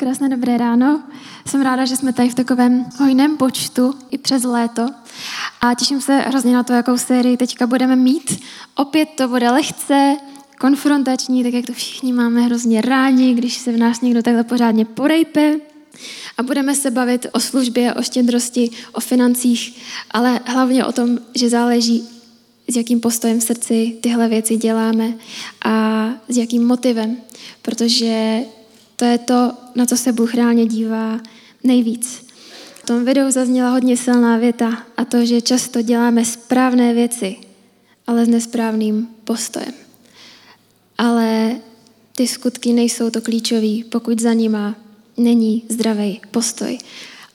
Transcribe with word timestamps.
krásné 0.00 0.28
dobré 0.28 0.58
ráno. 0.58 1.02
Jsem 1.46 1.62
ráda, 1.62 1.84
že 1.84 1.96
jsme 1.96 2.12
tady 2.12 2.28
v 2.28 2.34
takovém 2.34 2.86
hojném 2.98 3.36
počtu 3.36 3.94
i 4.10 4.18
přes 4.18 4.44
léto 4.44 4.86
a 5.60 5.74
těším 5.74 6.00
se 6.00 6.16
hrozně 6.16 6.54
na 6.54 6.62
to, 6.62 6.72
jakou 6.72 6.98
sérii 6.98 7.36
teďka 7.36 7.66
budeme 7.66 7.96
mít. 7.96 8.40
Opět 8.74 9.08
to 9.16 9.28
bude 9.28 9.50
lehce, 9.50 10.16
konfrontační, 10.60 11.42
tak 11.42 11.52
jak 11.52 11.66
to 11.66 11.72
všichni 11.72 12.12
máme 12.12 12.40
hrozně 12.40 12.80
rádi, 12.80 13.34
když 13.34 13.54
se 13.54 13.72
v 13.72 13.76
nás 13.76 14.00
někdo 14.00 14.22
takhle 14.22 14.44
pořádně 14.44 14.84
porejpe. 14.84 15.56
A 16.38 16.42
budeme 16.42 16.74
se 16.74 16.90
bavit 16.90 17.26
o 17.32 17.40
službě, 17.40 17.94
o 17.94 18.02
štědrosti, 18.02 18.70
o 18.92 19.00
financích, 19.00 19.82
ale 20.10 20.40
hlavně 20.46 20.84
o 20.84 20.92
tom, 20.92 21.18
že 21.34 21.50
záleží, 21.50 22.08
s 22.68 22.76
jakým 22.76 23.00
postojem 23.00 23.40
v 23.40 23.42
srdci 23.42 23.98
tyhle 24.00 24.28
věci 24.28 24.56
děláme 24.56 25.14
a 25.64 26.06
s 26.28 26.36
jakým 26.36 26.66
motivem, 26.66 27.16
protože 27.62 28.40
to 29.00 29.06
je 29.06 29.18
to, 29.18 29.52
na 29.74 29.86
co 29.86 29.96
se 29.96 30.12
Bůh 30.12 30.34
reálně 30.34 30.66
dívá 30.66 31.20
nejvíc. 31.64 32.26
V 32.74 32.86
tom 32.86 33.04
videu 33.04 33.30
zazněla 33.30 33.70
hodně 33.70 33.96
silná 33.96 34.36
věta 34.36 34.82
a 34.96 35.04
to, 35.04 35.24
že 35.24 35.40
často 35.40 35.82
děláme 35.82 36.24
správné 36.24 36.94
věci, 36.94 37.36
ale 38.06 38.26
s 38.26 38.28
nesprávným 38.28 39.08
postojem. 39.24 39.72
Ale 40.98 41.56
ty 42.16 42.28
skutky 42.28 42.72
nejsou 42.72 43.10
to 43.10 43.20
klíčový, 43.20 43.84
pokud 43.84 44.20
za 44.20 44.32
nima 44.32 44.74
není 45.16 45.62
zdravý 45.68 46.20
postoj. 46.30 46.78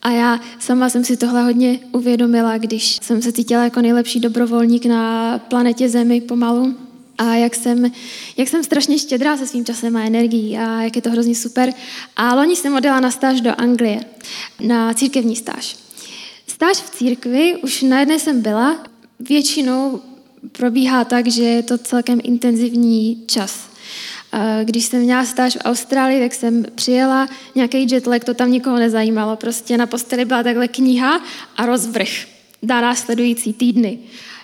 A 0.01 0.11
já 0.11 0.39
sama 0.59 0.89
jsem 0.89 1.03
si 1.03 1.17
tohle 1.17 1.43
hodně 1.43 1.79
uvědomila, 1.91 2.57
když 2.57 2.99
jsem 3.01 3.21
se 3.21 3.31
cítila 3.31 3.63
jako 3.63 3.81
nejlepší 3.81 4.19
dobrovolník 4.19 4.85
na 4.85 5.37
planetě 5.39 5.89
Zemi 5.89 6.21
pomalu. 6.21 6.75
A 7.17 7.35
jak 7.35 7.55
jsem, 7.55 7.91
jak 8.37 8.47
jsem 8.47 8.63
strašně 8.63 8.99
štědrá 8.99 9.37
se 9.37 9.47
svým 9.47 9.65
časem 9.65 9.97
a 9.97 10.05
energií 10.05 10.57
a 10.57 10.81
jak 10.81 10.95
je 10.95 11.01
to 11.01 11.11
hrozně 11.11 11.35
super. 11.35 11.73
A 12.15 12.35
loni 12.35 12.55
jsem 12.55 12.75
odjela 12.75 12.99
na 12.99 13.11
stáž 13.11 13.41
do 13.41 13.51
Anglie, 13.57 13.99
na 14.59 14.93
církevní 14.93 15.35
stáž. 15.35 15.75
Stáž 16.47 16.77
v 16.77 16.89
církvi, 16.89 17.55
už 17.63 17.81
na 17.81 17.99
jedné 17.99 18.19
jsem 18.19 18.41
byla, 18.41 18.83
většinou 19.19 20.01
probíhá 20.51 21.05
tak, 21.05 21.27
že 21.27 21.43
je 21.43 21.63
to 21.63 21.77
celkem 21.77 22.19
intenzivní 22.23 23.23
čas. 23.27 23.69
Když 24.63 24.85
jsem 24.85 25.01
měla 25.01 25.25
stáž 25.25 25.55
v 25.55 25.65
Austrálii, 25.65 26.19
tak 26.19 26.33
jsem 26.33 26.65
přijela, 26.75 27.29
nějaký 27.55 27.87
jetlag, 27.91 28.23
to 28.23 28.33
tam 28.33 28.51
nikoho 28.51 28.79
nezajímalo. 28.79 29.35
Prostě 29.35 29.77
na 29.77 29.85
posteli 29.85 30.25
byla 30.25 30.43
takhle 30.43 30.67
kniha 30.67 31.21
a 31.57 31.65
rozvrh 31.65 32.09
na 32.61 32.81
následující 32.81 33.53
týdny. 33.53 33.99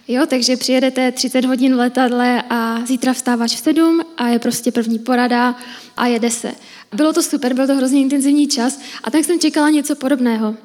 Jo, 0.08 0.26
takže 0.26 0.58
přijedete 0.58 1.12
30 1.12 1.46
hodin 1.46 1.76
v 1.76 1.78
letadle 1.78 2.44
a 2.50 2.86
zítra 2.86 3.14
vstáváš 3.14 3.56
v 3.56 3.60
7 3.60 4.02
a 4.18 4.28
je 4.28 4.40
prostě 4.40 4.72
první 4.72 5.00
porada 5.00 5.56
a 5.98 6.08
jede 6.08 6.32
se. 6.32 6.52
Bylo 6.94 7.14
to 7.14 7.24
super, 7.24 7.54
byl 7.54 7.68
to 7.68 7.76
hrozně 7.76 8.02
intenzivní 8.02 8.48
čas 8.48 8.80
a 9.04 9.12
tak 9.12 9.26
jsem 9.26 9.40
čekala 9.40 9.70
něco 9.70 9.96
podobného. 9.96 10.56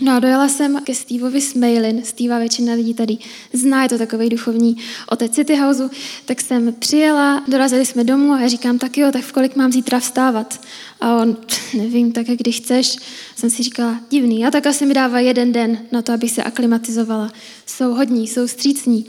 No 0.00 0.12
a 0.12 0.18
dojela 0.18 0.48
jsem 0.48 0.80
ke 0.84 0.94
Steveovi 0.94 1.40
Smailin. 1.40 2.04
Steva 2.04 2.38
většina 2.38 2.74
lidí 2.74 2.94
tady 2.94 3.18
zná, 3.52 3.82
je 3.82 3.88
to 3.88 3.98
takový 3.98 4.28
duchovní 4.28 4.76
otec 5.08 5.34
City 5.34 5.56
Houseu. 5.56 5.90
Tak 6.24 6.40
jsem 6.40 6.74
přijela, 6.78 7.44
dorazili 7.48 7.86
jsme 7.86 8.04
domů 8.04 8.32
a 8.32 8.40
já 8.40 8.48
říkám, 8.48 8.78
tak 8.78 8.98
jo, 8.98 9.12
tak 9.12 9.22
v 9.22 9.32
kolik 9.32 9.56
mám 9.56 9.72
zítra 9.72 10.00
vstávat? 10.00 10.60
A 11.00 11.16
on, 11.16 11.36
nevím, 11.74 12.12
tak 12.12 12.28
jak 12.28 12.38
kdy 12.38 12.52
chceš. 12.52 12.96
Jsem 13.36 13.50
si 13.50 13.62
říkala, 13.62 14.00
divný. 14.10 14.46
A 14.46 14.50
tak 14.50 14.66
asi 14.66 14.86
mi 14.86 14.94
dává 14.94 15.20
jeden 15.20 15.52
den 15.52 15.78
na 15.92 16.02
to, 16.02 16.12
abych 16.12 16.30
se 16.30 16.42
aklimatizovala. 16.42 17.32
Jsou 17.66 17.94
hodní, 17.94 18.28
jsou 18.28 18.48
střícní. 18.48 19.06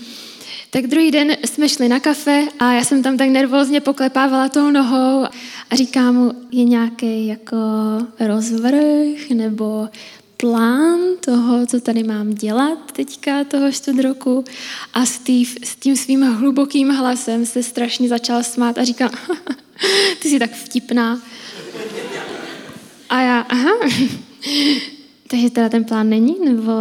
Tak 0.70 0.88
druhý 0.88 1.12
den 1.12 1.38
jsme 1.46 1.70
šli 1.70 1.90
na 1.90 2.00
kafe 2.00 2.48
a 2.60 2.74
já 2.74 2.84
jsem 2.84 3.04
tam 3.04 3.18
tak 3.18 3.30
nervózně 3.30 3.82
poklepávala 3.82 4.50
tou 4.50 4.70
nohou 4.72 5.26
a 5.70 5.76
říkám 5.76 6.16
mu, 6.16 6.32
je 6.52 6.64
nějaký 6.64 7.28
jako 7.28 7.58
rozvrh 8.20 9.30
nebo 9.30 9.90
plán 10.38 11.00
toho, 11.20 11.66
co 11.66 11.80
tady 11.80 12.04
mám 12.04 12.30
dělat 12.30 12.92
teďka 12.92 13.44
toho 13.44 13.72
čtvrt 13.72 14.00
roku 14.00 14.46
a 14.94 15.06
Steve 15.06 15.50
s 15.64 15.76
tím 15.76 15.96
svým 15.96 16.22
hlubokým 16.22 16.90
hlasem 16.90 17.46
se 17.46 17.64
strašně 17.64 18.10
začal 18.10 18.44
smát 18.44 18.78
a 18.78 18.84
říkal, 18.84 19.10
ty 20.22 20.30
jsi 20.30 20.40
tak 20.40 20.52
vtipná. 20.52 21.22
A 23.10 23.22
já, 23.22 23.40
aha, 23.40 23.72
takže 25.28 25.50
teda 25.50 25.70
ten 25.70 25.84
plán 25.84 26.10
není, 26.10 26.36
nebo, 26.46 26.72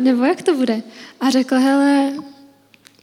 nebo 0.00 0.24
jak 0.24 0.42
to 0.42 0.54
bude? 0.54 0.82
A 1.20 1.30
řekl, 1.30 1.54
hele, 1.54 2.12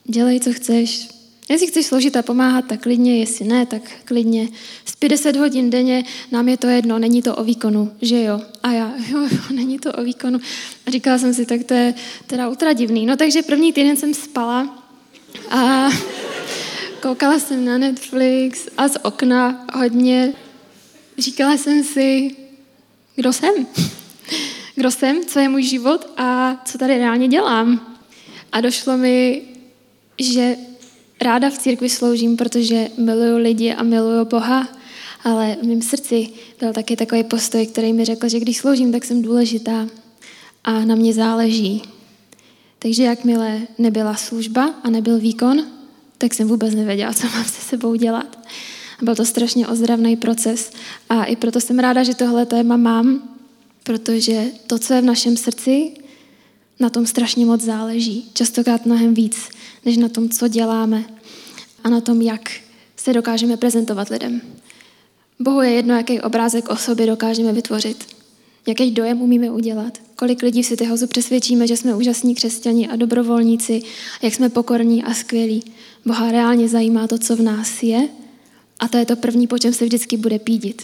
dělej, 0.03 0.39
co 0.39 0.53
chceš, 0.53 1.16
Jestli 1.49 1.67
chceš 1.67 1.85
sloužit 1.85 2.15
a 2.15 2.21
pomáhat, 2.21 2.65
tak 2.65 2.81
klidně, 2.81 3.19
jestli 3.19 3.45
ne, 3.45 3.65
tak 3.65 3.81
klidně. 4.05 4.49
Z 4.85 4.95
50 4.95 5.35
hodin 5.35 5.69
denně 5.69 6.03
nám 6.31 6.49
je 6.49 6.57
to 6.57 6.67
jedno, 6.67 6.99
není 6.99 7.21
to 7.21 7.35
o 7.35 7.43
výkonu, 7.43 7.91
že 8.01 8.23
jo? 8.23 8.41
A 8.63 8.71
já, 8.71 8.93
jo, 9.09 9.21
jo 9.31 9.39
není 9.51 9.79
to 9.79 9.93
o 9.93 10.03
výkonu. 10.03 10.39
A 10.87 10.91
říkala 10.91 11.17
jsem 11.17 11.33
si, 11.33 11.45
tak 11.45 11.63
to 11.63 11.73
je 11.73 11.93
teda 12.27 12.49
ultra 12.49 12.73
divný. 12.73 13.05
No 13.05 13.17
takže 13.17 13.41
první 13.41 13.73
týden 13.73 13.97
jsem 13.97 14.13
spala 14.13 14.83
a 15.49 15.89
koukala 17.01 17.39
jsem 17.39 17.65
na 17.65 17.77
Netflix 17.77 18.67
a 18.77 18.87
z 18.87 18.97
okna 19.03 19.65
hodně. 19.73 20.33
Říkala 21.17 21.57
jsem 21.57 21.83
si, 21.83 22.35
kdo 23.15 23.33
jsem? 23.33 23.53
Kdo 24.75 24.91
jsem, 24.91 25.25
co 25.25 25.39
je 25.39 25.49
můj 25.49 25.63
život 25.63 26.07
a 26.17 26.61
co 26.65 26.77
tady 26.77 26.97
reálně 26.97 27.27
dělám? 27.27 27.97
A 28.51 28.61
došlo 28.61 28.97
mi, 28.97 29.41
že 30.19 30.55
ráda 31.21 31.49
v 31.49 31.57
církvi 31.57 31.89
sloužím, 31.89 32.37
protože 32.37 32.89
miluju 32.97 33.37
lidi 33.37 33.73
a 33.73 33.83
miluju 33.83 34.25
Boha, 34.25 34.67
ale 35.23 35.57
v 35.61 35.65
mém 35.65 35.81
srdci 35.81 36.29
byl 36.59 36.73
taky 36.73 36.95
takový 36.95 37.23
postoj, 37.23 37.67
který 37.67 37.93
mi 37.93 38.05
řekl, 38.05 38.29
že 38.29 38.39
když 38.39 38.57
sloužím, 38.57 38.91
tak 38.91 39.05
jsem 39.05 39.21
důležitá 39.21 39.87
a 40.63 40.85
na 40.85 40.95
mě 40.95 41.13
záleží. 41.13 41.81
Takže 42.79 43.03
jakmile 43.03 43.61
nebyla 43.77 44.15
služba 44.15 44.73
a 44.83 44.89
nebyl 44.89 45.19
výkon, 45.19 45.67
tak 46.17 46.33
jsem 46.33 46.47
vůbec 46.47 46.75
nevěděla, 46.75 47.13
co 47.13 47.27
mám 47.27 47.45
se 47.45 47.61
sebou 47.61 47.95
dělat. 47.95 48.39
Byl 49.01 49.15
to 49.15 49.25
strašně 49.25 49.67
ozdravný 49.67 50.15
proces 50.15 50.71
a 51.09 51.23
i 51.23 51.35
proto 51.35 51.61
jsem 51.61 51.79
ráda, 51.79 52.03
že 52.03 52.15
tohle 52.15 52.45
téma 52.45 52.77
mám, 52.77 53.37
protože 53.83 54.43
to, 54.67 54.79
co 54.79 54.93
je 54.93 55.01
v 55.01 55.05
našem 55.05 55.37
srdci, 55.37 55.91
na 56.79 56.89
tom 56.89 57.05
strašně 57.05 57.45
moc 57.45 57.61
záleží. 57.61 58.29
Častokrát 58.33 58.85
mnohem 58.85 59.13
víc, 59.13 59.49
než 59.85 59.97
na 59.97 60.09
tom, 60.09 60.29
co 60.29 60.47
děláme 60.47 61.05
a 61.83 61.89
na 61.89 62.01
tom, 62.01 62.21
jak 62.21 62.51
se 62.97 63.13
dokážeme 63.13 63.57
prezentovat 63.57 64.09
lidem. 64.09 64.41
Bohu 65.39 65.61
je 65.61 65.71
jedno, 65.71 65.95
jaký 65.95 66.21
obrázek 66.21 66.69
o 66.69 66.75
sobě 66.75 67.05
dokážeme 67.07 67.53
vytvořit, 67.53 68.05
jaký 68.67 68.91
dojem 68.91 69.21
umíme 69.21 69.51
udělat, 69.51 69.97
kolik 70.15 70.41
lidí 70.43 70.63
v 70.63 70.67
City 70.67 70.85
Houseu 70.85 71.07
přesvědčíme, 71.07 71.67
že 71.67 71.77
jsme 71.77 71.95
úžasní 71.95 72.35
křesťani 72.35 72.87
a 72.87 72.95
dobrovolníci, 72.95 73.81
jak 74.21 74.33
jsme 74.33 74.49
pokorní 74.49 75.03
a 75.03 75.13
skvělí. 75.13 75.63
Boha 76.05 76.31
reálně 76.31 76.69
zajímá 76.69 77.07
to, 77.07 77.17
co 77.17 77.35
v 77.35 77.41
nás 77.41 77.83
je 77.83 78.09
a 78.79 78.87
to 78.87 78.97
je 78.97 79.05
to 79.05 79.15
první, 79.15 79.47
po 79.47 79.59
čem 79.59 79.73
se 79.73 79.85
vždycky 79.85 80.17
bude 80.17 80.39
pídit. 80.39 80.81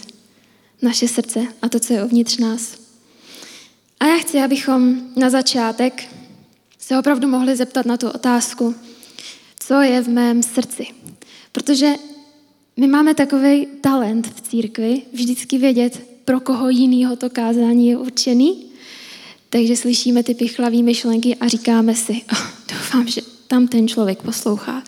Naše 0.82 1.08
srdce 1.08 1.46
a 1.62 1.68
to, 1.68 1.80
co 1.80 1.92
je 1.92 2.04
uvnitř 2.04 2.38
nás. 2.38 2.83
A 4.00 4.06
já 4.06 4.16
chci, 4.18 4.38
abychom 4.38 5.00
na 5.16 5.30
začátek 5.30 6.08
se 6.78 6.98
opravdu 6.98 7.28
mohli 7.28 7.56
zeptat 7.56 7.86
na 7.86 7.96
tu 7.96 8.08
otázku, 8.08 8.74
co 9.60 9.80
je 9.80 10.02
v 10.02 10.08
mém 10.08 10.42
srdci. 10.42 10.86
Protože 11.52 11.94
my 12.76 12.86
máme 12.86 13.14
takový 13.14 13.66
talent 13.80 14.26
v 14.26 14.40
církvi 14.40 15.02
vždycky 15.12 15.58
vědět, 15.58 16.06
pro 16.24 16.40
koho 16.40 16.68
jinýho 16.68 17.16
to 17.16 17.30
kázání 17.30 17.88
je 17.88 17.96
určený. 17.96 18.66
Takže 19.50 19.76
slyšíme 19.76 20.22
ty 20.22 20.34
pichlavý 20.34 20.82
myšlenky 20.82 21.36
a 21.36 21.48
říkáme 21.48 21.94
si, 21.94 22.12
oh, 22.32 22.46
doufám, 22.72 23.08
že 23.08 23.20
tam 23.48 23.68
ten 23.68 23.88
člověk 23.88 24.22
poslouchá. 24.22 24.82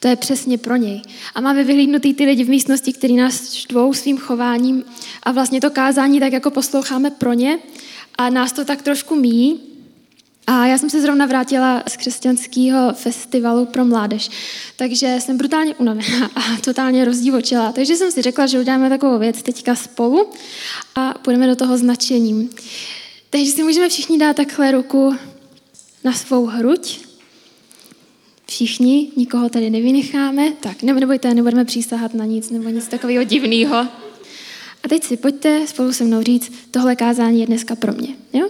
To 0.00 0.08
je 0.08 0.16
přesně 0.16 0.58
pro 0.58 0.76
něj. 0.76 1.02
A 1.34 1.40
máme 1.40 1.64
vyhlídnutý 1.64 2.14
ty 2.14 2.24
lidi 2.24 2.44
v 2.44 2.48
místnosti, 2.48 2.92
kteří 2.92 3.16
nás 3.16 3.52
štvou 3.52 3.94
svým 3.94 4.18
chováním 4.18 4.84
a 5.22 5.32
vlastně 5.32 5.60
to 5.60 5.70
kázání 5.70 6.20
tak 6.20 6.32
jako 6.32 6.50
posloucháme 6.50 7.10
pro 7.10 7.32
ně 7.32 7.58
a 8.18 8.30
nás 8.30 8.52
to 8.52 8.64
tak 8.64 8.82
trošku 8.82 9.14
míjí. 9.14 9.60
A 10.46 10.66
já 10.66 10.78
jsem 10.78 10.90
se 10.90 11.00
zrovna 11.00 11.26
vrátila 11.26 11.82
z 11.88 11.96
křesťanského 11.96 12.92
festivalu 12.92 13.66
pro 13.66 13.84
mládež, 13.84 14.30
takže 14.76 15.16
jsem 15.20 15.36
brutálně 15.36 15.74
unavená 15.74 16.30
a 16.34 16.40
totálně 16.64 17.04
rozdívočila. 17.04 17.72
Takže 17.72 17.96
jsem 17.96 18.12
si 18.12 18.22
řekla, 18.22 18.46
že 18.46 18.60
uděláme 18.60 18.88
takovou 18.88 19.18
věc 19.18 19.42
teďka 19.42 19.74
spolu 19.74 20.30
a 20.94 21.14
půjdeme 21.14 21.46
do 21.46 21.56
toho 21.56 21.78
značením. 21.78 22.50
Takže 23.30 23.52
si 23.52 23.62
můžeme 23.62 23.88
všichni 23.88 24.18
dát 24.18 24.36
takhle 24.36 24.72
ruku 24.72 25.16
na 26.04 26.12
svou 26.12 26.46
hruď. 26.46 27.00
Všichni, 28.46 29.10
nikoho 29.16 29.48
tady 29.48 29.70
nevynecháme. 29.70 30.52
Tak, 30.60 30.82
nebojte, 30.82 31.34
nebudeme 31.34 31.64
přísahat 31.64 32.14
na 32.14 32.24
nic 32.24 32.50
nebo 32.50 32.68
nic 32.68 32.88
takového 32.88 33.24
divného. 33.24 33.88
A 34.84 34.88
teď 34.88 35.04
si 35.04 35.16
pojďte 35.16 35.66
spolu 35.66 35.92
se 35.92 36.04
mnou 36.04 36.22
říct, 36.22 36.52
tohle 36.70 36.96
kázání 36.96 37.40
je 37.40 37.46
dneska 37.46 37.76
pro 37.76 37.92
mě. 37.92 38.08
Jo? 38.32 38.48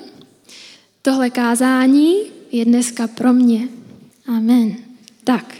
Tohle 1.02 1.30
kázání 1.30 2.16
je 2.52 2.64
dneska 2.64 3.06
pro 3.06 3.32
mě. 3.32 3.68
Amen. 4.26 4.76
Tak. 5.24 5.54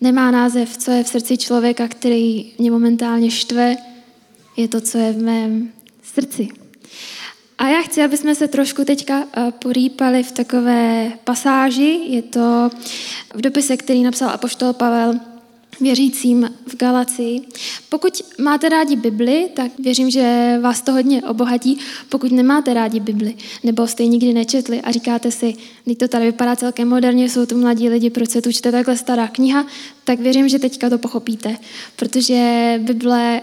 Nemá 0.00 0.30
název, 0.30 0.76
co 0.76 0.90
je 0.90 1.04
v 1.04 1.08
srdci 1.08 1.38
člověka, 1.38 1.88
který 1.88 2.52
mě 2.58 2.70
momentálně 2.70 3.30
štve, 3.30 3.76
je 4.56 4.68
to, 4.68 4.80
co 4.80 4.98
je 4.98 5.12
v 5.12 5.22
mém 5.22 5.72
srdci. 6.02 6.48
A 7.58 7.68
já 7.68 7.82
chci, 7.82 8.02
aby 8.02 8.16
jsme 8.16 8.34
se 8.34 8.48
trošku 8.48 8.84
teďka 8.84 9.24
eh, 9.36 9.52
porýpali 9.62 10.22
v 10.22 10.32
takové 10.32 11.12
pasáži. 11.24 12.00
Je 12.08 12.22
to 12.22 12.70
v 13.34 13.40
dopise, 13.40 13.76
který 13.76 14.02
napsal 14.02 14.30
apoštol 14.30 14.72
Pavel 14.72 15.14
věřícím 15.80 16.50
v 16.66 16.76
Galacii. 16.76 17.40
Pokud 17.88 18.22
máte 18.38 18.68
rádi 18.68 18.96
Bibli, 18.96 19.48
tak 19.54 19.72
věřím, 19.78 20.10
že 20.10 20.58
vás 20.60 20.82
to 20.82 20.92
hodně 20.92 21.22
obohatí. 21.22 21.78
Pokud 22.08 22.32
nemáte 22.32 22.74
rádi 22.74 23.00
Bibli, 23.00 23.34
nebo 23.64 23.86
jste 23.86 24.02
ji 24.02 24.08
nikdy 24.08 24.32
nečetli 24.32 24.80
a 24.80 24.92
říkáte 24.92 25.30
si, 25.30 25.54
když 25.84 25.96
to 25.98 26.08
tady 26.08 26.26
vypadá 26.26 26.56
celkem 26.56 26.88
moderně, 26.88 27.28
jsou 27.28 27.46
tu 27.46 27.60
mladí 27.60 27.88
lidi, 27.88 28.10
proč 28.10 28.30
se 28.30 28.42
tu 28.42 28.52
čte 28.52 28.72
takhle 28.72 28.96
stará 28.96 29.28
kniha, 29.28 29.66
tak 30.04 30.20
věřím, 30.20 30.48
že 30.48 30.58
teďka 30.58 30.90
to 30.90 30.98
pochopíte, 30.98 31.56
protože 31.96 32.74
Bible 32.82 33.40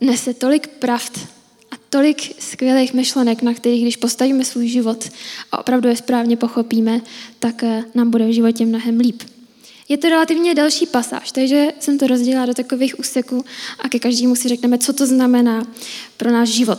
nese 0.00 0.34
tolik 0.34 0.68
pravd 0.68 1.18
a 1.70 1.74
tolik 1.90 2.42
skvělých 2.42 2.94
myšlenek, 2.94 3.42
na 3.42 3.54
kterých, 3.54 3.82
když 3.82 3.96
postavíme 3.96 4.44
svůj 4.44 4.68
život 4.68 5.08
a 5.52 5.58
opravdu 5.58 5.88
je 5.88 5.96
správně 5.96 6.36
pochopíme, 6.36 7.00
tak 7.38 7.62
eh, 7.62 7.84
nám 7.94 8.10
bude 8.10 8.26
v 8.26 8.34
životě 8.34 8.66
mnohem 8.66 9.00
líp. 9.00 9.22
Je 9.88 9.98
to 9.98 10.08
relativně 10.08 10.54
další 10.54 10.86
pasáž, 10.86 11.32
takže 11.32 11.72
jsem 11.80 11.98
to 11.98 12.06
rozdělila 12.06 12.46
do 12.46 12.54
takových 12.54 12.98
úseků 12.98 13.44
a 13.78 13.88
ke 13.88 13.98
každému 13.98 14.36
si 14.36 14.48
řekneme, 14.48 14.78
co 14.78 14.92
to 14.92 15.06
znamená 15.06 15.66
pro 16.16 16.30
náš 16.30 16.48
život. 16.48 16.78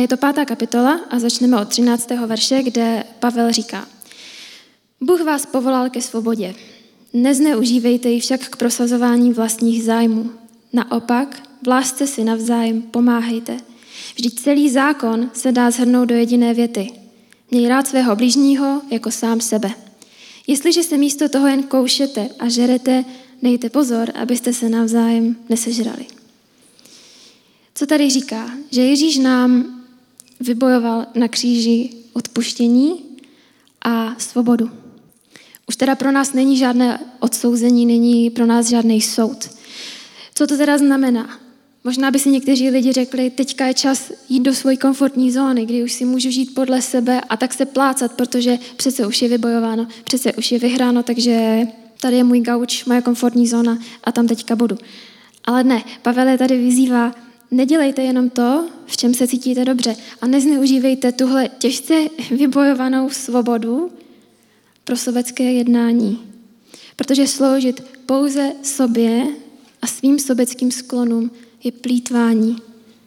Je 0.00 0.08
to 0.08 0.16
pátá 0.16 0.44
kapitola 0.44 1.00
a 1.10 1.18
začneme 1.18 1.60
od 1.60 1.68
13. 1.68 2.10
verše, 2.26 2.62
kde 2.62 3.04
Pavel 3.18 3.52
říká 3.52 3.88
Bůh 5.00 5.20
vás 5.20 5.46
povolal 5.46 5.90
ke 5.90 6.02
svobodě. 6.02 6.54
Nezneužívejte 7.12 8.08
ji 8.08 8.20
však 8.20 8.48
k 8.48 8.56
prosazování 8.56 9.32
vlastních 9.32 9.84
zájmů. 9.84 10.30
Naopak, 10.72 11.42
v 11.64 11.68
lásce 11.68 12.06
si 12.06 12.24
navzájem 12.24 12.82
pomáhejte. 12.82 13.56
Vždyť 14.14 14.40
celý 14.40 14.70
zákon 14.70 15.30
se 15.34 15.52
dá 15.52 15.70
zhrnout 15.70 16.08
do 16.08 16.14
jediné 16.14 16.54
věty. 16.54 16.92
Měj 17.50 17.68
rád 17.68 17.86
svého 17.86 18.16
blížního 18.16 18.82
jako 18.90 19.10
sám 19.10 19.40
sebe. 19.40 19.83
Jestliže 20.46 20.82
se 20.82 20.96
místo 20.96 21.28
toho 21.28 21.46
jen 21.46 21.62
koušete 21.62 22.28
a 22.38 22.48
žerete, 22.48 23.04
dejte 23.42 23.70
pozor, 23.70 24.12
abyste 24.14 24.52
se 24.52 24.68
navzájem 24.68 25.36
nesežrali. 25.48 26.06
Co 27.74 27.86
tady 27.86 28.10
říká? 28.10 28.50
Že 28.70 28.82
Ježíš 28.82 29.18
nám 29.18 29.80
vybojoval 30.40 31.06
na 31.14 31.28
kříži 31.28 31.90
odpuštění 32.12 33.04
a 33.82 34.14
svobodu. 34.18 34.70
Už 35.68 35.76
teda 35.76 35.94
pro 35.94 36.12
nás 36.12 36.32
není 36.32 36.56
žádné 36.56 37.00
odsouzení, 37.20 37.86
není 37.86 38.30
pro 38.30 38.46
nás 38.46 38.68
žádný 38.68 39.00
soud. 39.00 39.50
Co 40.34 40.46
to 40.46 40.56
teda 40.56 40.78
znamená? 40.78 41.43
Možná 41.86 42.10
by 42.10 42.18
si 42.18 42.30
někteří 42.30 42.70
lidi 42.70 42.92
řekli, 42.92 43.30
teďka 43.30 43.66
je 43.66 43.74
čas 43.74 44.12
jít 44.28 44.40
do 44.40 44.54
své 44.54 44.76
komfortní 44.76 45.32
zóny, 45.32 45.66
kdy 45.66 45.84
už 45.84 45.92
si 45.92 46.04
můžu 46.04 46.30
žít 46.30 46.54
podle 46.54 46.82
sebe 46.82 47.20
a 47.20 47.36
tak 47.36 47.54
se 47.54 47.66
plácat, 47.66 48.12
protože 48.12 48.58
přece 48.76 49.06
už 49.06 49.22
je 49.22 49.28
vybojováno, 49.28 49.86
přece 50.04 50.32
už 50.32 50.52
je 50.52 50.58
vyhráno, 50.58 51.02
takže 51.02 51.60
tady 52.00 52.16
je 52.16 52.24
můj 52.24 52.40
gauč, 52.40 52.84
moje 52.84 53.02
komfortní 53.02 53.46
zóna 53.46 53.78
a 54.04 54.12
tam 54.12 54.26
teďka 54.26 54.56
budu. 54.56 54.78
Ale 55.44 55.64
ne, 55.64 55.82
Pavel 56.02 56.28
je 56.28 56.38
tady 56.38 56.58
vyzývá, 56.58 57.14
nedělejte 57.50 58.02
jenom 58.02 58.30
to, 58.30 58.68
v 58.86 58.96
čem 58.96 59.14
se 59.14 59.26
cítíte 59.26 59.64
dobře 59.64 59.96
a 60.20 60.26
nezneužívejte 60.26 61.12
tuhle 61.12 61.48
těžce 61.58 61.94
vybojovanou 62.30 63.10
svobodu 63.10 63.90
pro 64.84 64.96
sobecké 64.96 65.52
jednání. 65.52 66.18
Protože 66.96 67.26
sloužit 67.26 67.82
pouze 68.06 68.52
sobě 68.62 69.26
a 69.82 69.86
svým 69.86 70.18
sobeckým 70.18 70.70
sklonům 70.70 71.30
je 71.64 71.72
plítvání 71.72 72.56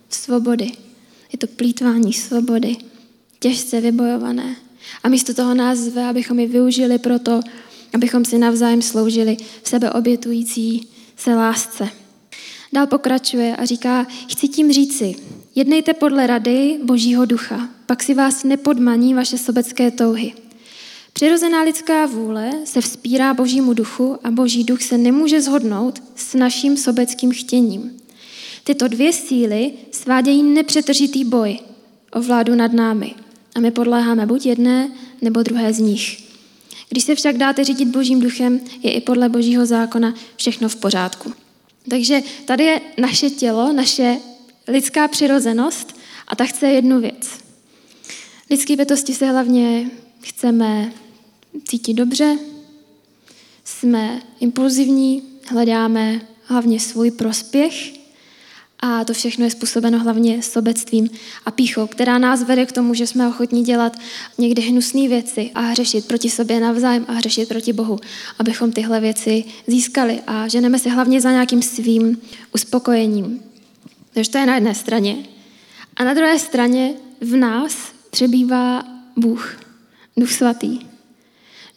svobody. 0.10 0.72
Je 1.34 1.38
to 1.38 1.48
plítvání 1.48 2.14
svobody, 2.14 2.78
těžce 3.40 3.82
vybojované. 3.82 4.56
A 5.04 5.10
místo 5.10 5.34
toho 5.34 5.54
nás 5.54 5.80
zve, 5.80 6.06
abychom 6.06 6.40
ji 6.40 6.48
využili 6.48 6.98
proto, 6.98 7.42
abychom 7.94 8.26
si 8.26 8.38
navzájem 8.38 8.82
sloužili 8.82 9.38
v 9.64 9.70
sebeobětující 9.70 10.88
se 11.18 11.36
lásce. 11.36 11.90
Dál 12.74 12.88
pokračuje 12.88 13.56
a 13.56 13.66
říká, 13.66 14.08
chci 14.28 14.48
tím 14.48 14.72
říci, 14.72 15.16
jednejte 15.56 15.94
podle 15.94 16.28
rady 16.28 16.80
Božího 16.84 17.26
ducha, 17.26 17.70
pak 17.86 18.04
si 18.04 18.14
vás 18.14 18.44
nepodmaní 18.44 19.14
vaše 19.14 19.38
sobecké 19.38 19.92
touhy. 19.92 20.34
Přirozená 21.14 21.64
lidská 21.64 22.06
vůle 22.06 22.52
se 22.66 22.82
vzpírá 22.82 23.34
Božímu 23.34 23.74
duchu 23.74 24.18
a 24.24 24.32
Boží 24.32 24.64
duch 24.64 24.84
se 24.84 24.98
nemůže 24.98 25.42
zhodnout 25.42 26.04
s 26.16 26.34
naším 26.34 26.78
sobeckým 26.78 27.32
chtěním. 27.32 27.92
Tyto 28.68 28.88
dvě 28.88 29.14
síly 29.14 29.72
svádějí 29.92 30.44
nepřetržitý 30.44 31.26
boj 31.26 31.60
o 32.14 32.22
vládu 32.22 32.56
nad 32.56 32.74
námi 32.74 33.16
a 33.56 33.60
my 33.60 33.72
podléháme 33.72 34.26
buď 34.26 34.46
jedné 34.46 34.92
nebo 35.22 35.44
druhé 35.44 35.74
z 35.74 35.80
nich. 35.80 36.24
Když 36.90 37.04
se 37.04 37.16
však 37.16 37.38
dáte 37.38 37.64
řídit 37.64 37.86
božím 37.86 38.20
duchem, 38.20 38.60
je 38.84 38.92
i 38.92 39.02
podle 39.02 39.30
božího 39.30 39.66
zákona 39.66 40.14
všechno 40.36 40.70
v 40.70 40.76
pořádku. 40.76 41.34
Takže 41.90 42.22
tady 42.46 42.64
je 42.64 42.82
naše 42.98 43.30
tělo, 43.30 43.74
naše 43.74 44.18
lidská 44.68 45.08
přirozenost 45.08 45.96
a 46.28 46.36
ta 46.36 46.46
chce 46.46 46.68
jednu 46.68 47.02
věc. 47.02 47.30
Lidské 48.50 48.76
bytosti 48.76 49.14
se 49.14 49.26
hlavně 49.26 49.90
chceme 50.22 50.94
cítit 51.66 51.94
dobře, 51.94 52.38
jsme 53.64 54.22
impulzivní, 54.40 55.24
hledáme 55.46 56.22
hlavně 56.44 56.80
svůj 56.80 57.12
prospěch 57.12 57.97
a 58.80 59.04
to 59.04 59.14
všechno 59.14 59.46
je 59.46 59.52
způsobeno 59.52 60.00
hlavně 60.00 60.44
sobectvím 60.44 61.10
a 61.46 61.52
píchou, 61.52 61.88
která 61.88 62.18
nás 62.18 62.44
vede 62.44 62.66
k 62.66 62.72
tomu, 62.72 62.94
že 62.94 63.08
jsme 63.08 63.28
ochotní 63.28 63.64
dělat 63.64 63.98
někdy 64.38 64.62
hnusné 64.62 65.08
věci 65.08 65.52
a 65.56 65.62
hřešit 65.62 66.08
proti 66.08 66.30
sobě 66.30 66.60
navzájem 66.60 67.06
a 67.08 67.14
hřešit 67.14 67.50
proti 67.50 67.74
Bohu, 67.74 68.00
abychom 68.40 68.72
tyhle 68.72 69.00
věci 69.00 69.44
získali 69.68 70.22
a 70.28 70.48
ženeme 70.48 70.80
se 70.80 70.90
hlavně 70.90 71.22
za 71.22 71.32
nějakým 71.32 71.62
svým 71.62 72.22
uspokojením. 72.56 73.40
Takže 74.14 74.32
to 74.32 74.38
je 74.38 74.46
na 74.46 74.56
jedné 74.56 74.76
straně. 74.76 75.16
A 75.96 76.04
na 76.04 76.14
druhé 76.14 76.40
straně 76.40 76.94
v 77.22 77.36
nás 77.36 77.92
přebývá 78.10 78.84
Bůh, 79.16 79.60
Duch 80.18 80.32
Svatý. 80.32 80.80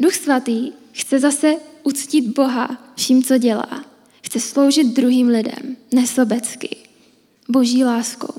Duch 0.00 0.14
Svatý 0.14 0.72
chce 0.92 1.20
zase 1.20 1.54
uctít 1.82 2.34
Boha 2.34 2.92
vším, 2.96 3.22
co 3.22 3.38
dělá. 3.38 3.84
Chce 4.22 4.40
sloužit 4.40 4.86
druhým 4.86 5.28
lidem, 5.28 5.76
nesobecky 5.92 6.89
boží 7.50 7.84
láskou. 7.84 8.34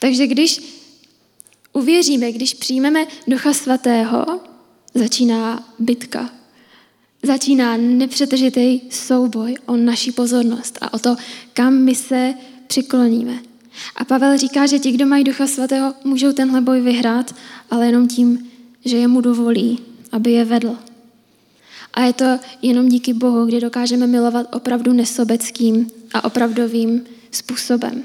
Takže 0.00 0.26
když 0.26 0.60
uvěříme, 1.72 2.32
když 2.32 2.54
přijmeme 2.54 3.06
Ducha 3.26 3.52
Svatého, 3.52 4.40
začíná 4.94 5.68
bitka. 5.78 6.30
Začíná 7.22 7.76
nepřetržitý 7.76 8.80
souboj 8.90 9.56
o 9.66 9.76
naši 9.76 10.12
pozornost 10.12 10.78
a 10.80 10.94
o 10.94 10.98
to, 10.98 11.16
kam 11.52 11.74
my 11.74 11.94
se 11.94 12.34
přikloníme. 12.66 13.38
A 13.96 14.04
Pavel 14.04 14.38
říká, 14.38 14.66
že 14.66 14.78
ti, 14.78 14.92
kdo 14.92 15.06
mají 15.06 15.24
Ducha 15.24 15.46
Svatého, 15.46 15.94
můžou 16.04 16.32
tenhle 16.32 16.60
boj 16.60 16.80
vyhrát, 16.80 17.34
ale 17.70 17.86
jenom 17.86 18.08
tím, 18.08 18.50
že 18.84 18.96
je 18.96 19.08
mu 19.08 19.20
dovolí, 19.20 19.78
aby 20.12 20.32
je 20.32 20.44
vedl. 20.44 20.76
A 21.94 22.00
je 22.00 22.12
to 22.12 22.38
jenom 22.62 22.88
díky 22.88 23.14
Bohu, 23.14 23.46
kdy 23.46 23.60
dokážeme 23.60 24.06
milovat 24.06 24.54
opravdu 24.54 24.92
nesobeckým 24.92 25.90
a 26.14 26.24
opravdovým 26.24 27.04
způsobem. 27.32 28.04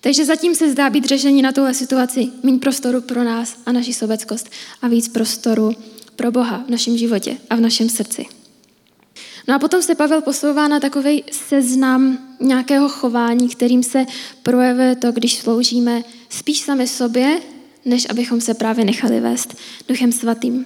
Takže 0.00 0.24
zatím 0.24 0.54
se 0.54 0.70
zdá 0.70 0.90
být 0.90 1.04
řešení 1.04 1.42
na 1.42 1.52
tuhle 1.52 1.74
situaci 1.74 2.28
méně 2.42 2.58
prostoru 2.58 3.00
pro 3.00 3.24
nás 3.24 3.56
a 3.66 3.72
naši 3.72 3.92
sobeckost 3.92 4.50
a 4.82 4.88
víc 4.88 5.08
prostoru 5.08 5.72
pro 6.16 6.32
Boha 6.32 6.64
v 6.66 6.70
našem 6.70 6.98
životě 6.98 7.36
a 7.50 7.56
v 7.56 7.60
našem 7.60 7.88
srdci. 7.88 8.26
No 9.48 9.54
a 9.54 9.58
potom 9.58 9.82
se 9.82 9.94
Pavel 9.94 10.22
posouvá 10.22 10.68
na 10.68 10.80
takový 10.80 11.24
seznam 11.32 12.18
nějakého 12.40 12.88
chování, 12.88 13.48
kterým 13.48 13.82
se 13.82 14.06
projevuje 14.42 14.96
to, 14.96 15.12
když 15.12 15.34
sloužíme 15.38 16.02
spíš 16.28 16.60
sami 16.60 16.86
sobě, 16.86 17.40
než 17.84 18.06
abychom 18.10 18.40
se 18.40 18.54
právě 18.54 18.84
nechali 18.84 19.20
vést 19.20 19.56
Duchem 19.88 20.12
Svatým. 20.12 20.64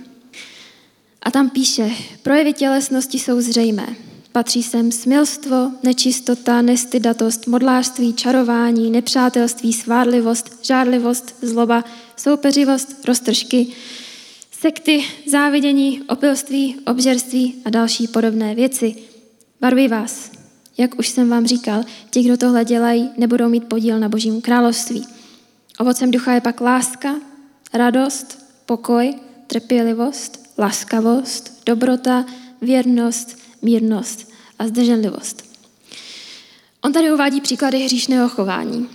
A 1.23 1.31
tam 1.31 1.51
píše, 1.51 1.91
projevy 2.23 2.53
tělesnosti 2.53 3.19
jsou 3.19 3.41
zřejmé. 3.41 3.97
Patří 4.33 4.62
sem 4.62 4.93
smilstvo, 4.93 5.71
nečistota, 5.83 6.62
nestydatost, 6.62 7.47
modlářství, 7.47 8.12
čarování, 8.12 8.91
nepřátelství, 8.91 9.73
svárlivost, 9.73 10.65
žárlivost, 10.65 11.35
zloba, 11.43 11.85
soupeřivost, 12.17 13.05
roztržky, 13.05 13.67
sekty, 14.51 15.05
závidění, 15.27 16.03
opilství, 16.09 16.77
obžerství 16.87 17.55
a 17.65 17.71
další 17.71 18.09
podobné 18.09 18.55
věci. 18.55 18.95
Varuji 19.61 19.89
vás, 19.89 20.31
jak 20.79 20.99
už 20.99 21.09
jsem 21.09 21.29
vám 21.29 21.47
říkal, 21.47 21.85
ti, 22.11 22.23
kdo 22.23 22.37
tohle 22.37 22.65
dělají, 22.65 23.11
nebudou 23.17 23.49
mít 23.49 23.65
podíl 23.65 24.01
na 24.01 24.09
božím 24.09 24.41
království. 24.41 25.07
Ovocem 25.79 26.11
ducha 26.11 26.33
je 26.33 26.41
pak 26.41 26.61
láska, 26.61 27.15
radost, 27.75 28.39
pokoj, 28.67 29.15
trpělivost, 29.47 30.49
laskavost, 30.59 31.62
dobrota, 31.67 32.25
věrnost, 32.61 33.42
mírnost 33.62 34.33
a 34.59 34.66
zdrženlivost. 34.66 35.45
On 36.85 36.92
tady 36.92 37.12
uvádí 37.12 37.40
příklady 37.40 37.78
hříšného 37.78 38.28
chování. 38.28 38.88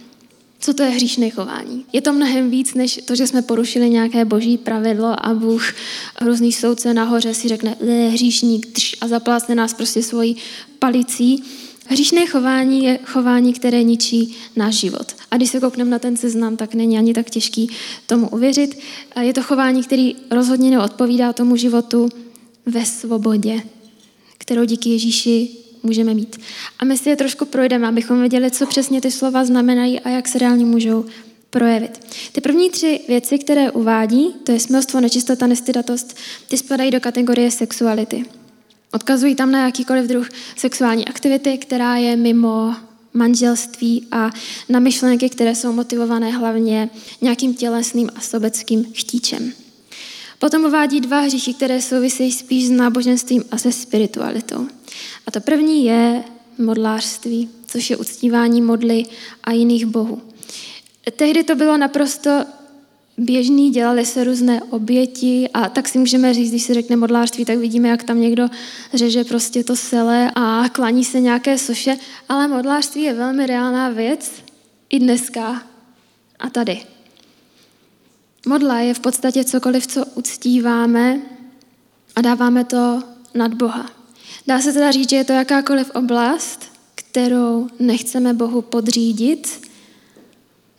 Co 0.60 0.74
to 0.74 0.84
je 0.84 0.90
hříšné 0.90 1.30
chování? 1.30 1.86
Je 1.94 2.02
to 2.02 2.14
mnohem 2.14 2.50
víc, 2.50 2.74
než 2.74 3.00
to, 3.06 3.16
že 3.16 3.28
jsme 3.28 3.42
porušili 3.42 3.90
nějaké 3.90 4.26
boží 4.26 4.58
pravidlo 4.58 5.26
a 5.26 5.34
Bůh, 5.34 5.74
hrozný 6.20 6.52
soudce 6.52 6.94
nahoře 6.94 7.34
si 7.34 7.48
řekne, 7.48 7.76
hříšník, 8.12 8.68
a 9.02 9.08
zaplásne 9.08 9.56
nás 9.56 9.74
prostě 9.74 10.04
svojí 10.04 10.36
palicí. 10.80 11.44
Hříšné 11.86 12.26
chování 12.26 12.84
je 12.84 13.00
chování, 13.06 13.54
které 13.54 13.84
ničí 13.84 14.36
náš 14.56 14.76
život. 14.76 15.16
A 15.32 15.38
když 15.38 15.50
se 15.50 15.60
koukneme 15.60 15.90
na 15.92 16.00
ten 16.00 16.18
seznam, 16.18 16.58
tak 16.58 16.74
není 16.74 16.98
ani 16.98 17.14
tak 17.14 17.30
těžký 17.30 17.70
tomu 18.06 18.30
uvěřit. 18.30 18.80
Je 19.22 19.34
to 19.34 19.44
chování, 19.44 19.84
který 19.84 20.16
rozhodně 20.32 20.70
neodpovídá 20.70 21.34
tomu 21.34 21.56
životu 21.56 22.10
ve 22.66 22.86
svobodě, 22.86 23.62
kterou 24.38 24.64
díky 24.64 24.90
Ježíši 24.90 25.50
můžeme 25.84 26.14
mít. 26.14 26.40
A 26.80 26.86
my 26.86 26.98
si 26.98 27.10
je 27.10 27.16
trošku 27.16 27.46
projdeme, 27.46 27.88
abychom 27.88 28.20
věděli, 28.20 28.52
co 28.52 28.66
přesně 28.66 29.02
ty 29.02 29.12
slova 29.12 29.46
znamenají 29.46 30.00
a 30.00 30.10
jak 30.10 30.28
se 30.28 30.40
reálně 30.40 30.66
můžou 30.66 31.06
projevit. 31.50 32.00
Ty 32.32 32.42
první 32.42 32.70
tři 32.70 33.00
věci, 33.08 33.40
které 33.40 33.72
uvádí, 33.72 34.36
to 34.44 34.52
je 34.52 34.60
smilstvo, 34.60 35.02
nečistota, 35.02 35.48
nestydatost, 35.48 36.18
ty 36.48 36.58
spadají 36.58 36.92
do 36.92 37.00
kategorie 37.00 37.52
sexuality. 37.52 38.26
Odkazují 38.94 39.36
tam 39.36 39.52
na 39.52 39.66
jakýkoliv 39.66 40.06
druh 40.06 40.30
sexuální 40.56 41.08
aktivity, 41.08 41.58
která 41.58 41.98
je 41.98 42.16
mimo 42.16 42.76
manželství 43.14 44.08
a 44.12 44.32
na 44.70 44.80
myšlenky, 44.80 45.30
které 45.30 45.56
jsou 45.56 45.72
motivované 45.72 46.32
hlavně 46.32 46.90
nějakým 47.22 47.54
tělesným 47.54 48.10
a 48.16 48.22
sobeckým 48.22 48.86
chtíčem. 48.94 49.54
Potom 50.40 50.66
uvádí 50.66 51.02
dva 51.02 51.20
hříchy, 51.20 51.54
které 51.54 51.82
souvisejí 51.82 52.32
spíš 52.32 52.68
s 52.68 52.72
náboženstvím 52.72 53.44
a 53.52 53.58
se 53.58 53.72
spiritualitou. 53.72 54.68
A 55.28 55.32
to 55.32 55.42
první 55.42 55.86
je 55.86 56.24
modlářství, 56.58 57.50
což 57.68 57.90
je 57.90 57.98
uctívání 57.98 58.62
modly 58.62 59.06
a 59.44 59.52
jiných 59.52 59.86
bohů. 59.86 60.22
Tehdy 61.16 61.44
to 61.44 61.56
bylo 61.56 61.78
naprosto 61.78 62.46
běžný, 63.18 63.70
dělali 63.70 64.06
se 64.06 64.24
různé 64.24 64.62
oběti 64.70 65.50
a 65.54 65.70
tak 65.70 65.88
si 65.88 66.00
můžeme 66.00 66.34
říct, 66.34 66.50
když 66.50 66.64
se 66.64 66.74
řekne 66.74 66.96
modlářství, 66.96 67.46
tak 67.46 67.58
vidíme, 67.58 67.90
jak 67.90 68.04
tam 68.04 68.22
někdo 68.22 68.48
řeže 68.94 69.24
prostě 69.24 69.64
to 69.64 69.76
sele 69.76 70.32
a 70.36 70.70
klaní 70.70 71.06
se 71.06 71.20
nějaké 71.20 71.58
soše, 71.58 71.98
ale 72.30 72.48
modlářství 72.48 73.02
je 73.02 73.14
velmi 73.14 73.46
reálná 73.46 73.90
věc 73.90 74.32
i 74.90 75.00
dneska 75.00 75.64
a 76.40 76.50
tady. 76.50 76.82
Modla 78.48 78.80
je 78.80 78.94
v 78.94 79.00
podstatě 79.00 79.44
cokoliv, 79.44 79.88
co 79.88 80.06
uctíváme 80.06 81.22
a 82.16 82.22
dáváme 82.22 82.64
to 82.64 83.04
nad 83.34 83.54
Boha. 83.54 83.90
Dá 84.48 84.62
se 84.62 84.74
teda 84.74 84.92
říct, 84.92 85.10
že 85.10 85.16
je 85.16 85.24
to 85.24 85.34
jakákoliv 85.34 85.92
oblast, 85.96 86.66
kterou 86.96 87.68
nechceme 87.80 88.34
Bohu 88.34 88.62
podřídit, 88.62 89.62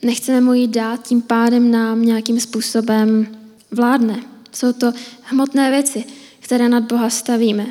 nechceme 0.01 0.41
mu 0.41 0.53
ji 0.53 0.67
dát, 0.67 1.07
tím 1.07 1.21
pádem 1.21 1.71
nám 1.71 2.05
nějakým 2.05 2.39
způsobem 2.39 3.27
vládne. 3.71 4.23
Jsou 4.51 4.73
to 4.73 4.93
hmotné 5.23 5.71
věci, 5.71 6.03
které 6.39 6.69
nad 6.69 6.83
Boha 6.83 7.09
stavíme. 7.09 7.65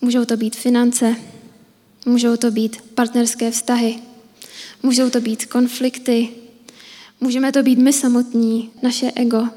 Můžou 0.00 0.24
to 0.24 0.36
být 0.36 0.56
finance, 0.56 1.16
můžou 2.06 2.36
to 2.36 2.50
být 2.50 2.80
partnerské 2.94 3.50
vztahy, 3.50 3.98
můžou 4.82 5.10
to 5.10 5.20
být 5.20 5.46
konflikty, 5.46 6.41
můžeme 7.22 7.52
to 7.52 7.62
být 7.62 7.78
my 7.78 7.92
samotní, 7.92 8.70
naše 8.82 9.12
ego. 9.14 9.48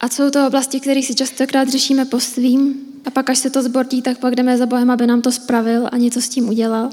A 0.00 0.08
jsou 0.08 0.30
to 0.30 0.46
oblasti, 0.46 0.80
které 0.80 1.02
si 1.02 1.14
častokrát 1.14 1.68
řešíme 1.68 2.04
po 2.04 2.20
svým, 2.20 2.74
a 3.04 3.10
pak, 3.10 3.30
až 3.30 3.38
se 3.38 3.50
to 3.50 3.62
zbortí, 3.62 4.02
tak 4.02 4.18
pak 4.18 4.34
jdeme 4.34 4.58
za 4.58 4.66
Bohem, 4.66 4.90
aby 4.90 5.06
nám 5.06 5.22
to 5.22 5.32
spravil 5.32 5.88
a 5.92 5.96
něco 5.96 6.20
s 6.20 6.28
tím 6.28 6.48
udělal. 6.48 6.90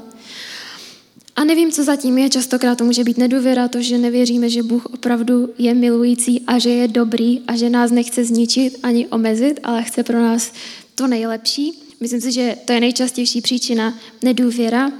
A 1.36 1.44
nevím, 1.44 1.72
co 1.72 1.84
zatím 1.84 2.18
je. 2.18 2.30
Častokrát 2.30 2.78
to 2.78 2.84
může 2.84 3.04
být 3.04 3.18
nedůvěra, 3.18 3.68
to, 3.68 3.82
že 3.82 3.98
nevěříme, 3.98 4.50
že 4.50 4.62
Bůh 4.62 4.86
opravdu 4.86 5.48
je 5.58 5.74
milující 5.74 6.40
a 6.46 6.58
že 6.58 6.70
je 6.70 6.88
dobrý 6.88 7.40
a 7.46 7.56
že 7.56 7.70
nás 7.70 7.90
nechce 7.90 8.24
zničit 8.24 8.78
ani 8.82 9.06
omezit, 9.06 9.60
ale 9.62 9.82
chce 9.82 10.02
pro 10.02 10.22
nás 10.22 10.52
to 10.94 11.06
nejlepší. 11.06 11.82
Myslím 12.00 12.20
si, 12.20 12.32
že 12.32 12.56
to 12.64 12.72
je 12.72 12.80
nejčastější 12.80 13.40
příčina 13.40 13.94
nedůvěra, 14.22 14.92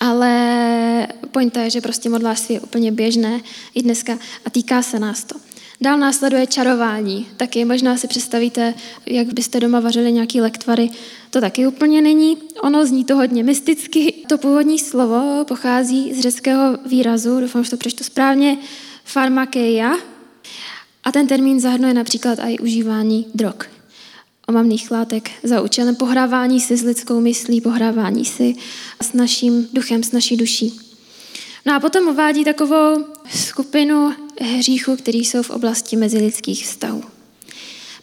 ale 0.00 1.08
pointa 1.30 1.62
je, 1.62 1.70
že 1.70 1.80
prostě 1.80 2.08
modlářství 2.08 2.54
je 2.54 2.60
úplně 2.60 2.92
běžné 2.92 3.40
i 3.74 3.82
dneska 3.82 4.18
a 4.44 4.50
týká 4.50 4.82
se 4.82 4.98
nás 4.98 5.24
to. 5.24 5.36
Dál 5.80 5.98
následuje 5.98 6.46
čarování. 6.46 7.26
Taky 7.36 7.64
možná 7.64 7.96
si 7.96 8.08
představíte, 8.08 8.74
jak 9.06 9.34
byste 9.34 9.60
doma 9.60 9.80
vařili 9.80 10.12
nějaký 10.12 10.40
lektvary. 10.40 10.90
To 11.30 11.40
taky 11.40 11.66
úplně 11.66 12.02
není. 12.02 12.36
Ono 12.62 12.86
zní 12.86 13.04
to 13.04 13.16
hodně 13.16 13.44
mysticky. 13.44 14.14
To 14.28 14.38
původní 14.38 14.78
slovo 14.78 15.44
pochází 15.48 16.14
z 16.14 16.20
řeckého 16.20 16.78
výrazu, 16.86 17.40
doufám, 17.40 17.64
že 17.64 17.70
to 17.70 17.76
přečtu 17.76 18.04
správně, 18.04 18.58
farmakeia. 19.04 19.96
A 21.04 21.12
ten 21.12 21.26
termín 21.26 21.60
zahrnuje 21.60 21.94
například 21.94 22.38
i 22.38 22.58
užívání 22.58 23.26
drog 23.34 23.75
omamných 24.48 24.90
látek 24.90 25.30
za 25.42 25.60
účelem 25.60 25.96
pohrávání 25.96 26.60
si 26.60 26.76
s 26.76 26.82
lidskou 26.82 27.20
myslí, 27.20 27.60
pohrávání 27.60 28.24
si 28.24 28.54
s 29.02 29.12
naším 29.12 29.68
duchem, 29.72 30.02
s 30.02 30.12
naší 30.12 30.36
duší. 30.36 30.80
No 31.66 31.74
a 31.74 31.80
potom 31.80 32.08
uvádí 32.08 32.44
takovou 32.44 33.04
skupinu 33.34 34.14
hříchů, 34.40 34.96
které 34.96 35.18
jsou 35.18 35.42
v 35.42 35.50
oblasti 35.50 35.96
mezilidských 35.96 36.66
vztahů. 36.66 37.04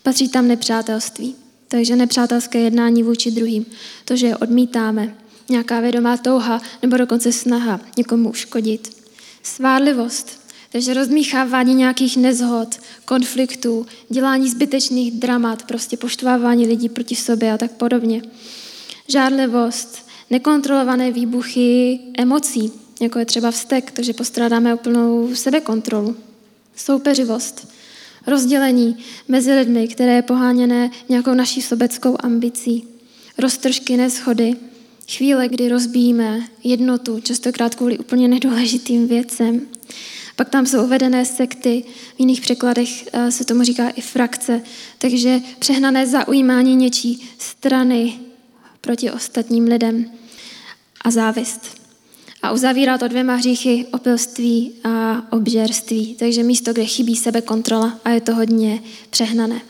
Patří 0.04 0.30
tam 0.30 0.48
nepřátelství, 0.48 1.36
takže 1.68 1.96
nepřátelské 1.96 2.60
jednání 2.60 3.04
vůči 3.04 3.32
druhým, 3.32 3.66
to, 4.06 4.16
že 4.16 4.28
je 4.28 4.38
odmítáme, 4.38 5.16
nějaká 5.50 5.80
vědomá 5.80 6.18
touha 6.18 6.62
nebo 6.82 6.98
dokonce 6.98 7.32
snaha 7.32 7.80
někomu 7.98 8.30
uškodit. 8.30 9.04
Svádlivost, 9.44 10.43
takže 10.74 10.94
rozmíchávání 10.94 11.75
nějakých 11.75 12.18
nezhod, 12.18 12.80
konfliktů, 13.06 13.86
dělání 14.10 14.50
zbytečných 14.50 15.12
dramat, 15.12 15.63
prostě 15.63 15.98
poštvávání 15.98 16.68
lidí 16.68 16.89
proti 16.89 17.15
sobě 17.15 17.53
a 17.53 17.58
tak 17.58 17.72
podobně. 17.72 18.22
Žádlivost, 19.08 20.08
nekontrolované 20.30 21.12
výbuchy 21.12 22.00
emocí, 22.18 22.72
jako 23.01 23.20
je 23.20 23.25
třeba 23.25 23.51
vztek, 23.51 23.92
takže 23.92 24.13
postrádáme 24.13 24.74
úplnou 24.74 25.36
sebekontrolu. 25.36 26.15
Soupeřivost, 26.75 27.68
rozdělení 28.27 28.98
mezi 29.27 29.53
lidmi, 29.53 29.88
které 29.88 30.13
je 30.13 30.22
poháněné 30.22 30.92
nějakou 31.10 31.34
naší 31.34 31.62
sobeckou 31.62 32.15
ambicí, 32.20 32.88
roztržky, 33.38 33.98
neschody, 33.98 34.56
chvíle, 35.08 35.48
kdy 35.48 35.70
rozbíjíme 35.70 36.48
jednotu, 36.63 37.20
častokrát 37.20 37.75
kvůli 37.75 37.98
úplně 37.98 38.27
nedůležitým 38.27 39.08
věcem. 39.08 39.62
Pak 40.36 40.50
tam 40.50 40.66
jsou 40.66 40.84
uvedené 40.84 41.25
sekty, 41.25 41.84
v 42.16 42.20
jiných 42.20 42.42
překladech 42.42 43.08
eh, 43.13 43.32
se 43.32 43.46
tomu 43.46 43.63
říká 43.63 43.90
i 43.90 44.02
frakce, 44.02 44.62
takže 44.98 45.40
přehnané 45.60 46.08
zaujímání 46.08 46.75
něčí 46.75 47.30
strany 47.38 48.13
proti 48.82 49.12
ostatním 49.12 49.66
lidem 49.66 50.12
a 51.02 51.12
závist 51.12 51.84
a 52.44 52.52
uzavírá 52.52 52.98
to 52.98 53.08
dvěma 53.08 53.36
hříchy 53.36 53.86
opilství 53.94 54.72
a 54.84 55.24
obžerství. 55.32 56.16
Takže 56.20 56.44
místo, 56.44 56.74
kde 56.74 56.86
chybí 56.86 57.16
sebekontrola 57.16 58.00
a 58.06 58.10
je 58.10 58.22
to 58.22 58.36
hodně 58.36 58.80
přehnané. 59.10 59.62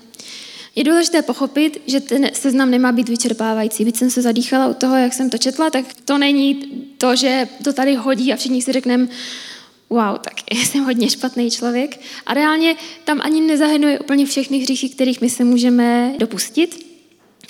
Je 0.75 0.83
důležité 0.83 1.21
pochopit, 1.21 1.81
že 1.87 1.99
ten 1.99 2.29
seznam 2.33 2.71
nemá 2.71 2.91
být 2.91 3.09
vyčerpávající. 3.09 3.85
Byť 3.85 3.97
jsem 3.97 4.09
se 4.09 4.21
zadýchala 4.21 4.67
u 4.67 4.73
toho, 4.73 4.95
jak 4.95 5.13
jsem 5.13 5.29
to 5.29 5.37
četla, 5.37 5.69
tak 5.69 5.85
to 6.05 6.17
není 6.17 6.55
to, 6.97 7.15
že 7.15 7.47
to 7.63 7.73
tady 7.73 7.95
hodí 7.95 8.33
a 8.33 8.35
všichni 8.35 8.61
si 8.61 8.71
řekneme, 8.71 9.07
wow, 9.93 10.17
tak 10.17 10.33
jsem 10.51 10.83
hodně 10.83 11.09
špatný 11.09 11.51
člověk. 11.51 11.99
A 12.25 12.33
reálně 12.33 12.75
tam 13.03 13.21
ani 13.23 13.41
nezahrnuje 13.41 13.99
úplně 13.99 14.25
všechny 14.25 14.57
hříchy, 14.57 14.89
kterých 14.89 15.21
my 15.21 15.29
se 15.29 15.43
můžeme 15.43 16.13
dopustit. 16.19 16.93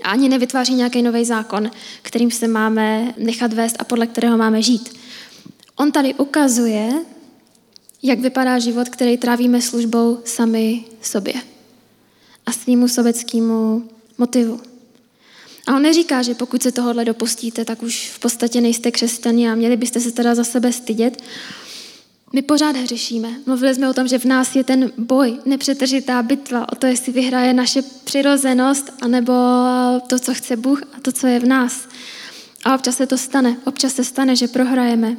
A 0.03 0.09
ani 0.09 0.29
nevytváří 0.29 0.73
nějaký 0.73 1.01
nový 1.01 1.25
zákon, 1.25 1.71
kterým 2.01 2.31
se 2.31 2.47
máme 2.47 3.13
nechat 3.17 3.53
vést 3.53 3.75
a 3.79 3.83
podle 3.83 4.07
kterého 4.07 4.37
máme 4.37 4.61
žít. 4.61 4.97
On 5.75 5.91
tady 5.91 6.13
ukazuje, 6.13 6.93
jak 8.03 8.19
vypadá 8.19 8.59
život, 8.59 8.89
který 8.89 9.17
trávíme 9.17 9.61
službou 9.61 10.19
sami 10.25 10.83
sobě 11.01 11.33
a 12.45 12.51
svýmu 12.51 12.87
sobeckému 12.87 13.89
motivu. 14.17 14.61
A 15.67 15.75
on 15.75 15.81
neříká, 15.81 16.21
že 16.21 16.35
pokud 16.35 16.63
se 16.63 16.71
tohohle 16.71 17.05
dopustíte, 17.05 17.65
tak 17.65 17.83
už 17.83 18.09
v 18.09 18.19
podstatě 18.19 18.61
nejste 18.61 18.91
křesťani 18.91 19.49
a 19.49 19.55
měli 19.55 19.77
byste 19.77 19.99
se 19.99 20.11
teda 20.11 20.35
za 20.35 20.43
sebe 20.43 20.73
stydět. 20.73 21.23
My 22.33 22.41
pořád 22.41 22.75
hřešíme. 22.75 23.29
Mluvili 23.45 23.75
jsme 23.75 23.89
o 23.89 23.93
tom, 23.93 24.07
že 24.07 24.19
v 24.19 24.25
nás 24.25 24.55
je 24.55 24.63
ten 24.63 24.91
boj, 24.97 25.39
nepřetržitá 25.45 26.23
bitva 26.23 26.71
o 26.71 26.75
to, 26.75 26.85
jestli 26.85 27.11
vyhraje 27.11 27.53
naše 27.53 27.81
přirozenost, 27.81 28.91
anebo 29.01 29.33
to, 30.07 30.19
co 30.19 30.33
chce 30.33 30.55
Bůh 30.55 30.81
a 30.81 30.99
to, 31.01 31.11
co 31.11 31.27
je 31.27 31.39
v 31.39 31.45
nás. 31.45 31.87
A 32.65 32.75
občas 32.75 32.97
se 32.97 33.07
to 33.07 33.17
stane. 33.17 33.57
Občas 33.65 33.93
se 33.93 34.03
stane, 34.03 34.35
že 34.35 34.47
prohrajeme. 34.47 35.17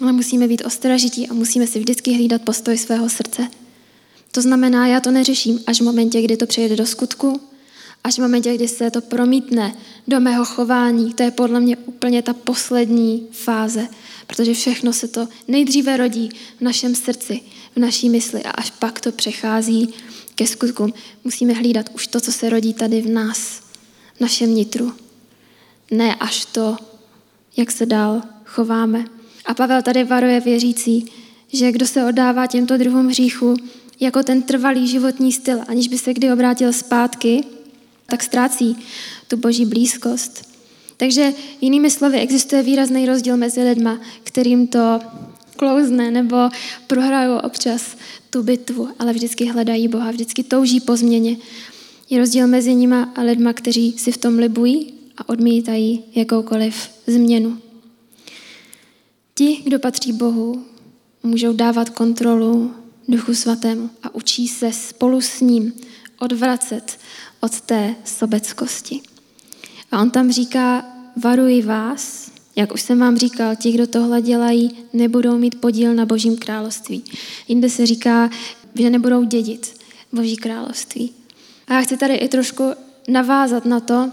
Ale 0.00 0.12
musíme 0.12 0.48
být 0.48 0.64
ostražití 0.64 1.28
a 1.28 1.34
musíme 1.34 1.66
si 1.66 1.78
vždycky 1.78 2.12
hlídat 2.12 2.42
postoj 2.42 2.78
svého 2.78 3.08
srdce. 3.08 3.48
To 4.32 4.42
znamená, 4.42 4.86
já 4.86 5.00
to 5.00 5.10
neřeším 5.10 5.60
až 5.66 5.80
v 5.80 5.84
momentě, 5.84 6.22
kdy 6.22 6.36
to 6.36 6.46
přejde 6.46 6.76
do 6.76 6.86
skutku, 6.86 7.40
Až 8.04 8.14
v 8.14 8.22
momentě, 8.22 8.54
kdy 8.54 8.68
se 8.68 8.90
to 8.90 9.00
promítne 9.00 9.74
do 10.08 10.20
mého 10.20 10.44
chování, 10.44 11.14
to 11.14 11.22
je 11.22 11.30
podle 11.30 11.60
mě 11.60 11.76
úplně 11.76 12.22
ta 12.22 12.32
poslední 12.32 13.26
fáze, 13.30 13.88
protože 14.26 14.54
všechno 14.54 14.92
se 14.92 15.08
to 15.08 15.28
nejdříve 15.48 15.96
rodí 15.96 16.30
v 16.58 16.60
našem 16.60 16.94
srdci, 16.94 17.40
v 17.76 17.80
naší 17.80 18.10
mysli 18.10 18.42
a 18.42 18.50
až 18.50 18.70
pak 18.70 19.00
to 19.00 19.12
přechází 19.12 19.94
ke 20.34 20.46
skutkům. 20.46 20.92
Musíme 21.24 21.52
hlídat 21.52 21.90
už 21.94 22.06
to, 22.06 22.20
co 22.20 22.32
se 22.32 22.50
rodí 22.50 22.74
tady 22.74 23.00
v 23.00 23.08
nás, 23.08 23.60
v 24.16 24.20
našem 24.20 24.54
nitru. 24.54 24.92
Ne 25.90 26.14
až 26.14 26.44
to, 26.44 26.76
jak 27.56 27.70
se 27.70 27.86
dál 27.86 28.22
chováme. 28.44 29.04
A 29.46 29.54
Pavel 29.54 29.82
tady 29.82 30.04
varuje 30.04 30.40
věřící, 30.40 31.06
že 31.52 31.72
kdo 31.72 31.86
se 31.86 32.04
oddává 32.04 32.46
těmto 32.46 32.76
druhům 32.76 33.06
hříchu 33.06 33.54
jako 34.00 34.22
ten 34.22 34.42
trvalý 34.42 34.88
životní 34.88 35.32
styl, 35.32 35.58
aniž 35.68 35.88
by 35.88 35.98
se 35.98 36.14
kdy 36.14 36.32
obrátil 36.32 36.72
zpátky, 36.72 37.44
tak 38.06 38.22
ztrácí 38.22 38.76
tu 39.28 39.36
boží 39.36 39.66
blízkost. 39.66 40.54
Takže 40.96 41.32
jinými 41.60 41.90
slovy 41.90 42.18
existuje 42.18 42.62
výrazný 42.62 43.06
rozdíl 43.06 43.36
mezi 43.36 43.62
lidma, 43.62 44.00
kterým 44.22 44.66
to 44.66 45.00
klouzne 45.56 46.10
nebo 46.10 46.48
prohrajou 46.86 47.38
občas 47.38 47.96
tu 48.30 48.42
bitvu, 48.42 48.88
ale 48.98 49.12
vždycky 49.12 49.44
hledají 49.44 49.88
Boha, 49.88 50.10
vždycky 50.10 50.42
touží 50.42 50.80
po 50.80 50.96
změně. 50.96 51.36
Je 52.10 52.18
rozdíl 52.18 52.46
mezi 52.46 52.74
nima 52.74 53.12
a 53.16 53.22
lidma, 53.22 53.52
kteří 53.52 53.92
si 53.98 54.12
v 54.12 54.18
tom 54.18 54.38
libují 54.38 54.92
a 55.16 55.28
odmítají 55.28 56.04
jakoukoliv 56.14 56.90
změnu. 57.06 57.58
Ti, 59.34 59.62
kdo 59.64 59.78
patří 59.78 60.12
Bohu, 60.12 60.64
můžou 61.22 61.52
dávat 61.52 61.90
kontrolu 61.90 62.74
Duchu 63.08 63.34
Svatému 63.34 63.90
a 64.02 64.14
učí 64.14 64.48
se 64.48 64.72
spolu 64.72 65.20
s 65.20 65.40
ním 65.40 65.72
odvracet 66.18 66.98
od 67.40 67.60
té 67.60 67.94
sobeckosti. 68.04 69.00
A 69.92 70.02
on 70.02 70.10
tam 70.10 70.32
říká, 70.32 70.84
varuji 71.16 71.62
vás, 71.62 72.30
jak 72.56 72.74
už 72.74 72.82
jsem 72.82 72.98
vám 72.98 73.16
říkal, 73.16 73.56
ti, 73.56 73.72
kdo 73.72 73.86
tohle 73.86 74.22
dělají, 74.22 74.70
nebudou 74.92 75.38
mít 75.38 75.60
podíl 75.60 75.94
na 75.94 76.06
Božím 76.06 76.36
království. 76.36 77.04
Jinde 77.48 77.70
se 77.70 77.86
říká, 77.86 78.30
že 78.74 78.90
nebudou 78.90 79.24
dědit 79.24 79.80
Boží 80.12 80.36
království. 80.36 81.12
A 81.68 81.74
já 81.74 81.82
chci 81.82 81.96
tady 81.96 82.14
i 82.14 82.28
trošku 82.28 82.72
navázat 83.08 83.64
na 83.64 83.80
to, 83.80 84.10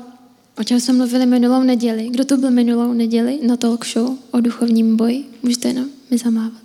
o 0.57 0.63
čem 0.63 0.79
jsme 0.79 0.93
mluvili 0.93 1.25
minulou 1.25 1.63
neděli. 1.63 2.09
Kdo 2.09 2.25
to 2.25 2.37
byl 2.37 2.51
minulou 2.51 2.93
neděli 2.93 3.39
na 3.43 3.57
talk 3.57 3.85
show 3.85 4.17
o 4.31 4.41
duchovním 4.41 4.97
boji? 4.97 5.25
Můžete 5.43 5.67
jenom 5.67 5.85
mi 6.11 6.17
zamávat. 6.17 6.61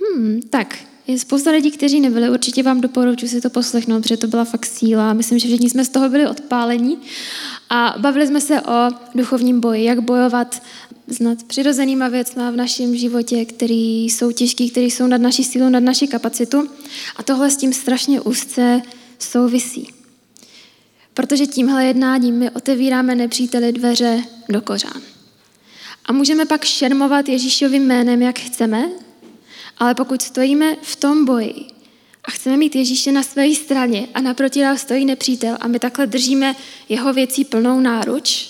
Hmm, 0.00 0.40
tak, 0.50 0.78
je 1.08 1.18
spousta 1.18 1.50
lidí, 1.50 1.70
kteří 1.70 2.00
nebyli, 2.00 2.30
určitě 2.30 2.62
vám 2.62 2.80
doporučuji 2.80 3.28
si 3.28 3.40
to 3.40 3.50
poslechnout, 3.50 4.02
protože 4.02 4.16
to 4.16 4.26
byla 4.26 4.44
fakt 4.44 4.66
síla. 4.66 5.12
Myslím, 5.12 5.38
že 5.38 5.48
všichni 5.48 5.70
jsme 5.70 5.84
z 5.84 5.88
toho 5.88 6.08
byli 6.08 6.26
odpálení. 6.26 6.98
A 7.70 7.94
bavili 7.98 8.26
jsme 8.26 8.40
se 8.40 8.60
o 8.60 8.90
duchovním 9.14 9.60
boji, 9.60 9.84
jak 9.84 10.00
bojovat 10.00 10.62
s 11.06 11.18
nadpřirozenýma 11.18 12.08
věcma 12.08 12.50
v 12.50 12.56
našem 12.56 12.96
životě, 12.96 13.44
které 13.44 13.74
jsou 13.74 14.32
těžké, 14.32 14.68
které 14.68 14.86
jsou 14.86 15.06
nad 15.06 15.20
naší 15.20 15.44
sílou, 15.44 15.68
nad 15.68 15.80
naší 15.80 16.08
kapacitu. 16.08 16.68
A 17.16 17.22
tohle 17.22 17.50
s 17.50 17.56
tím 17.56 17.72
strašně 17.72 18.20
úzce 18.20 18.82
souvisí. 19.18 19.88
Protože 21.14 21.46
tímhle 21.46 21.84
jednáním 21.84 22.34
my 22.34 22.50
otevíráme 22.50 23.14
nepříteli 23.14 23.72
dveře 23.72 24.22
do 24.48 24.60
kořán. 24.60 25.02
A 26.04 26.12
můžeme 26.12 26.46
pak 26.46 26.64
šermovat 26.64 27.28
Ježíšovým 27.28 27.82
jménem, 27.82 28.22
jak 28.22 28.38
chceme, 28.38 28.88
ale 29.78 29.94
pokud 29.94 30.22
stojíme 30.22 30.76
v 30.82 30.96
tom 30.96 31.24
boji 31.24 31.64
a 32.24 32.30
chceme 32.30 32.56
mít 32.56 32.76
Ježíše 32.76 33.12
na 33.12 33.22
své 33.22 33.54
straně 33.54 34.08
a 34.14 34.20
naproti 34.20 34.62
nás 34.62 34.80
stojí 34.80 35.04
nepřítel 35.04 35.56
a 35.60 35.68
my 35.68 35.78
takhle 35.78 36.06
držíme 36.06 36.56
jeho 36.88 37.12
věcí 37.12 37.44
plnou 37.44 37.80
náruč, 37.80 38.48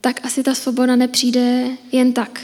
tak 0.00 0.20
asi 0.24 0.42
ta 0.42 0.54
svoboda 0.54 0.96
nepřijde 0.96 1.68
jen 1.92 2.12
tak. 2.12 2.40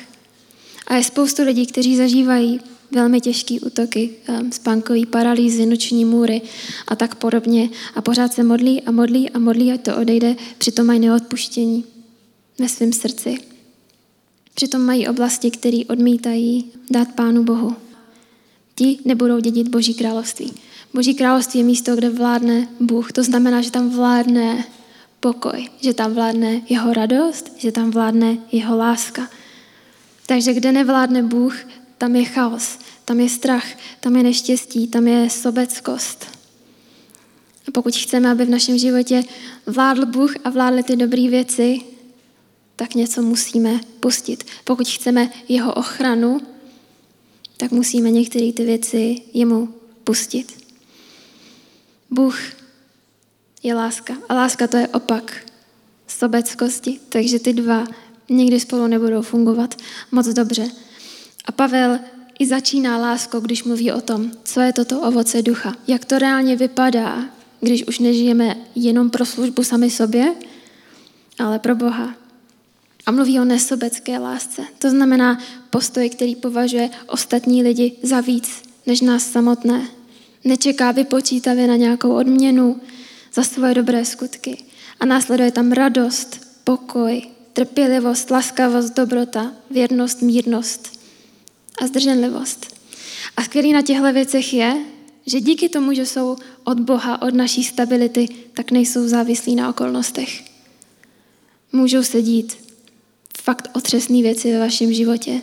A 0.86 0.94
je 0.94 1.04
spoustu 1.04 1.42
lidí, 1.42 1.66
kteří 1.66 1.96
zažívají 1.96 2.60
velmi 2.90 3.20
těžké 3.20 3.54
útoky, 3.60 4.10
um, 4.28 4.52
spánkový 4.52 5.06
paralýzy, 5.06 5.66
noční 5.66 6.04
můry 6.04 6.42
a 6.88 6.96
tak 6.96 7.14
podobně. 7.14 7.70
A 7.94 8.02
pořád 8.02 8.32
se 8.32 8.42
modlí 8.42 8.82
a 8.82 8.90
modlí 8.90 9.30
a 9.30 9.38
modlí, 9.38 9.72
ať 9.72 9.82
to 9.82 9.96
odejde, 9.96 10.36
přitom 10.58 10.86
mají 10.86 11.00
neodpuštění 11.00 11.84
ve 12.58 12.68
svém 12.68 12.92
srdci. 12.92 13.51
Přitom 14.54 14.82
mají 14.82 15.08
oblasti, 15.08 15.50
které 15.50 15.78
odmítají 15.88 16.72
dát 16.90 17.12
Pánu 17.12 17.44
Bohu. 17.44 17.76
Ti 18.74 18.98
nebudou 19.04 19.40
dědit 19.40 19.68
Boží 19.68 19.94
království. 19.94 20.52
Boží 20.94 21.14
království 21.14 21.60
je 21.60 21.66
místo, 21.66 21.96
kde 21.96 22.10
vládne 22.10 22.68
Bůh. 22.80 23.12
To 23.12 23.22
znamená, 23.22 23.62
že 23.62 23.70
tam 23.70 23.90
vládne 23.90 24.64
pokoj, 25.20 25.68
že 25.80 25.94
tam 25.94 26.14
vládne 26.14 26.62
jeho 26.68 26.92
radost, 26.92 27.52
že 27.56 27.72
tam 27.72 27.90
vládne 27.90 28.38
jeho 28.52 28.76
láska. 28.76 29.28
Takže 30.26 30.54
kde 30.54 30.72
nevládne 30.72 31.22
Bůh, 31.22 31.56
tam 31.98 32.16
je 32.16 32.24
chaos, 32.24 32.78
tam 33.04 33.20
je 33.20 33.28
strach, 33.28 33.66
tam 34.00 34.16
je 34.16 34.22
neštěstí, 34.22 34.88
tam 34.88 35.08
je 35.08 35.30
sobeckost. 35.30 36.26
A 37.68 37.70
pokud 37.70 37.96
chceme, 37.96 38.30
aby 38.30 38.44
v 38.44 38.50
našem 38.50 38.78
životě 38.78 39.24
vládl 39.66 40.06
Bůh 40.06 40.34
a 40.44 40.50
vládly 40.50 40.82
ty 40.82 40.96
dobré 40.96 41.28
věci, 41.28 41.80
tak 42.76 42.94
něco 42.94 43.22
musíme 43.22 43.80
pustit. 44.00 44.44
Pokud 44.64 44.88
chceme 44.88 45.30
jeho 45.48 45.74
ochranu, 45.74 46.40
tak 47.56 47.70
musíme 47.70 48.10
některé 48.10 48.52
ty 48.52 48.64
věci 48.64 49.22
jemu 49.34 49.74
pustit. 50.04 50.62
Bůh 52.10 52.38
je 53.62 53.74
láska 53.74 54.16
a 54.28 54.34
láska 54.34 54.66
to 54.66 54.76
je 54.76 54.88
opak 54.88 55.46
sobeckosti, 56.08 57.00
takže 57.08 57.38
ty 57.38 57.52
dva 57.52 57.84
nikdy 58.28 58.60
spolu 58.60 58.86
nebudou 58.86 59.22
fungovat 59.22 59.74
moc 60.12 60.26
dobře. 60.26 60.70
A 61.44 61.52
Pavel 61.52 61.98
i 62.38 62.46
začíná 62.46 62.98
láskou, 62.98 63.40
když 63.40 63.64
mluví 63.64 63.92
o 63.92 64.00
tom, 64.00 64.30
co 64.44 64.60
je 64.60 64.72
toto 64.72 65.00
ovoce 65.00 65.42
ducha, 65.42 65.74
jak 65.86 66.04
to 66.04 66.18
reálně 66.18 66.56
vypadá, 66.56 67.24
když 67.60 67.86
už 67.86 67.98
nežijeme 67.98 68.56
jenom 68.74 69.10
pro 69.10 69.26
službu 69.26 69.64
sami 69.64 69.90
sobě, 69.90 70.34
ale 71.38 71.58
pro 71.58 71.74
Boha. 71.74 72.21
A 73.06 73.10
mluví 73.10 73.40
o 73.40 73.44
nesobecké 73.44 74.18
lásce. 74.18 74.62
To 74.78 74.90
znamená 74.90 75.38
postoj, 75.70 76.08
který 76.08 76.36
považuje 76.36 76.90
ostatní 77.06 77.62
lidi 77.62 77.92
za 78.02 78.20
víc 78.20 78.62
než 78.86 79.00
nás 79.00 79.32
samotné. 79.32 79.88
Nečeká 80.44 80.92
vypočítavě 80.92 81.66
na 81.66 81.76
nějakou 81.76 82.14
odměnu 82.14 82.80
za 83.34 83.42
svoje 83.42 83.74
dobré 83.74 84.04
skutky. 84.04 84.64
A 85.00 85.06
následuje 85.06 85.52
tam 85.52 85.72
radost, 85.72 86.40
pokoj, 86.64 87.22
trpělivost, 87.52 88.30
laskavost, 88.30 88.96
dobrota, 88.96 89.52
věrnost, 89.70 90.22
mírnost 90.22 91.00
a 91.82 91.86
zdrženlivost. 91.86 92.74
A 93.36 93.42
skvělý 93.42 93.72
na 93.72 93.82
těchto 93.82 94.12
věcech 94.12 94.54
je, 94.54 94.76
že 95.26 95.40
díky 95.40 95.68
tomu, 95.68 95.92
že 95.92 96.06
jsou 96.06 96.36
od 96.64 96.80
Boha, 96.80 97.22
od 97.22 97.34
naší 97.34 97.64
stability, 97.64 98.28
tak 98.52 98.70
nejsou 98.70 99.08
závislí 99.08 99.54
na 99.54 99.68
okolnostech. 99.68 100.44
Můžou 101.72 102.02
se 102.02 102.22
dít 102.22 102.61
fakt 103.42 103.68
otřesné 103.74 104.22
věci 104.22 104.52
ve 104.52 104.58
vašem 104.58 104.92
životě, 104.92 105.42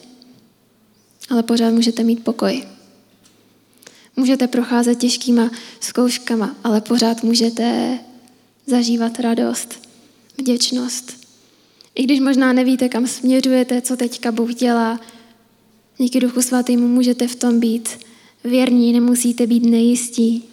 ale 1.29 1.43
pořád 1.43 1.73
můžete 1.73 2.03
mít 2.03 2.23
pokoj. 2.23 2.63
Můžete 4.15 4.47
procházet 4.47 4.99
těžkýma 4.99 5.51
zkouškama, 5.79 6.55
ale 6.63 6.81
pořád 6.81 7.23
můžete 7.23 7.99
zažívat 8.65 9.19
radost, 9.19 9.87
vděčnost. 10.37 11.27
I 11.95 12.03
když 12.03 12.19
možná 12.19 12.53
nevíte, 12.53 12.89
kam 12.89 13.07
směřujete, 13.07 13.81
co 13.81 13.97
teďka 13.97 14.31
Bůh 14.31 14.53
dělá, 14.53 14.99
díky 15.97 16.19
Duchu 16.19 16.41
Svatému 16.41 16.87
můžete 16.87 17.27
v 17.27 17.35
tom 17.35 17.59
být 17.59 17.89
věrní, 18.43 18.93
nemusíte 18.93 19.47
být 19.47 19.63
nejistí 19.65 20.43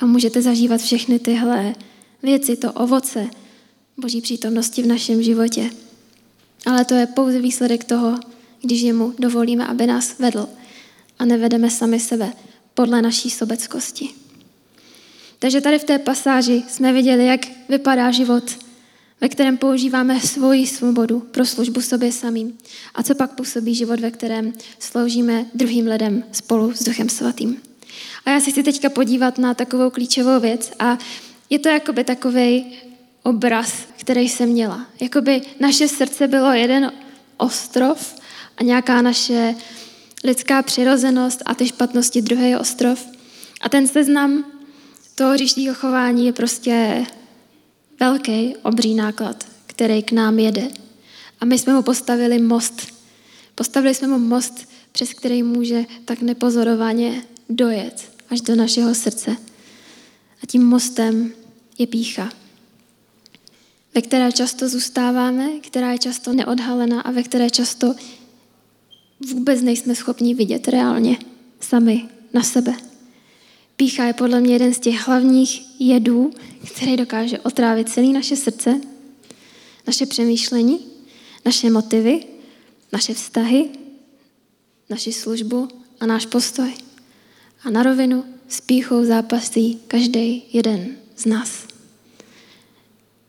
a 0.00 0.06
můžete 0.06 0.42
zažívat 0.42 0.80
všechny 0.80 1.18
tyhle 1.18 1.74
věci, 2.22 2.56
to 2.56 2.72
ovoce 2.72 3.30
Boží 3.96 4.20
přítomnosti 4.20 4.82
v 4.82 4.86
našem 4.86 5.22
životě. 5.22 5.70
Ale 6.66 6.84
to 6.84 6.94
je 6.94 7.06
pouze 7.06 7.40
výsledek 7.40 7.84
toho, 7.84 8.18
když 8.62 8.80
jemu 8.80 9.14
dovolíme, 9.18 9.66
aby 9.66 9.86
nás 9.86 10.18
vedl 10.18 10.48
a 11.18 11.24
nevedeme 11.24 11.70
sami 11.70 12.00
sebe 12.00 12.32
podle 12.74 13.02
naší 13.02 13.30
sobeckosti. 13.30 14.08
Takže 15.38 15.60
tady 15.60 15.78
v 15.78 15.84
té 15.84 15.98
pasáži 15.98 16.62
jsme 16.68 16.92
viděli, 16.92 17.26
jak 17.26 17.40
vypadá 17.68 18.10
život, 18.10 18.58
ve 19.20 19.28
kterém 19.28 19.56
používáme 19.56 20.20
svoji 20.20 20.66
svobodu 20.66 21.20
pro 21.20 21.46
službu 21.46 21.80
sobě 21.80 22.12
samým. 22.12 22.58
A 22.94 23.02
co 23.02 23.14
pak 23.14 23.34
působí 23.34 23.74
život, 23.74 24.00
ve 24.00 24.10
kterém 24.10 24.52
sloužíme 24.78 25.46
druhým 25.54 25.86
lidem 25.86 26.24
spolu 26.32 26.72
s 26.74 26.84
Duchem 26.84 27.08
Svatým. 27.08 27.56
A 28.24 28.30
já 28.30 28.40
si 28.40 28.52
chci 28.52 28.62
teďka 28.62 28.88
podívat 28.88 29.38
na 29.38 29.54
takovou 29.54 29.90
klíčovou 29.90 30.40
věc 30.40 30.72
a 30.78 30.98
je 31.50 31.58
to 31.58 31.68
jakoby 31.68 32.04
takový 32.04 32.64
obraz, 33.26 33.72
který 33.96 34.28
jsem 34.28 34.48
měla. 34.48 34.86
Jakoby 35.00 35.42
naše 35.60 35.88
srdce 35.88 36.28
bylo 36.28 36.52
jeden 36.52 36.92
ostrov 37.36 38.14
a 38.56 38.62
nějaká 38.62 39.02
naše 39.02 39.54
lidská 40.24 40.62
přirozenost 40.62 41.42
a 41.46 41.54
ty 41.54 41.66
špatnosti 41.66 42.22
druhý 42.22 42.56
ostrov. 42.56 43.06
A 43.60 43.68
ten 43.68 43.88
seznam 43.88 44.44
toho 45.14 45.32
hříšného 45.32 45.74
chování 45.74 46.26
je 46.26 46.32
prostě 46.32 47.06
velký, 48.00 48.56
obří 48.62 48.94
náklad, 48.94 49.46
který 49.66 50.02
k 50.02 50.12
nám 50.12 50.38
jede. 50.38 50.68
A 51.40 51.44
my 51.44 51.58
jsme 51.58 51.74
mu 51.74 51.82
postavili 51.82 52.38
most. 52.38 52.86
Postavili 53.54 53.94
jsme 53.94 54.08
mu 54.08 54.18
most, 54.18 54.68
přes 54.92 55.12
který 55.12 55.42
může 55.42 55.84
tak 56.04 56.22
nepozorovaně 56.22 57.22
dojet 57.48 58.12
až 58.30 58.40
do 58.40 58.54
našeho 58.54 58.94
srdce. 58.94 59.36
A 60.42 60.46
tím 60.46 60.64
mostem 60.64 61.32
je 61.78 61.86
pícha, 61.86 62.30
ve 63.96 64.02
které 64.02 64.32
často 64.32 64.68
zůstáváme, 64.68 65.60
která 65.60 65.92
je 65.92 65.98
často 65.98 66.32
neodhalená 66.32 67.00
a 67.00 67.10
ve 67.10 67.22
které 67.22 67.50
často 67.50 67.94
vůbec 69.32 69.62
nejsme 69.62 69.94
schopni 69.94 70.34
vidět 70.34 70.68
reálně 70.68 71.18
sami 71.60 72.08
na 72.32 72.42
sebe. 72.42 72.74
Pícha 73.76 74.04
je 74.04 74.12
podle 74.12 74.40
mě 74.40 74.54
jeden 74.54 74.74
z 74.74 74.78
těch 74.78 75.06
hlavních 75.06 75.80
jedů, 75.80 76.30
který 76.74 76.96
dokáže 76.96 77.38
otrávit 77.38 77.88
celé 77.88 78.06
naše 78.06 78.36
srdce, 78.36 78.80
naše 79.86 80.06
přemýšlení, 80.06 80.86
naše 81.44 81.70
motivy, 81.70 82.24
naše 82.92 83.14
vztahy, 83.14 83.68
naši 84.90 85.12
službu 85.12 85.68
a 86.00 86.06
náš 86.06 86.26
postoj. 86.26 86.74
A 87.64 87.70
na 87.70 87.82
rovinu 87.82 88.24
s 88.48 88.60
píchou 88.60 89.04
zápasí 89.04 89.80
každý 89.88 90.42
jeden 90.52 90.96
z 91.16 91.26
nás. 91.26 91.75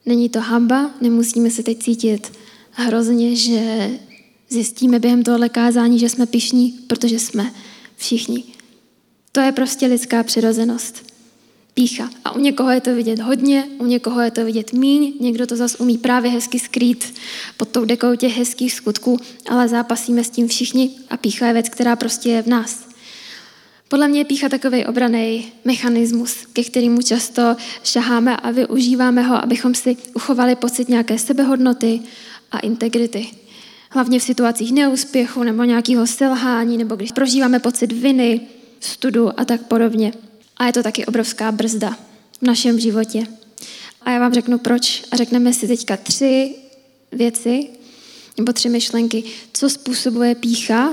Není 0.07 0.29
to 0.29 0.39
hamba, 0.39 0.91
nemusíme 1.01 1.49
se 1.49 1.63
teď 1.63 1.83
cítit 1.83 2.31
hrozně, 2.71 3.35
že 3.35 3.89
zjistíme 4.49 4.99
během 4.99 5.23
tohohle 5.23 5.49
kázání, 5.49 5.99
že 5.99 6.09
jsme 6.09 6.25
pišní, 6.25 6.79
protože 6.87 7.19
jsme 7.19 7.53
všichni. 7.95 8.43
To 9.31 9.39
je 9.39 9.51
prostě 9.51 9.85
lidská 9.85 10.23
přirozenost. 10.23 11.13
Pícha. 11.73 12.09
A 12.25 12.35
u 12.35 12.39
někoho 12.39 12.71
je 12.71 12.81
to 12.81 12.95
vidět 12.95 13.19
hodně, 13.19 13.67
u 13.77 13.85
někoho 13.85 14.21
je 14.21 14.31
to 14.31 14.45
vidět 14.45 14.73
míň, 14.73 15.13
někdo 15.19 15.47
to 15.47 15.55
zase 15.55 15.77
umí 15.77 15.97
právě 15.97 16.31
hezky 16.31 16.59
skrýt 16.59 17.13
pod 17.57 17.69
tou 17.69 17.85
dekou 17.85 18.15
těch 18.15 18.37
hezkých 18.37 18.73
skutků, 18.73 19.19
ale 19.49 19.67
zápasíme 19.67 20.23
s 20.23 20.29
tím 20.29 20.47
všichni 20.47 20.89
a 21.09 21.17
pícha 21.17 21.47
je 21.47 21.53
věc, 21.53 21.69
která 21.69 21.95
prostě 21.95 22.29
je 22.29 22.41
v 22.41 22.47
nás. 22.47 22.86
Podle 23.89 24.07
mě 24.07 24.19
je 24.19 24.25
pícha 24.25 24.49
takový 24.49 24.85
obraný 24.85 25.51
mechanismus, 25.65 26.45
ke 26.53 26.63
kterému 26.63 27.01
často 27.01 27.55
šaháme 27.83 28.37
a 28.37 28.51
využíváme 28.51 29.21
ho, 29.21 29.43
abychom 29.43 29.75
si 29.75 29.97
uchovali 30.13 30.55
pocit 30.55 30.89
nějaké 30.89 31.19
sebehodnoty 31.19 32.01
a 32.51 32.59
integrity. 32.59 33.27
Hlavně 33.89 34.19
v 34.19 34.23
situacích 34.23 34.71
neúspěchu 34.71 35.43
nebo 35.43 35.63
nějakého 35.63 36.07
selhání, 36.07 36.77
nebo 36.77 36.95
když 36.95 37.11
prožíváme 37.11 37.59
pocit 37.59 37.91
viny, 37.91 38.41
studu 38.79 39.39
a 39.39 39.45
tak 39.45 39.61
podobně. 39.61 40.13
A 40.57 40.65
je 40.65 40.73
to 40.73 40.83
taky 40.83 41.05
obrovská 41.05 41.51
brzda 41.51 41.97
v 42.41 42.41
našem 42.41 42.79
životě. 42.79 43.23
A 44.01 44.11
já 44.11 44.19
vám 44.19 44.33
řeknu 44.33 44.57
proč 44.57 45.03
a 45.11 45.15
řekneme 45.15 45.53
si 45.53 45.67
teďka 45.67 45.97
tři 45.97 46.55
věci 47.11 47.67
nebo 48.37 48.53
tři 48.53 48.69
myšlenky, 48.69 49.23
co 49.53 49.69
způsobuje 49.69 50.35
pícha 50.35 50.89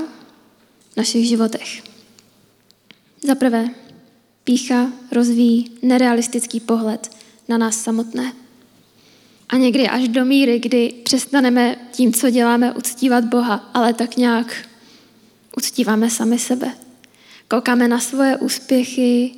v 0.93 0.97
našich 0.97 1.27
životech. 1.27 1.94
Za 3.27 3.35
prvé, 3.35 3.69
pícha 4.43 4.91
rozvíjí 5.11 5.71
nerealistický 5.81 6.59
pohled 6.59 7.11
na 7.47 7.57
nás 7.57 7.77
samotné. 7.77 8.33
A 9.49 9.57
někdy 9.57 9.87
až 9.87 10.07
do 10.07 10.25
míry, 10.25 10.59
kdy 10.59 10.93
přestaneme 11.03 11.75
tím, 11.91 12.13
co 12.13 12.29
děláme, 12.29 12.73
uctívat 12.73 13.25
Boha, 13.25 13.69
ale 13.73 13.93
tak 13.93 14.17
nějak 14.17 14.67
uctíváme 15.57 16.09
sami 16.09 16.39
sebe. 16.39 16.71
Koukáme 17.47 17.87
na 17.87 17.99
svoje 17.99 18.37
úspěchy 18.37 19.31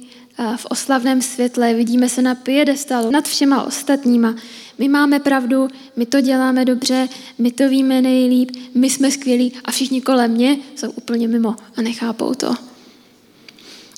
v 0.55 0.65
oslavném 0.69 1.21
světle, 1.21 1.73
vidíme 1.73 2.09
se 2.09 2.21
na 2.21 2.35
piedestalu 2.35 3.11
nad 3.11 3.27
všema 3.27 3.63
ostatníma. 3.63 4.35
My 4.77 4.87
máme 4.87 5.19
pravdu, 5.19 5.67
my 5.95 6.05
to 6.05 6.21
děláme 6.21 6.65
dobře, 6.65 7.09
my 7.37 7.51
to 7.51 7.69
víme 7.69 8.01
nejlíp, 8.01 8.51
my 8.75 8.89
jsme 8.89 9.11
skvělí 9.11 9.53
a 9.65 9.71
všichni 9.71 10.01
kolem 10.01 10.31
mě 10.31 10.57
jsou 10.75 10.91
úplně 10.91 11.27
mimo 11.27 11.55
a 11.77 11.81
nechápou 11.81 12.33
to. 12.33 12.66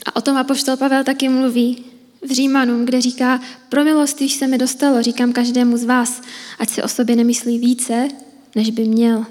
A 0.06 0.16
o 0.16 0.22
tom 0.22 0.38
apoštol 0.38 0.78
Pavel 0.78 1.04
taky 1.04 1.30
mluví 1.30 1.84
v 2.22 2.32
Římanům, 2.32 2.86
kde 2.86 3.02
říká, 3.02 3.42
pro 3.70 3.84
milost, 3.84 4.18
když 4.18 4.34
se 4.34 4.48
mi 4.48 4.58
dostalo, 4.58 5.04
říkám 5.04 5.34
každému 5.34 5.78
z 5.78 5.84
vás, 5.84 6.22
ať 6.60 6.70
si 6.70 6.84
o 6.84 6.88
sobě 6.88 7.16
nemyslí 7.16 7.60
více, 7.60 8.08
než 8.56 8.70
by 8.70 8.86
měl. 8.86 9.26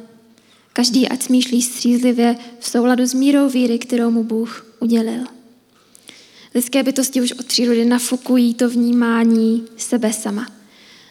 Každý 0.73 1.09
ať 1.09 1.23
smýšlí 1.23 1.63
střízlivě 1.63 2.37
v 2.59 2.69
souladu 2.69 3.07
s 3.07 3.15
mírou 3.15 3.49
víry, 3.49 3.79
kterou 3.79 4.11
mu 4.11 4.25
Bůh 4.25 4.67
udělil. 4.81 5.25
Lidské 6.55 6.83
bytosti 6.83 7.21
už 7.21 7.33
od 7.33 7.47
přírody 7.47 7.85
nafukují 7.85 8.55
to 8.55 8.69
vnímání 8.69 9.65
sebe 9.77 10.13
sama. 10.13 10.47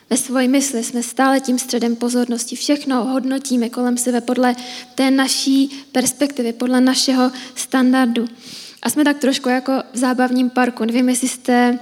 Ve 0.09 0.17
svoji 0.17 0.47
mysli 0.47 0.83
jsme 0.83 1.03
stále 1.03 1.39
tím 1.39 1.59
středem 1.59 1.95
pozornosti. 1.95 2.55
Všechno 2.55 3.05
hodnotíme 3.05 3.69
kolem 3.69 3.97
sebe 3.97 4.21
podle 4.21 4.55
té 4.95 5.11
naší 5.11 5.69
perspektivy, 5.91 6.53
podle 6.53 6.81
našeho 6.81 7.31
standardu. 7.55 8.27
A 8.81 8.89
jsme 8.89 9.03
tak 9.03 9.17
trošku 9.17 9.49
jako 9.49 9.71
v 9.93 9.97
zábavním 9.97 10.49
parku. 10.49 10.85
Nevím, 10.85 11.09
jestli 11.09 11.27
jste 11.27 11.79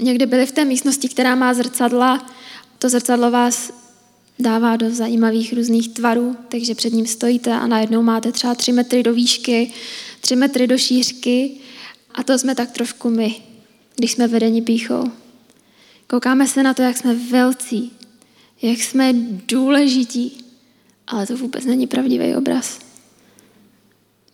někdy 0.00 0.26
byli 0.26 0.46
v 0.46 0.52
té 0.52 0.64
místnosti, 0.64 1.08
která 1.08 1.34
má 1.34 1.54
zrcadla. 1.54 2.26
To 2.78 2.88
zrcadlo 2.88 3.30
vás 3.30 3.72
dává 4.38 4.76
do 4.76 4.90
zajímavých 4.90 5.52
různých 5.52 5.88
tvarů, 5.88 6.36
takže 6.48 6.74
před 6.74 6.92
ním 6.92 7.06
stojíte 7.06 7.52
a 7.52 7.66
najednou 7.66 8.02
máte 8.02 8.32
třeba 8.32 8.54
tři 8.54 8.72
metry 8.72 9.02
do 9.02 9.14
výšky, 9.14 9.72
tři 10.20 10.36
metry 10.36 10.66
do 10.66 10.78
šířky 10.78 11.56
a 12.14 12.22
to 12.22 12.38
jsme 12.38 12.54
tak 12.54 12.70
trošku 12.70 13.10
my, 13.10 13.34
když 13.96 14.12
jsme 14.12 14.28
vedeni 14.28 14.62
píchou. 14.62 15.04
Koukáme 16.06 16.46
se 16.46 16.62
na 16.62 16.74
to, 16.74 16.82
jak 16.82 16.96
jsme 16.96 17.14
velcí, 17.14 17.92
jak 18.62 18.78
jsme 18.78 19.12
důležití, 19.48 20.44
ale 21.06 21.26
to 21.26 21.36
vůbec 21.36 21.64
není 21.64 21.86
pravdivý 21.86 22.34
obraz. 22.34 22.78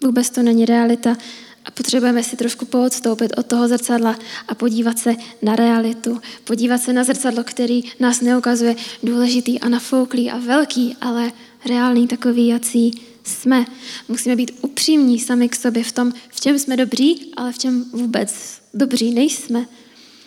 Vůbec 0.03 0.31
to 0.31 0.43
není 0.43 0.65
realita. 0.65 1.17
A 1.65 1.71
potřebujeme 1.71 2.23
si 2.23 2.37
trošku 2.37 2.65
poodstoupit 2.65 3.33
od 3.39 3.47
toho 3.47 3.69
zrcadla 3.69 4.19
a 4.49 4.55
podívat 4.55 4.99
se 4.99 5.15
na 5.43 5.57
realitu. 5.57 6.21
Podívat 6.45 6.79
se 6.79 6.93
na 6.93 7.05
zrcadlo, 7.05 7.45
který 7.45 7.83
nás 8.01 8.21
neukazuje 8.21 8.77
důležitý 9.03 9.61
a 9.61 9.69
nafouklý 9.69 10.31
a 10.31 10.39
velký, 10.39 10.97
ale 11.01 11.33
reálný 11.69 12.09
takový, 12.09 12.47
jací 12.47 13.03
jsme. 13.25 13.67
Musíme 14.09 14.37
být 14.37 14.53
upřímní 14.63 15.19
sami 15.19 15.49
k 15.49 15.57
sobě 15.57 15.85
v 15.85 15.93
tom, 15.93 16.13
v 16.29 16.41
čem 16.41 16.59
jsme 16.59 16.77
dobří, 16.77 17.33
ale 17.37 17.53
v 17.53 17.59
čem 17.59 17.85
vůbec 17.93 18.35
dobří 18.75 19.15
nejsme. 19.15 19.67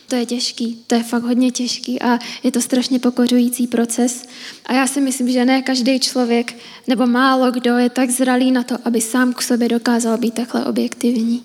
To 0.08 0.16
je 0.16 0.26
těžký, 0.26 0.84
to 0.88 0.96
je 0.96 1.04
fakt 1.04 1.24
hodně 1.24 1.52
těžký 1.52 2.02
a 2.02 2.20
je 2.44 2.52
to 2.52 2.62
strašně 2.62 3.00
pokořující 3.00 3.68
proces. 3.68 4.26
A 4.66 4.74
já 4.74 4.88
si 4.88 5.02
myslím, 5.02 5.32
že 5.32 5.46
ne 5.46 5.62
každý 5.62 6.00
člověk 6.00 6.56
nebo 6.88 7.06
málo 7.08 7.52
kdo 7.52 7.78
je 7.78 7.90
tak 7.90 8.10
zralý 8.10 8.52
na 8.52 8.64
to, 8.64 8.76
aby 8.86 9.02
sám 9.02 9.34
k 9.34 9.42
sobě 9.42 9.70
dokázal 9.70 10.18
být 10.18 10.34
takhle 10.34 10.66
objektivní. 10.66 11.44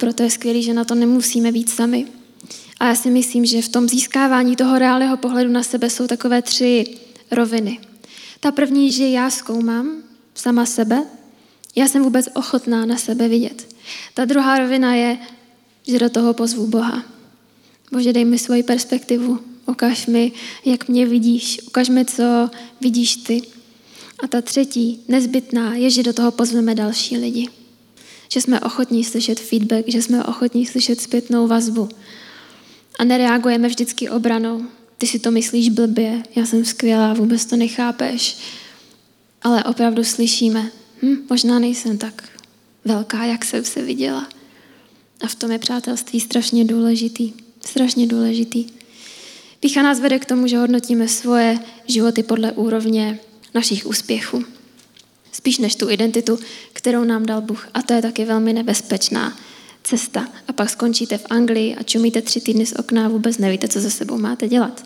Proto 0.00 0.22
je 0.22 0.30
skvělé, 0.30 0.62
že 0.62 0.74
na 0.74 0.84
to 0.84 0.94
nemusíme 0.94 1.52
být 1.52 1.70
sami. 1.70 2.06
A 2.80 2.86
já 2.86 2.94
si 2.94 3.10
myslím, 3.10 3.46
že 3.46 3.62
v 3.62 3.68
tom 3.68 3.88
získávání 3.88 4.56
toho 4.56 4.78
reálného 4.78 5.16
pohledu 5.16 5.50
na 5.50 5.62
sebe 5.62 5.90
jsou 5.90 6.06
takové 6.06 6.42
tři 6.42 6.84
roviny. 7.30 7.78
Ta 8.40 8.52
první, 8.52 8.92
že 8.92 9.08
já 9.08 9.30
zkoumám 9.30 10.02
sama 10.34 10.66
sebe, 10.66 11.04
já 11.76 11.88
jsem 11.88 12.02
vůbec 12.02 12.28
ochotná 12.34 12.86
na 12.86 12.96
sebe 12.96 13.28
vidět. 13.28 13.74
Ta 14.14 14.24
druhá 14.24 14.58
rovina 14.58 14.94
je, 14.94 15.18
že 15.86 15.98
do 15.98 16.10
toho 16.10 16.34
pozvu 16.34 16.66
Boha. 16.66 17.19
Bože, 17.90 18.12
dej 18.12 18.24
mi 18.24 18.38
svoji 18.38 18.62
perspektivu. 18.62 19.38
Ukaž 19.66 20.06
mi, 20.06 20.32
jak 20.64 20.88
mě 20.88 21.06
vidíš. 21.06 21.60
Ukaž 21.66 21.88
mi, 21.88 22.04
co 22.04 22.50
vidíš 22.80 23.16
ty. 23.16 23.42
A 24.22 24.26
ta 24.26 24.42
třetí, 24.42 25.00
nezbytná, 25.08 25.74
je, 25.74 25.90
že 25.90 26.02
do 26.02 26.12
toho 26.12 26.30
pozveme 26.30 26.74
další 26.74 27.16
lidi. 27.16 27.48
Že 28.28 28.40
jsme 28.40 28.60
ochotní 28.60 29.04
slyšet 29.04 29.40
feedback, 29.40 29.84
že 29.88 30.02
jsme 30.02 30.24
ochotní 30.24 30.66
slyšet 30.66 31.00
zpětnou 31.00 31.46
vazbu. 31.46 31.88
A 32.98 33.04
nereagujeme 33.04 33.68
vždycky 33.68 34.08
obranou. 34.08 34.62
Ty 34.98 35.06
si 35.06 35.18
to 35.18 35.30
myslíš 35.30 35.68
blbě, 35.68 36.22
já 36.36 36.46
jsem 36.46 36.64
skvělá, 36.64 37.14
vůbec 37.14 37.44
to 37.44 37.56
nechápeš. 37.56 38.36
Ale 39.42 39.64
opravdu 39.64 40.04
slyšíme, 40.04 40.70
hm, 41.02 41.16
možná 41.30 41.58
nejsem 41.58 41.98
tak 41.98 42.28
velká, 42.84 43.24
jak 43.24 43.44
jsem 43.44 43.64
se 43.64 43.82
viděla. 43.82 44.28
A 45.20 45.26
v 45.26 45.34
tom 45.34 45.50
je 45.50 45.58
přátelství 45.58 46.20
strašně 46.20 46.64
důležitý. 46.64 47.32
Strašně 47.66 48.06
důležitý. 48.06 48.66
Pícha 49.60 49.82
nás 49.82 50.00
vede 50.00 50.18
k 50.18 50.24
tomu, 50.24 50.46
že 50.46 50.58
hodnotíme 50.58 51.08
svoje 51.08 51.58
životy 51.86 52.22
podle 52.22 52.52
úrovně 52.52 53.18
našich 53.54 53.86
úspěchů. 53.86 54.44
Spíš 55.32 55.58
než 55.58 55.74
tu 55.74 55.90
identitu, 55.90 56.38
kterou 56.72 57.04
nám 57.04 57.26
dal 57.26 57.40
Bůh. 57.40 57.68
A 57.74 57.82
to 57.82 57.92
je 57.92 58.02
taky 58.02 58.24
velmi 58.24 58.52
nebezpečná 58.52 59.38
cesta. 59.84 60.28
A 60.48 60.52
pak 60.52 60.70
skončíte 60.70 61.18
v 61.18 61.26
Anglii 61.30 61.76
a 61.76 61.82
čumíte 61.82 62.22
tři 62.22 62.40
týdny 62.40 62.66
z 62.66 62.72
okna 62.72 63.06
a 63.06 63.08
vůbec 63.08 63.38
nevíte, 63.38 63.68
co 63.68 63.80
za 63.80 63.90
sebou 63.90 64.18
máte 64.18 64.48
dělat. 64.48 64.84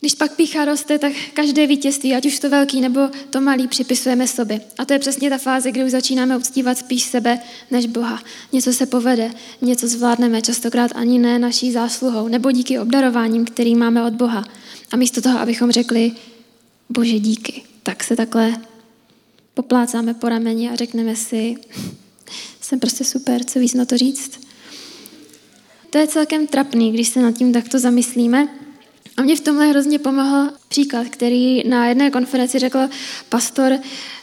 Když 0.00 0.14
pak 0.14 0.36
pícha 0.36 0.64
roste, 0.64 0.98
tak 0.98 1.12
každé 1.34 1.66
vítězství, 1.66 2.14
ať 2.14 2.26
už 2.26 2.38
to 2.38 2.50
velký 2.50 2.80
nebo 2.80 3.00
to 3.30 3.40
malý, 3.40 3.68
připisujeme 3.68 4.28
sobě. 4.28 4.60
A 4.78 4.84
to 4.84 4.92
je 4.92 4.98
přesně 4.98 5.30
ta 5.30 5.38
fáze, 5.38 5.70
kdy 5.70 5.84
už 5.84 5.90
začínáme 5.90 6.36
uctívat 6.36 6.78
spíš 6.78 7.02
sebe 7.02 7.38
než 7.70 7.86
Boha. 7.86 8.22
Něco 8.52 8.72
se 8.72 8.86
povede, 8.86 9.30
něco 9.62 9.88
zvládneme, 9.88 10.42
častokrát 10.42 10.90
ani 10.94 11.18
ne 11.18 11.38
naší 11.38 11.72
zásluhou, 11.72 12.28
nebo 12.28 12.50
díky 12.50 12.78
obdarováním, 12.78 13.44
který 13.44 13.74
máme 13.74 14.04
od 14.04 14.12
Boha. 14.12 14.44
A 14.90 14.96
místo 14.96 15.20
toho, 15.20 15.38
abychom 15.38 15.70
řekli, 15.70 16.12
Bože 16.88 17.18
díky, 17.18 17.62
tak 17.82 18.04
se 18.04 18.16
takhle 18.16 18.56
poplácáme 19.54 20.14
po 20.14 20.28
rameni 20.28 20.70
a 20.70 20.76
řekneme 20.76 21.16
si, 21.16 21.56
jsem 22.60 22.80
prostě 22.80 23.04
super, 23.04 23.44
co 23.44 23.58
víc 23.58 23.74
na 23.74 23.84
to 23.84 23.98
říct. 23.98 24.40
To 25.90 25.98
je 25.98 26.06
celkem 26.06 26.46
trapný, 26.46 26.92
když 26.92 27.08
se 27.08 27.22
nad 27.22 27.32
tím 27.32 27.52
takto 27.52 27.78
zamyslíme. 27.78 28.57
A 29.18 29.22
mě 29.22 29.36
v 29.36 29.40
tomhle 29.40 29.66
hrozně 29.66 29.98
pomohl 29.98 30.50
příklad, 30.68 31.06
který 31.08 31.68
na 31.68 31.86
jedné 31.86 32.10
konferenci 32.10 32.58
řekl 32.58 32.78
pastor 33.28 33.78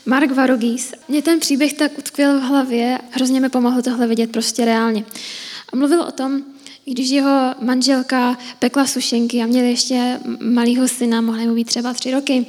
Mark 0.05 0.31
Varugis. 0.31 0.91
Mě 1.07 1.21
ten 1.21 1.39
příběh 1.39 1.73
tak 1.73 1.97
utkvěl 1.97 2.39
v 2.39 2.43
hlavě, 2.43 2.99
hrozně 3.11 3.41
mi 3.41 3.49
pomohlo 3.49 3.81
tohle 3.81 4.07
vidět 4.07 4.31
prostě 4.31 4.65
reálně. 4.65 5.05
A 5.73 5.75
mluvil 5.75 6.01
o 6.01 6.11
tom, 6.11 6.41
když 6.85 7.09
jeho 7.09 7.55
manželka 7.61 8.37
pekla 8.59 8.87
sušenky 8.87 9.41
a 9.41 9.45
měli 9.45 9.69
ještě 9.69 10.19
malého 10.39 10.87
syna, 10.87 11.21
mohli 11.21 11.47
mu 11.47 11.55
být 11.55 11.67
třeba 11.67 11.93
tři 11.93 12.11
roky, 12.11 12.45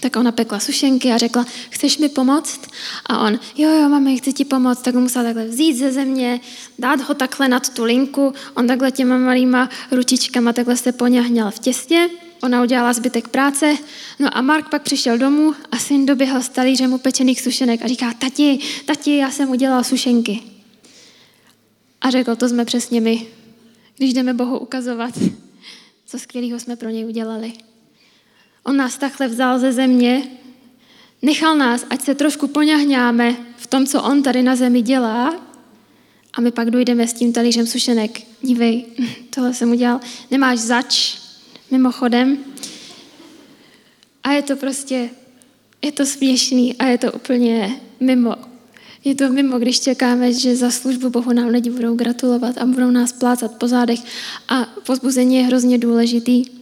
tak 0.00 0.16
ona 0.16 0.32
pekla 0.32 0.60
sušenky 0.60 1.12
a 1.12 1.18
řekla, 1.18 1.46
chceš 1.70 1.98
mi 1.98 2.08
pomoct? 2.08 2.60
A 3.06 3.18
on, 3.18 3.40
jo, 3.56 3.70
jo, 3.70 3.88
mami, 3.88 4.16
chci 4.16 4.32
ti 4.32 4.44
pomoct. 4.44 4.82
Tak 4.82 4.94
ho 4.94 5.00
musela 5.00 5.24
takhle 5.24 5.44
vzít 5.44 5.78
ze 5.78 5.92
země, 5.92 6.40
dát 6.78 7.00
ho 7.00 7.14
takhle 7.14 7.48
nad 7.48 7.68
tu 7.68 7.84
linku. 7.84 8.32
On 8.54 8.66
takhle 8.66 8.90
těma 8.90 9.18
malýma 9.18 9.68
ručičkama 9.90 10.52
takhle 10.52 10.76
se 10.76 10.92
poňahňal 10.92 11.50
v 11.50 11.58
těstě. 11.58 12.08
Ona 12.42 12.62
udělala 12.62 12.92
zbytek 12.92 13.28
práce. 13.28 13.76
No 14.18 14.36
a 14.36 14.40
Mark 14.42 14.68
pak 14.68 14.82
přišel 14.82 15.18
domů 15.18 15.54
a 15.70 15.78
syn 15.78 16.06
doběhl 16.06 16.42
s 16.42 16.48
talířem 16.48 16.92
upečených 16.92 17.40
sušenek 17.40 17.84
a 17.84 17.88
říká, 17.88 18.14
tati, 18.14 18.58
tati, 18.84 19.16
já 19.16 19.30
jsem 19.30 19.50
udělal 19.50 19.84
sušenky. 19.84 20.42
A 22.00 22.10
řekl, 22.10 22.36
to 22.36 22.48
jsme 22.48 22.64
přesně 22.64 23.00
my, 23.00 23.26
když 23.96 24.14
jdeme 24.14 24.34
Bohu 24.34 24.58
ukazovat, 24.58 25.18
co 26.06 26.18
skvělého 26.18 26.60
jsme 26.60 26.76
pro 26.76 26.88
něj 26.88 27.06
udělali. 27.06 27.52
On 28.68 28.76
nás 28.76 28.98
takhle 28.98 29.28
vzal 29.28 29.58
ze 29.58 29.72
země, 29.72 30.22
nechal 31.22 31.56
nás, 31.56 31.86
ať 31.90 32.02
se 32.02 32.14
trošku 32.14 32.48
poňahňáme 32.48 33.36
v 33.56 33.66
tom, 33.66 33.86
co 33.86 34.02
on 34.02 34.22
tady 34.22 34.42
na 34.42 34.56
zemi 34.56 34.82
dělá 34.82 35.34
a 36.34 36.40
my 36.40 36.50
pak 36.50 36.70
dojdeme 36.70 37.06
s 37.06 37.12
tím 37.12 37.32
talířem 37.32 37.66
sušenek. 37.66 38.20
Dívej, 38.42 38.84
tohle 39.34 39.54
jsem 39.54 39.70
udělal. 39.70 40.00
Nemáš 40.30 40.58
zač, 40.58 41.18
mimochodem. 41.70 42.38
A 44.24 44.32
je 44.32 44.42
to 44.42 44.56
prostě, 44.56 45.10
je 45.82 45.92
to 45.92 46.06
směšný 46.06 46.76
a 46.76 46.86
je 46.86 46.98
to 46.98 47.12
úplně 47.12 47.80
mimo. 48.00 48.34
Je 49.04 49.14
to 49.14 49.28
mimo, 49.28 49.58
když 49.58 49.80
čekáme, 49.80 50.32
že 50.32 50.56
za 50.56 50.70
službu 50.70 51.10
Bohu 51.10 51.32
nám 51.32 51.48
lidi 51.48 51.70
budou 51.70 51.94
gratulovat 51.94 52.58
a 52.58 52.66
budou 52.66 52.90
nás 52.90 53.12
plácat 53.12 53.58
po 53.58 53.68
zádech. 53.68 54.00
A 54.48 54.64
pozbuzení 54.86 55.36
je 55.36 55.42
hrozně 55.42 55.78
důležitý. 55.78 56.57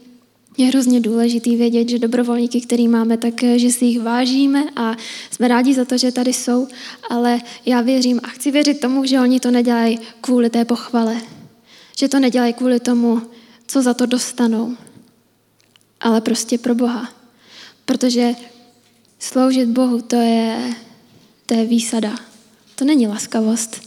Je 0.56 0.66
hrozně 0.66 1.00
důležitý 1.00 1.56
vědět, 1.56 1.88
že 1.88 1.98
dobrovolníky, 1.98 2.60
který 2.60 2.88
máme, 2.88 3.16
tak 3.16 3.42
eh, 3.42 3.58
že 3.58 3.70
si 3.70 3.84
jich 3.84 4.00
vážíme 4.00 4.64
a 4.76 4.96
jsme 5.30 5.48
rádi 5.48 5.74
za 5.74 5.84
to, 5.84 5.98
že 5.98 6.12
tady 6.12 6.32
jsou, 6.32 6.68
ale 7.10 7.40
já 7.66 7.80
věřím 7.80 8.20
a 8.22 8.28
chci 8.28 8.50
věřit 8.50 8.80
tomu, 8.80 9.04
že 9.04 9.20
oni 9.20 9.40
to 9.40 9.50
nedělají 9.50 9.98
kvůli 10.20 10.50
té 10.50 10.64
pochvale. 10.64 11.20
Že 11.98 12.08
to 12.08 12.20
nedělají 12.20 12.52
kvůli 12.52 12.80
tomu, 12.80 13.22
co 13.66 13.82
za 13.82 13.94
to 13.94 14.06
dostanou, 14.06 14.76
ale 16.00 16.20
prostě 16.20 16.58
pro 16.58 16.74
Boha. 16.74 17.12
Protože 17.84 18.34
sloužit 19.18 19.68
Bohu, 19.68 20.02
to 20.02 20.16
je, 20.16 20.74
to 21.46 21.54
je 21.54 21.64
výsada. 21.64 22.14
To 22.74 22.84
není 22.84 23.06
laskavost. 23.06 23.80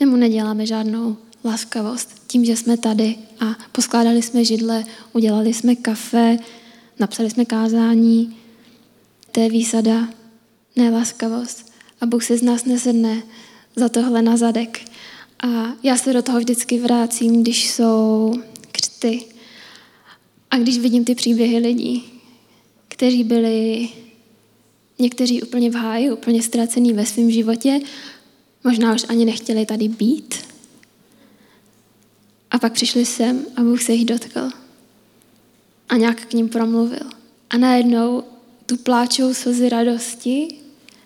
My 0.00 0.06
mu 0.06 0.16
neděláme 0.16 0.66
žádnou 0.66 1.16
laskavost 1.44 2.22
tím, 2.26 2.44
že 2.44 2.56
jsme 2.56 2.76
tady 2.76 3.16
a 3.40 3.56
poskládali 3.72 4.22
jsme 4.22 4.44
židle, 4.44 4.84
udělali 5.12 5.54
jsme 5.54 5.76
kafe, 5.76 6.38
napsali 6.98 7.30
jsme 7.30 7.44
kázání. 7.44 8.36
To 9.32 9.40
je 9.40 9.50
výsada, 9.50 10.08
ne 10.76 10.90
laskavost. 10.90 11.72
A 12.00 12.06
Bůh 12.06 12.24
se 12.24 12.38
z 12.38 12.42
nás 12.42 12.64
nesedne 12.64 13.22
za 13.76 13.88
tohle 13.88 14.22
na 14.22 14.36
zadek. 14.36 14.80
A 15.42 15.72
já 15.82 15.96
se 15.96 16.12
do 16.12 16.22
toho 16.22 16.38
vždycky 16.38 16.78
vrácím, 16.78 17.42
když 17.42 17.70
jsou 17.70 18.34
křty. 18.72 19.24
A 20.50 20.58
když 20.58 20.78
vidím 20.78 21.04
ty 21.04 21.14
příběhy 21.14 21.58
lidí, 21.58 22.04
kteří 22.88 23.24
byli 23.24 23.88
někteří 24.98 25.42
úplně 25.42 25.70
v 25.70 25.74
háji, 25.74 26.12
úplně 26.12 26.42
ztracený 26.42 26.92
ve 26.92 27.06
svém 27.06 27.30
životě, 27.30 27.80
možná 28.64 28.94
už 28.94 29.04
ani 29.08 29.24
nechtěli 29.24 29.66
tady 29.66 29.88
být, 29.88 30.49
a 32.50 32.58
pak 32.58 32.72
přišli 32.72 33.06
sem 33.06 33.44
a 33.56 33.62
Bůh 33.62 33.82
se 33.82 33.92
jich 33.92 34.04
dotkl. 34.04 34.50
A 35.88 35.96
nějak 35.96 36.26
k 36.26 36.32
ním 36.32 36.48
promluvil. 36.48 37.10
A 37.50 37.56
najednou 37.56 38.24
tu 38.66 38.76
pláčou 38.76 39.34
slzy 39.34 39.68
radosti 39.68 40.48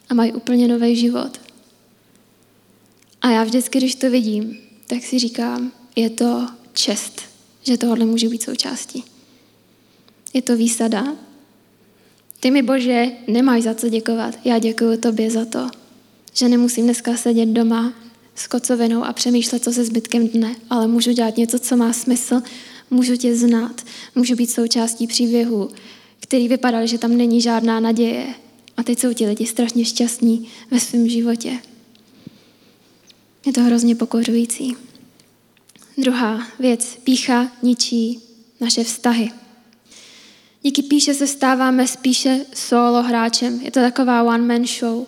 a 0.08 0.14
mají 0.14 0.32
úplně 0.32 0.68
nový 0.68 0.96
život. 0.96 1.40
A 3.22 3.30
já 3.30 3.44
vždycky, 3.44 3.78
když 3.78 3.94
to 3.94 4.10
vidím, 4.10 4.58
tak 4.86 5.02
si 5.02 5.18
říkám, 5.18 5.72
je 5.96 6.10
to 6.10 6.46
čest, 6.72 7.22
že 7.62 7.78
tohle 7.78 8.04
může 8.04 8.28
být 8.28 8.42
součástí. 8.42 9.04
Je 10.32 10.42
to 10.42 10.56
výsada. 10.56 11.16
Ty 12.40 12.50
mi, 12.50 12.62
Bože, 12.62 13.06
nemáš 13.26 13.62
za 13.62 13.74
co 13.74 13.88
děkovat. 13.88 14.34
Já 14.44 14.58
děkuji 14.58 14.96
tobě 14.96 15.30
za 15.30 15.44
to, 15.44 15.68
že 16.32 16.48
nemusím 16.48 16.84
dneska 16.84 17.16
sedět 17.16 17.46
doma 17.46 18.03
s 18.34 18.46
kocovinou 18.46 19.04
a 19.04 19.12
přemýšlet, 19.12 19.64
co 19.64 19.72
se 19.72 19.84
zbytkem 19.84 20.28
dne, 20.28 20.56
ale 20.70 20.86
můžu 20.86 21.12
dělat 21.12 21.36
něco, 21.36 21.58
co 21.58 21.76
má 21.76 21.92
smysl, 21.92 22.42
můžu 22.90 23.16
tě 23.16 23.36
znát, 23.36 23.84
můžu 24.14 24.36
být 24.36 24.50
součástí 24.50 25.06
příběhu, 25.06 25.70
který 26.20 26.48
vypadal, 26.48 26.86
že 26.86 26.98
tam 26.98 27.16
není 27.16 27.40
žádná 27.40 27.80
naděje. 27.80 28.34
A 28.76 28.82
teď 28.82 28.98
jsou 28.98 29.12
ti 29.12 29.26
lidi 29.26 29.46
strašně 29.46 29.84
šťastní 29.84 30.48
ve 30.70 30.80
svém 30.80 31.08
životě. 31.08 31.58
Je 33.46 33.52
to 33.52 33.60
hrozně 33.60 33.94
pokořující. 33.94 34.76
Druhá 35.98 36.46
věc, 36.58 36.98
pícha 37.04 37.52
ničí 37.62 38.20
naše 38.60 38.84
vztahy. 38.84 39.30
Díky 40.62 40.82
píše 40.82 41.14
se 41.14 41.26
stáváme 41.26 41.88
spíše 41.88 42.46
solo 42.54 43.02
hráčem. 43.02 43.60
Je 43.60 43.70
to 43.70 43.80
taková 43.80 44.22
one-man 44.22 44.66
show 44.66 45.06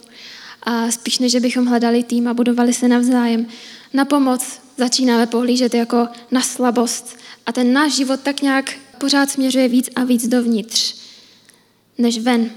a 0.67 0.91
spíš 0.91 1.19
než 1.19 1.35
bychom 1.35 1.67
hledali 1.67 2.03
tým 2.03 2.29
a 2.29 2.35
budovali 2.35 2.73
se 2.73 2.89
navzájem. 2.89 3.47
Na 3.93 4.05
pomoc 4.05 4.61
začínáme 4.77 5.27
pohlížet 5.27 5.75
jako 5.75 6.09
na 6.31 6.41
slabost 6.41 7.17
a 7.47 7.53
ten 7.53 7.73
náš 7.73 7.93
život 7.93 8.21
tak 8.21 8.43
nějak 8.43 8.75
pořád 8.99 9.31
směřuje 9.31 9.69
víc 9.69 9.89
a 9.97 10.05
víc 10.05 10.29
dovnitř, 10.29 10.95
než 11.99 12.19
ven. 12.19 12.51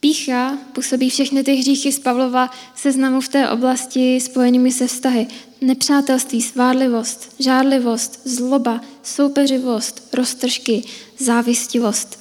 Pícha 0.00 0.58
působí 0.72 1.10
všechny 1.10 1.44
ty 1.44 1.54
hříchy 1.54 1.92
z 1.92 1.98
Pavlova 1.98 2.50
seznamu 2.74 3.20
v 3.20 3.28
té 3.28 3.48
oblasti 3.50 4.20
spojenými 4.20 4.72
se 4.72 4.86
vztahy. 4.86 5.26
Nepřátelství, 5.60 6.42
svádlivost, 6.42 7.34
žádlivost, 7.38 8.20
zloba, 8.24 8.80
soupeřivost, 9.02 10.08
roztržky, 10.14 10.84
závistivost. 11.18 12.18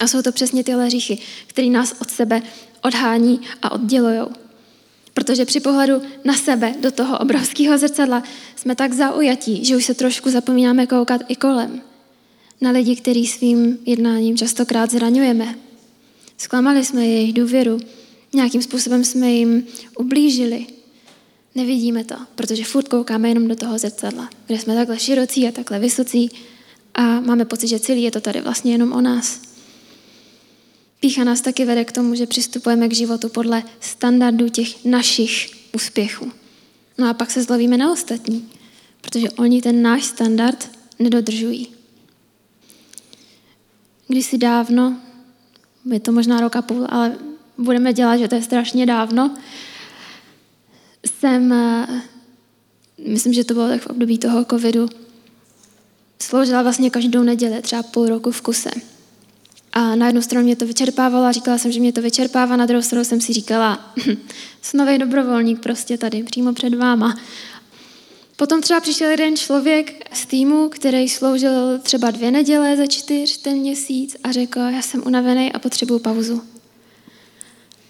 A 0.00 0.06
jsou 0.06 0.22
to 0.22 0.32
přesně 0.32 0.64
tyhle 0.64 0.86
hříchy, 0.86 1.18
které 1.46 1.68
nás 1.68 1.94
od 2.00 2.10
sebe 2.10 2.42
odhání 2.84 3.40
a 3.62 3.72
oddělují. 3.72 4.20
Protože 5.14 5.44
při 5.44 5.60
pohledu 5.60 6.02
na 6.24 6.34
sebe 6.34 6.74
do 6.80 6.90
toho 6.90 7.18
obrovského 7.18 7.78
zrcadla 7.78 8.22
jsme 8.56 8.74
tak 8.74 8.92
zaujatí, 8.92 9.64
že 9.64 9.76
už 9.76 9.84
se 9.84 9.94
trošku 9.94 10.30
zapomínáme 10.30 10.86
koukat 10.86 11.20
i 11.28 11.36
kolem. 11.36 11.80
Na 12.60 12.70
lidi, 12.70 12.96
který 12.96 13.26
svým 13.26 13.78
jednáním 13.86 14.36
častokrát 14.36 14.90
zraňujeme. 14.90 15.54
Zklamali 16.38 16.84
jsme 16.84 17.06
jejich 17.06 17.32
důvěru, 17.32 17.80
nějakým 18.34 18.62
způsobem 18.62 19.04
jsme 19.04 19.30
jim 19.30 19.66
ublížili. 19.98 20.66
Nevidíme 21.54 22.04
to, 22.04 22.14
protože 22.34 22.64
furt 22.64 22.88
koukáme 22.88 23.28
jenom 23.28 23.48
do 23.48 23.56
toho 23.56 23.78
zrcadla, 23.78 24.30
kde 24.46 24.58
jsme 24.58 24.74
takhle 24.74 24.98
širocí 24.98 25.48
a 25.48 25.52
takhle 25.52 25.78
vysocí 25.78 26.30
a 26.94 27.20
máme 27.20 27.44
pocit, 27.44 27.68
že 27.68 27.80
celý 27.80 28.02
je 28.02 28.10
to 28.10 28.20
tady 28.20 28.40
vlastně 28.40 28.72
jenom 28.72 28.92
o 28.92 29.00
nás. 29.00 29.53
Pícha 31.00 31.24
nás 31.24 31.40
taky 31.40 31.64
vede 31.64 31.84
k 31.84 31.92
tomu, 31.92 32.14
že 32.14 32.26
přistupujeme 32.26 32.88
k 32.88 32.94
životu 32.94 33.28
podle 33.28 33.62
standardů 33.80 34.48
těch 34.48 34.84
našich 34.84 35.50
úspěchů. 35.74 36.32
No 36.98 37.08
a 37.08 37.14
pak 37.14 37.30
se 37.30 37.42
zlovíme 37.42 37.76
na 37.76 37.92
ostatní, 37.92 38.48
protože 39.00 39.30
oni 39.30 39.62
ten 39.62 39.82
náš 39.82 40.04
standard 40.04 40.70
nedodržují. 40.98 41.68
Když 44.08 44.26
si 44.26 44.38
dávno, 44.38 45.00
je 45.92 46.00
to 46.00 46.12
možná 46.12 46.40
rok 46.40 46.56
a 46.56 46.62
půl, 46.62 46.86
ale 46.88 47.18
budeme 47.58 47.92
dělat, 47.92 48.16
že 48.16 48.28
to 48.28 48.34
je 48.34 48.42
strašně 48.42 48.86
dávno, 48.86 49.36
jsem, 51.06 51.54
myslím, 53.08 53.32
že 53.32 53.44
to 53.44 53.54
bylo 53.54 53.68
tak 53.68 53.80
v 53.80 53.86
období 53.86 54.18
toho 54.18 54.44
covidu, 54.44 54.88
sloužila 56.22 56.62
vlastně 56.62 56.90
každou 56.90 57.22
neděli, 57.22 57.62
třeba 57.62 57.82
půl 57.82 58.06
roku 58.06 58.30
v 58.30 58.40
kuse. 58.40 58.70
A 59.74 59.94
na 59.94 60.06
jednu 60.06 60.22
stranu 60.22 60.44
mě 60.44 60.56
to 60.56 60.66
vyčerpávalo 60.66 61.24
a 61.26 61.32
říkala 61.32 61.58
jsem, 61.58 61.72
že 61.72 61.80
mě 61.80 61.92
to 61.92 62.02
vyčerpává, 62.02 62.56
na 62.56 62.66
druhou 62.66 62.82
stranu 62.82 63.04
jsem 63.04 63.20
si 63.20 63.32
říkala, 63.32 63.94
jsem 64.62 64.78
nový 64.78 64.98
dobrovolník 64.98 65.60
prostě 65.60 65.98
tady, 65.98 66.22
přímo 66.22 66.52
před 66.52 66.74
váma. 66.74 67.18
Potom 68.36 68.60
třeba 68.60 68.80
přišel 68.80 69.10
jeden 69.10 69.36
člověk 69.36 70.10
z 70.12 70.26
týmu, 70.26 70.68
který 70.68 71.08
sloužil 71.08 71.78
třeba 71.78 72.10
dvě 72.10 72.30
neděle 72.30 72.76
za 72.76 72.86
čtyř 72.86 73.36
ten 73.36 73.56
měsíc 73.56 74.16
a 74.24 74.32
řekl, 74.32 74.60
já 74.60 74.82
jsem 74.82 75.02
unavený 75.06 75.52
a 75.52 75.58
potřebuju 75.58 75.98
pauzu. 75.98 76.42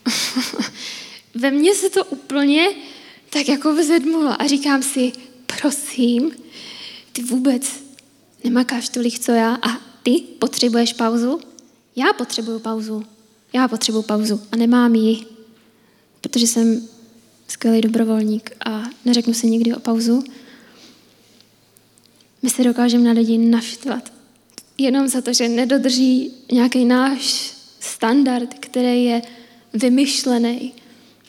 Ve 1.34 1.50
mně 1.50 1.74
se 1.74 1.90
to 1.90 2.04
úplně 2.04 2.68
tak 3.30 3.48
jako 3.48 3.74
vzedmulo 3.74 4.42
a 4.42 4.46
říkám 4.46 4.82
si, 4.82 5.12
prosím, 5.60 6.32
ty 7.12 7.22
vůbec 7.22 7.84
nemakáš 8.44 8.88
tolik, 8.88 9.18
co 9.18 9.32
já 9.32 9.54
a 9.54 9.80
ty 10.02 10.10
potřebuješ 10.38 10.92
pauzu? 10.92 11.40
Já 11.96 12.12
potřebuju 12.12 12.58
pauzu. 12.58 13.04
Já 13.52 13.68
potřebuju 13.68 14.02
pauzu 14.02 14.40
a 14.52 14.56
nemám 14.56 14.94
ji, 14.94 15.26
protože 16.20 16.46
jsem 16.46 16.88
skvělý 17.48 17.80
dobrovolník 17.80 18.56
a 18.66 18.82
neřeknu 19.04 19.34
si 19.34 19.50
nikdy 19.50 19.74
o 19.74 19.80
pauzu. 19.80 20.24
My 22.42 22.50
se 22.50 22.64
dokážeme 22.64 23.04
na 23.04 23.12
lidi 23.12 23.38
naštvat. 23.38 24.12
Jenom 24.78 25.08
za 25.08 25.20
to, 25.20 25.32
že 25.32 25.48
nedodrží 25.48 26.32
nějaký 26.52 26.84
náš 26.84 27.54
standard, 27.80 28.54
který 28.54 29.04
je 29.04 29.22
vymyšlený, 29.72 30.72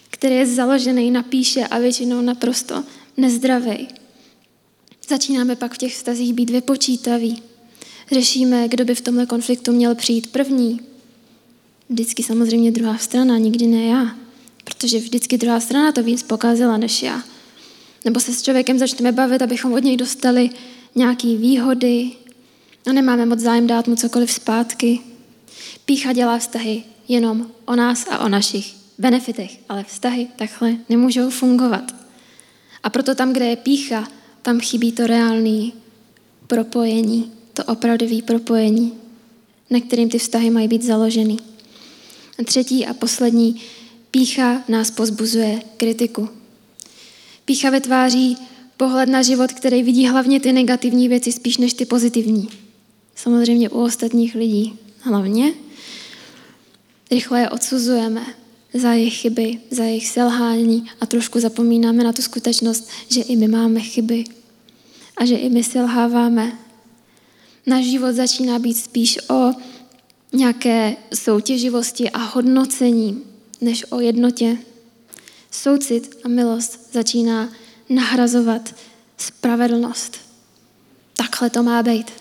který 0.09 0.35
je 0.35 0.47
založený 0.47 1.11
na 1.11 1.23
píše 1.23 1.67
a 1.67 1.79
většinou 1.79 2.21
naprosto 2.21 2.83
nezdravý. 3.17 3.87
Začínáme 5.09 5.55
pak 5.55 5.73
v 5.73 5.77
těch 5.77 5.93
vztazích 5.93 6.33
být 6.33 6.49
vypočítaví. 6.49 7.43
Řešíme, 8.11 8.67
kdo 8.67 8.85
by 8.85 8.95
v 8.95 9.01
tomhle 9.01 9.25
konfliktu 9.25 9.71
měl 9.71 9.95
přijít 9.95 10.31
první. 10.31 10.79
Vždycky 11.89 12.23
samozřejmě 12.23 12.71
druhá 12.71 12.97
strana, 12.97 13.37
nikdy 13.37 13.67
ne 13.67 13.83
já. 13.83 14.15
Protože 14.63 14.99
vždycky 14.99 15.37
druhá 15.37 15.59
strana 15.59 15.91
to 15.91 16.03
víc 16.03 16.23
pokázala 16.23 16.77
než 16.77 17.03
já. 17.03 17.23
Nebo 18.05 18.19
se 18.19 18.33
s 18.33 18.41
člověkem 18.41 18.79
začneme 18.79 19.11
bavit, 19.11 19.41
abychom 19.41 19.73
od 19.73 19.83
něj 19.83 19.97
dostali 19.97 20.49
nějaké 20.95 21.27
výhody 21.27 22.11
a 22.85 22.93
nemáme 22.93 23.25
moc 23.25 23.39
zájem 23.39 23.67
dát 23.67 23.87
mu 23.87 23.95
cokoliv 23.95 24.31
zpátky. 24.31 24.99
Pícha 25.85 26.13
dělá 26.13 26.37
vztahy 26.37 26.83
jenom 27.07 27.47
o 27.65 27.75
nás 27.75 28.05
a 28.09 28.19
o 28.19 28.29
našich 28.29 28.75
benefitech, 28.97 29.59
ale 29.69 29.83
vztahy 29.83 30.27
takhle 30.35 30.75
nemůžou 30.89 31.29
fungovat. 31.29 31.95
A 32.83 32.89
proto 32.89 33.15
tam, 33.15 33.33
kde 33.33 33.45
je 33.45 33.55
pícha, 33.55 34.07
tam 34.41 34.59
chybí 34.59 34.91
to 34.91 35.07
reálné 35.07 35.71
propojení, 36.47 37.31
to 37.55 37.63
opravdové 37.63 38.21
propojení, 38.21 38.93
na 39.69 39.79
kterým 39.79 40.09
ty 40.09 40.19
vztahy 40.19 40.49
mají 40.49 40.67
být 40.67 40.83
založeny. 40.83 41.37
A 42.39 42.43
třetí 42.43 42.85
a 42.85 42.93
poslední, 42.93 43.61
pícha 44.11 44.63
nás 44.67 44.91
pozbuzuje 44.91 45.61
kritiku. 45.77 46.29
Pícha 47.45 47.69
vytváří 47.69 48.37
pohled 48.77 49.09
na 49.09 49.21
život, 49.21 49.51
který 49.51 49.83
vidí 49.83 50.07
hlavně 50.07 50.39
ty 50.39 50.53
negativní 50.53 51.07
věci 51.09 51.31
spíš 51.31 51.57
než 51.57 51.73
ty 51.73 51.85
pozitivní. 51.85 52.49
Samozřejmě 53.15 53.69
u 53.69 53.83
ostatních 53.83 54.35
lidí 54.35 54.73
hlavně. 54.99 55.53
Rychle 57.11 57.39
je 57.39 57.49
odsuzujeme 57.49 58.25
za 58.73 58.93
jejich 58.93 59.13
chyby, 59.13 59.59
za 59.71 59.83
jejich 59.83 60.07
selhání 60.07 60.85
a 61.01 61.05
trošku 61.05 61.39
zapomínáme 61.39 62.03
na 62.03 62.13
tu 62.13 62.21
skutečnost, 62.21 62.89
že 63.09 63.21
i 63.21 63.35
my 63.35 63.47
máme 63.47 63.79
chyby 63.79 64.23
a 65.17 65.25
že 65.25 65.35
i 65.35 65.49
my 65.49 65.63
selháváme. 65.63 66.64
Náš 67.65 67.85
život 67.85 68.15
začíná 68.15 68.59
být 68.59 68.73
spíš 68.73 69.29
o 69.29 69.53
nějaké 70.33 70.95
soutěživosti 71.13 72.09
a 72.09 72.17
hodnocení, 72.17 73.23
než 73.61 73.85
o 73.91 73.99
jednotě. 73.99 74.57
Soucit 75.51 76.15
a 76.23 76.27
milost 76.27 76.93
začíná 76.93 77.49
nahrazovat 77.89 78.75
spravedlnost. 79.17 80.17
Takhle 81.13 81.49
to 81.49 81.63
má 81.63 81.83
být. 81.83 82.11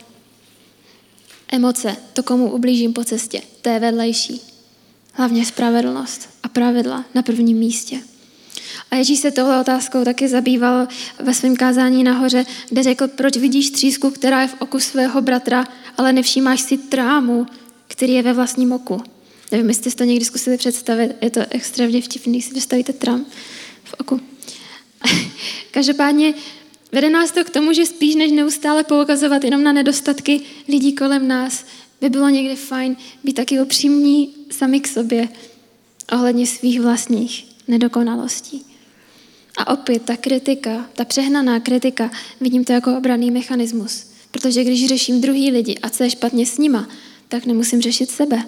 Emoce, 1.48 1.96
to, 2.12 2.22
komu 2.22 2.52
ublížím 2.52 2.92
po 2.92 3.04
cestě, 3.04 3.42
to 3.62 3.68
je 3.68 3.80
vedlejší. 3.80 4.40
Hlavně 5.12 5.46
spravedlnost 5.46 6.28
a 6.42 6.48
pravidla 6.48 7.04
na 7.14 7.22
prvním 7.22 7.58
místě. 7.58 8.00
A 8.90 8.96
Ježíš 8.96 9.18
se 9.18 9.30
tohle 9.30 9.60
otázkou 9.60 10.04
taky 10.04 10.28
zabýval 10.28 10.88
ve 11.18 11.34
svém 11.34 11.56
kázání 11.56 12.04
nahoře, 12.04 12.46
kde 12.68 12.82
řekl, 12.82 13.08
proč 13.08 13.36
vidíš 13.36 13.70
třísku, 13.70 14.10
která 14.10 14.42
je 14.42 14.48
v 14.48 14.54
oku 14.58 14.80
svého 14.80 15.22
bratra, 15.22 15.66
ale 15.96 16.12
nevšímáš 16.12 16.60
si 16.60 16.78
trámu, 16.78 17.46
který 17.88 18.12
je 18.12 18.22
ve 18.22 18.32
vlastním 18.32 18.72
oku. 18.72 19.02
Nevím, 19.52 19.68
jestli 19.68 19.90
jste 19.90 19.98
to 19.98 20.04
někdy 20.04 20.24
zkusili 20.24 20.56
představit, 20.56 21.16
je 21.20 21.30
to 21.30 21.40
extrémně 21.50 22.02
vtipný, 22.02 22.42
si 22.42 22.50
představíte 22.50 22.92
trám 22.92 23.26
v 23.84 23.94
oku. 23.98 24.20
Každopádně 25.70 26.34
vede 26.92 27.10
nás 27.10 27.32
to 27.32 27.44
k 27.44 27.50
tomu, 27.50 27.72
že 27.72 27.86
spíš 27.86 28.14
než 28.14 28.30
neustále 28.30 28.84
poukazovat 28.84 29.44
jenom 29.44 29.64
na 29.64 29.72
nedostatky 29.72 30.40
lidí 30.68 30.92
kolem 30.92 31.28
nás, 31.28 31.64
by 32.00 32.08
bylo 32.08 32.28
někdy 32.28 32.56
fajn 32.56 32.96
být 33.24 33.32
taky 33.32 33.60
upřímní 33.60 34.34
sami 34.50 34.80
k 34.80 34.88
sobě 34.88 35.28
ohledně 36.12 36.46
svých 36.46 36.80
vlastních 36.80 37.53
nedokonalostí. 37.68 38.66
A 39.56 39.72
opět 39.72 40.02
ta 40.02 40.16
kritika, 40.16 40.86
ta 40.92 41.04
přehnaná 41.04 41.60
kritika, 41.60 42.10
vidím 42.40 42.64
to 42.64 42.72
jako 42.72 42.98
obraný 42.98 43.30
mechanismus. 43.30 44.06
Protože 44.30 44.64
když 44.64 44.88
řeším 44.88 45.20
druhý 45.20 45.50
lidi 45.50 45.78
a 45.82 45.90
co 45.90 46.02
je 46.04 46.10
špatně 46.10 46.46
s 46.46 46.58
nima, 46.58 46.88
tak 47.28 47.46
nemusím 47.46 47.82
řešit 47.82 48.10
sebe. 48.10 48.42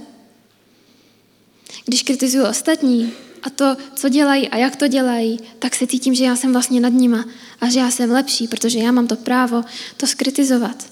Když 1.85 2.03
kritizuju 2.03 2.47
ostatní 2.47 3.13
a 3.43 3.51
to, 3.51 3.77
co 3.95 4.09
dělají 4.09 4.49
a 4.49 4.57
jak 4.57 4.77
to 4.77 4.89
dělají, 4.89 5.39
tak 5.59 5.75
se 5.75 5.87
cítím, 5.87 6.15
že 6.15 6.25
já 6.25 6.37
jsem 6.37 6.53
vlastně 6.53 6.81
nad 6.81 6.93
nima 6.93 7.25
a 7.61 7.69
že 7.69 7.81
já 7.81 7.91
jsem 7.91 8.11
lepší, 8.11 8.49
protože 8.49 8.79
já 8.79 8.93
mám 8.93 9.07
to 9.07 9.17
právo 9.17 9.65
to 9.97 10.07
skritizovat. 10.07 10.91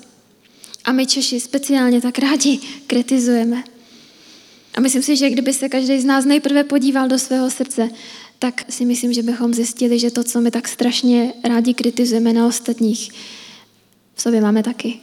A 0.84 0.92
my 0.92 1.06
Češi 1.06 1.40
speciálně 1.40 2.00
tak 2.00 2.18
rádi 2.18 2.60
kritizujeme. 2.86 3.64
A 4.74 4.80
myslím 4.80 5.02
si, 5.02 5.16
že 5.16 5.30
kdyby 5.30 5.52
se 5.52 5.68
každý 5.68 6.00
z 6.00 6.04
nás 6.04 6.24
nejprve 6.24 6.64
podíval 6.64 7.08
do 7.08 7.18
svého 7.18 7.50
srdce, 7.50 7.90
tak 8.38 8.72
si 8.72 8.84
myslím, 8.84 9.12
že 9.12 9.22
bychom 9.22 9.54
zjistili, 9.54 9.98
že 9.98 10.10
to, 10.10 10.24
co 10.24 10.40
my 10.40 10.50
tak 10.50 10.68
strašně 10.68 11.32
rádi 11.44 11.74
kritizujeme 11.74 12.32
na 12.32 12.46
ostatních, 12.46 13.12
v 14.14 14.22
sobě 14.22 14.40
máme 14.40 14.62
taky. 14.62 15.00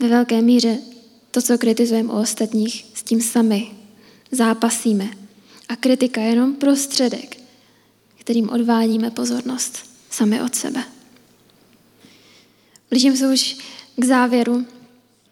Ve 0.00 0.08
velké 0.08 0.42
míře 0.42 0.78
to, 1.30 1.42
co 1.42 1.58
kritizujeme 1.58 2.12
u 2.12 2.16
ostatních, 2.16 2.86
s 2.94 3.02
tím 3.02 3.20
sami 3.20 3.70
zápasíme. 4.30 5.08
A 5.68 5.76
kritika 5.76 6.20
je 6.20 6.28
jenom 6.28 6.54
prostředek, 6.54 7.36
kterým 8.18 8.50
odvádíme 8.50 9.10
pozornost 9.10 9.78
sami 10.10 10.42
od 10.42 10.54
sebe. 10.54 10.84
Blížím 12.90 13.16
se 13.16 13.32
už 13.32 13.56
k 13.96 14.04
závěru. 14.04 14.66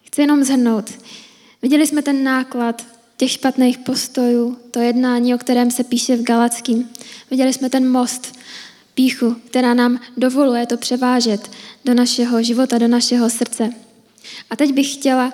Chci 0.03 0.21
jenom 0.21 0.45
zhrnout. 0.45 0.91
Viděli 1.63 1.87
jsme 1.87 2.03
ten 2.03 2.25
náklad 2.25 2.87
těch 3.17 3.31
špatných 3.31 3.79
postojů, 3.79 4.59
to 4.71 4.81
jednání, 4.81 5.35
o 5.35 5.39
kterém 5.39 5.71
se 5.71 5.85
píše 5.85 6.17
v 6.17 6.23
Galackým. 6.23 6.91
Viděli 7.31 7.53
jsme 7.53 7.71
ten 7.71 7.91
most, 7.91 8.39
píchu, 8.95 9.37
která 9.47 9.75
nám 9.75 10.01
dovoluje 10.17 10.67
to 10.67 10.77
převážet 10.77 11.51
do 11.85 11.95
našeho 11.95 12.43
života, 12.43 12.79
do 12.79 12.89
našeho 12.89 13.31
srdce. 13.31 13.71
A 14.51 14.57
teď 14.57 14.73
bych 14.73 14.95
chtěla, 14.95 15.33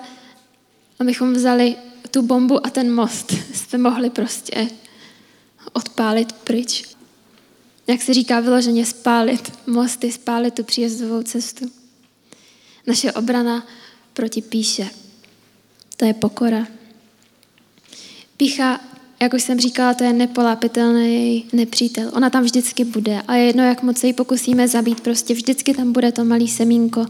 abychom 0.99 1.33
vzali 1.33 1.75
tu 2.11 2.21
bombu 2.21 2.65
a 2.65 2.69
ten 2.69 2.93
most. 2.93 3.33
Jsme 3.53 3.77
mohli 3.77 4.09
prostě 4.09 4.67
odpálit 5.73 6.33
pryč. 6.33 6.83
Jak 7.87 8.01
se 8.01 8.13
říká 8.13 8.39
vyloženě 8.39 8.85
spálit 8.85 9.51
mosty, 9.67 10.11
spálit 10.11 10.53
tu 10.53 10.63
příjezdovou 10.63 11.23
cestu. 11.23 11.71
Naše 12.87 13.11
obrana 13.11 13.67
proti 14.13 14.41
píše. 14.41 14.89
To 15.97 16.05
je 16.05 16.13
pokora. 16.13 16.67
Pícha, 18.37 18.79
jak 19.21 19.33
už 19.33 19.43
jsem 19.43 19.59
říkala, 19.59 19.93
to 19.93 20.03
je 20.03 20.13
nepolápitelný 20.13 21.45
nepřítel. 21.53 22.11
Ona 22.13 22.29
tam 22.29 22.43
vždycky 22.43 22.85
bude 22.85 23.21
a 23.27 23.35
je 23.35 23.45
jedno, 23.45 23.63
jak 23.63 23.83
moc 23.83 23.97
se 23.97 24.07
ji 24.07 24.13
pokusíme 24.13 24.67
zabít, 24.67 25.01
prostě 25.01 25.33
vždycky 25.33 25.73
tam 25.73 25.91
bude 25.91 26.11
to 26.11 26.25
malý 26.25 26.47
semínko 26.47 27.05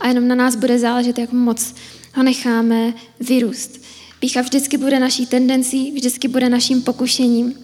a 0.00 0.08
jenom 0.08 0.28
na 0.28 0.34
nás 0.34 0.56
bude 0.56 0.78
záležet, 0.78 1.18
jak 1.18 1.32
moc 1.32 1.74
ho 2.14 2.22
necháme 2.22 2.94
vyrůst. 3.20 3.80
Pícha 4.20 4.40
vždycky 4.40 4.78
bude 4.78 5.00
naší 5.00 5.26
tendencí, 5.26 5.92
vždycky 5.92 6.28
bude 6.28 6.48
naším 6.48 6.82
pokušením 6.82 7.54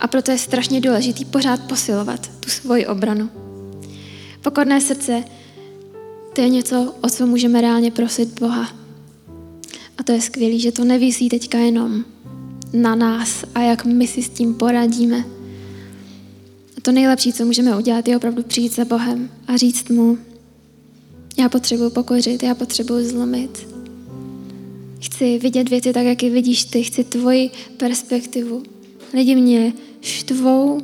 a 0.00 0.06
proto 0.08 0.30
je 0.30 0.38
strašně 0.38 0.80
důležitý 0.80 1.24
pořád 1.24 1.60
posilovat 1.60 2.30
tu 2.40 2.50
svoji 2.50 2.86
obranu. 2.86 3.30
Pokorné 4.42 4.80
srdce, 4.80 5.24
to 6.34 6.40
je 6.40 6.48
něco, 6.48 6.94
o 7.00 7.10
co 7.10 7.26
můžeme 7.26 7.60
reálně 7.60 7.90
prosit 7.90 8.40
Boha. 8.40 8.87
A 9.98 10.02
to 10.02 10.12
je 10.12 10.20
skvělé, 10.20 10.58
že 10.58 10.72
to 10.72 10.84
nevisí 10.84 11.28
teďka 11.28 11.58
jenom 11.58 12.04
na 12.72 12.94
nás 12.94 13.44
a 13.54 13.60
jak 13.60 13.84
my 13.84 14.06
si 14.06 14.22
s 14.22 14.28
tím 14.28 14.54
poradíme. 14.54 15.24
A 16.76 16.80
to 16.82 16.92
nejlepší, 16.92 17.32
co 17.32 17.44
můžeme 17.44 17.76
udělat, 17.76 18.08
je 18.08 18.16
opravdu 18.16 18.42
přijít 18.42 18.74
za 18.74 18.84
Bohem 18.84 19.30
a 19.46 19.56
říct 19.56 19.88
mu, 19.88 20.18
Já 21.38 21.48
potřebuji 21.48 21.90
pokořit, 21.90 22.42
já 22.42 22.54
potřebuji 22.54 23.04
zlomit. 23.04 23.68
Chci 25.00 25.38
vidět 25.38 25.68
věci 25.68 25.92
tak, 25.92 26.04
jak 26.04 26.22
je 26.22 26.30
vidíš 26.30 26.64
ty. 26.64 26.82
Chci 26.82 27.04
tvoji 27.04 27.50
perspektivu. 27.76 28.62
Lidi 29.14 29.34
mě 29.34 29.72
štvou, 30.00 30.80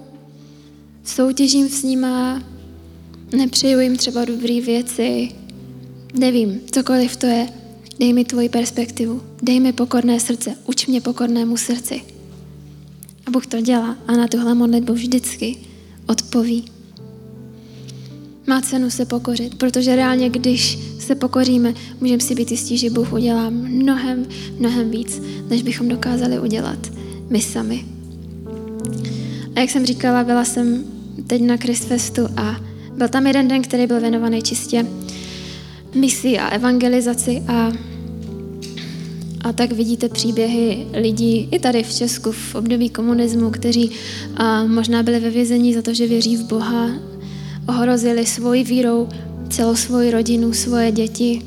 soutěžím 1.04 1.68
s 1.68 1.82
nima, 1.82 2.42
nepřeju 3.36 3.80
jim 3.80 3.96
třeba 3.96 4.24
dobré 4.24 4.60
věci, 4.60 5.28
nevím, 6.18 6.60
cokoliv 6.72 7.16
to 7.16 7.26
je. 7.26 7.63
Dej 7.98 8.12
mi 8.12 8.24
tvoji 8.24 8.48
perspektivu, 8.48 9.22
dej 9.42 9.60
mi 9.60 9.72
pokorné 9.72 10.20
srdce, 10.20 10.54
uč 10.66 10.86
mě 10.86 11.00
pokornému 11.00 11.56
srdci. 11.56 12.02
A 13.26 13.30
Bůh 13.30 13.46
to 13.46 13.60
dělá 13.60 13.96
a 14.06 14.12
na 14.12 14.28
tuhle 14.28 14.54
modlitbu 14.54 14.92
vždycky 14.92 15.56
odpoví. 16.06 16.64
Má 18.46 18.60
cenu 18.60 18.90
se 18.90 19.04
pokořit, 19.04 19.54
protože 19.54 19.96
reálně, 19.96 20.30
když 20.30 20.78
se 20.98 21.14
pokoříme, 21.14 21.74
můžeme 22.00 22.20
si 22.20 22.34
být 22.34 22.50
jistí, 22.50 22.78
že 22.78 22.90
Bůh 22.90 23.12
udělá 23.12 23.50
mnohem, 23.50 24.26
mnohem 24.58 24.90
víc, 24.90 25.22
než 25.48 25.62
bychom 25.62 25.88
dokázali 25.88 26.40
udělat 26.40 26.78
my 27.30 27.40
sami. 27.40 27.84
A 29.56 29.60
jak 29.60 29.70
jsem 29.70 29.86
říkala, 29.86 30.24
byla 30.24 30.44
jsem 30.44 30.84
teď 31.26 31.42
na 31.42 31.56
Christfestu 31.56 32.22
a 32.36 32.60
byl 32.96 33.08
tam 33.08 33.26
jeden 33.26 33.48
den, 33.48 33.62
který 33.62 33.86
byl 33.86 34.00
věnovaný 34.00 34.42
čistě 34.42 34.86
misi 35.94 36.38
a 36.38 36.48
evangelizaci 36.48 37.42
a 37.48 37.72
a 39.44 39.52
tak 39.52 39.72
vidíte 39.72 40.08
příběhy 40.08 40.86
lidí 40.92 41.48
i 41.50 41.58
tady 41.58 41.82
v 41.82 41.92
Česku 41.92 42.32
v 42.32 42.54
období 42.54 42.88
komunismu, 42.90 43.50
kteří 43.50 43.90
a 44.36 44.64
možná 44.64 45.02
byli 45.02 45.20
ve 45.20 45.30
vězení 45.30 45.74
za 45.74 45.82
to, 45.82 45.94
že 45.94 46.06
věří 46.06 46.36
v 46.36 46.44
Boha, 46.44 46.90
ohrozili 47.68 48.26
svoji 48.26 48.64
vírou 48.64 49.08
celou 49.50 49.74
svoji 49.76 50.10
rodinu, 50.10 50.52
svoje 50.52 50.92
děti. 50.92 51.42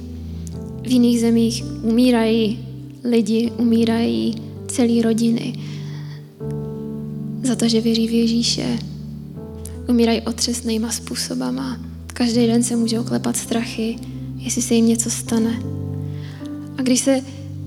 V 0.81 0.91
jiných 0.91 1.19
zemích 1.19 1.63
umírají 1.83 2.59
lidi, 3.03 3.51
umírají 3.57 4.35
celé 4.67 5.01
rodiny 5.01 5.59
za 7.43 7.55
to, 7.55 7.67
že 7.67 7.81
věří 7.81 8.07
v 8.07 8.11
Ježíše. 8.11 8.79
Umírají 9.89 10.21
otřesnýma 10.21 10.91
způsobama. 10.91 11.79
Každý 12.13 12.47
den 12.47 12.63
se 12.63 12.75
můžou 12.75 13.03
klepat 13.03 13.37
strachy, 13.37 13.95
jestli 14.37 14.61
se 14.61 14.73
jim 14.73 14.85
něco 14.85 15.09
stane. 15.09 15.59
A 16.77 16.81
když 16.81 16.99
se 16.99 17.21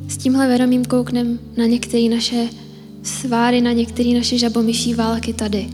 s 0.09 0.17
tímhle 0.17 0.49
vědomím 0.49 0.85
kouknem 0.85 1.39
na 1.57 1.67
některé 1.67 2.09
naše 2.09 2.49
sváry, 3.03 3.61
na 3.61 3.73
některé 3.73 4.11
naše 4.15 4.39
žabomyší 4.39 4.95
války 4.95 5.33
tady, 5.33 5.69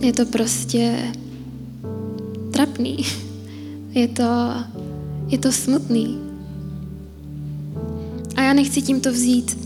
je 0.00 0.12
to 0.12 0.26
prostě 0.26 1.12
trapný. 2.50 2.96
Je 3.94 4.08
to, 4.08 4.52
je 5.28 5.38
to 5.38 5.52
smutný. 5.52 6.18
A 8.36 8.42
já 8.42 8.52
nechci 8.52 8.82
tímto 8.82 9.12
vzít 9.12 9.63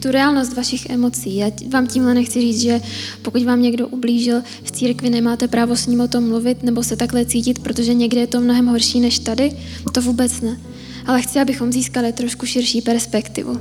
tu 0.00 0.10
reálnost 0.10 0.56
vašich 0.56 0.90
emocí. 0.90 1.36
Já 1.36 1.50
vám 1.68 1.86
tímhle 1.86 2.14
nechci 2.14 2.40
říct, 2.40 2.60
že 2.60 2.80
pokud 3.22 3.42
vám 3.42 3.62
někdo 3.62 3.88
ublížil 3.88 4.42
v 4.62 4.70
církvi, 4.70 5.10
nemáte 5.10 5.48
právo 5.48 5.76
s 5.76 5.86
ním 5.86 6.00
o 6.00 6.08
tom 6.08 6.28
mluvit 6.28 6.62
nebo 6.62 6.82
se 6.82 6.96
takhle 6.96 7.24
cítit, 7.24 7.58
protože 7.58 7.94
někde 7.94 8.20
je 8.20 8.26
to 8.26 8.40
mnohem 8.40 8.66
horší 8.66 9.00
než 9.00 9.18
tady. 9.18 9.52
To 9.92 10.02
vůbec 10.02 10.40
ne. 10.40 10.60
Ale 11.06 11.22
chci, 11.22 11.40
abychom 11.40 11.72
získali 11.72 12.12
trošku 12.12 12.46
širší 12.46 12.82
perspektivu. 12.82 13.60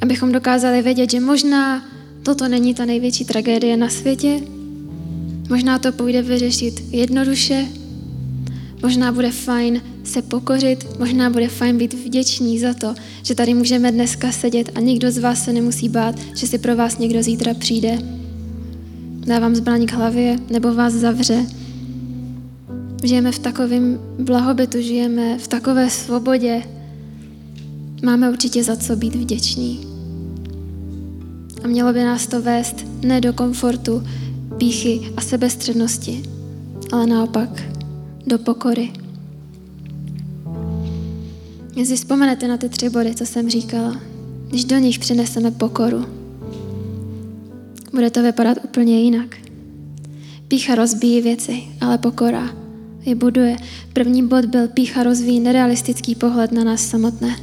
Abychom 0.00 0.32
dokázali 0.32 0.82
vědět, 0.82 1.10
že 1.10 1.20
možná 1.20 1.84
toto 2.22 2.48
není 2.48 2.74
ta 2.74 2.84
největší 2.84 3.24
tragédie 3.24 3.76
na 3.76 3.88
světě, 3.88 4.40
možná 5.48 5.78
to 5.78 5.92
půjde 5.92 6.22
vyřešit 6.22 6.82
jednoduše, 6.90 7.66
možná 8.82 9.12
bude 9.12 9.30
fajn 9.30 9.82
se 10.04 10.22
pokořit, 10.22 10.98
možná 10.98 11.30
bude 11.30 11.48
fajn 11.48 11.78
být 11.78 11.94
vděční 11.94 12.58
za 12.58 12.74
to, 12.74 12.94
že 13.22 13.34
tady 13.34 13.54
můžeme 13.54 13.92
dneska 13.92 14.32
sedět 14.32 14.70
a 14.74 14.80
nikdo 14.80 15.10
z 15.10 15.18
vás 15.18 15.44
se 15.44 15.52
nemusí 15.52 15.88
bát, 15.88 16.14
že 16.34 16.46
si 16.46 16.58
pro 16.58 16.76
vás 16.76 16.98
někdo 16.98 17.22
zítra 17.22 17.54
přijde, 17.54 17.98
dá 19.26 19.38
vám 19.38 19.54
zbraň 19.54 19.86
k 19.86 19.92
hlavě 19.92 20.38
nebo 20.50 20.74
vás 20.74 20.92
zavře. 20.92 21.46
Žijeme 23.04 23.32
v 23.32 23.38
takovém 23.38 23.98
blahobytu, 24.18 24.80
žijeme 24.80 25.38
v 25.38 25.48
takové 25.48 25.90
svobodě. 25.90 26.62
Máme 28.04 28.30
určitě 28.30 28.64
za 28.64 28.76
co 28.76 28.96
být 28.96 29.14
vděční. 29.14 29.86
A 31.64 31.66
mělo 31.66 31.92
by 31.92 32.04
nás 32.04 32.26
to 32.26 32.42
vést 32.42 32.86
ne 33.02 33.20
do 33.20 33.32
komfortu, 33.32 34.02
píchy 34.58 35.00
a 35.16 35.20
sebestřednosti, 35.20 36.22
ale 36.92 37.06
naopak 37.06 37.62
do 38.26 38.38
pokory. 38.38 39.01
Jestli 41.76 41.96
vzpomenete 41.96 42.48
na 42.48 42.56
ty 42.56 42.68
tři 42.68 42.90
body, 42.90 43.14
co 43.14 43.26
jsem 43.26 43.50
říkala, 43.50 44.00
když 44.48 44.64
do 44.64 44.78
nich 44.78 44.98
přineseme 44.98 45.50
pokoru, 45.50 46.06
bude 47.92 48.10
to 48.10 48.22
vypadat 48.22 48.58
úplně 48.64 49.00
jinak. 49.00 49.36
Pícha 50.48 50.74
rozbíjí 50.74 51.20
věci, 51.20 51.62
ale 51.80 51.98
pokora 51.98 52.56
je 53.04 53.14
buduje. 53.14 53.56
První 53.92 54.26
bod 54.26 54.44
byl 54.44 54.68
pícha 54.68 55.02
rozvíjí 55.02 55.40
nerealistický 55.40 56.14
pohled 56.14 56.52
na 56.52 56.64
nás 56.64 56.86
samotné. 56.86 57.36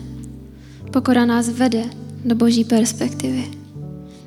Pokora 0.92 1.26
nás 1.26 1.50
vede 1.50 1.84
do 2.26 2.36
boží 2.36 2.64
perspektivy. 2.64 3.44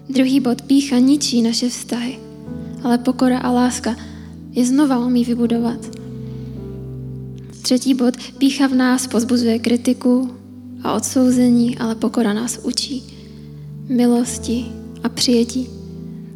Druhý 0.09 0.41
bod 0.41 0.63
pícha 0.63 0.99
ničí 0.99 1.43
naše 1.43 1.69
vztahy, 1.69 2.19
ale 2.83 2.99
pokora 2.99 3.39
a 3.39 3.51
láska 3.51 3.97
je 4.53 4.67
znova 4.67 5.07
umí 5.07 5.25
vybudovat. 5.25 6.02
Třetí 7.63 7.95
bod, 7.95 8.15
pícha 8.39 8.67
v 8.67 8.75
nás 8.75 9.07
pozbuzuje 9.07 9.59
kritiku 9.59 10.31
a 10.83 10.93
odsouzení, 10.93 11.79
ale 11.79 11.95
pokora 11.95 12.33
nás 12.33 12.59
učí 12.63 13.03
milosti 13.89 14.67
a 15.03 15.09
přijetí 15.09 15.69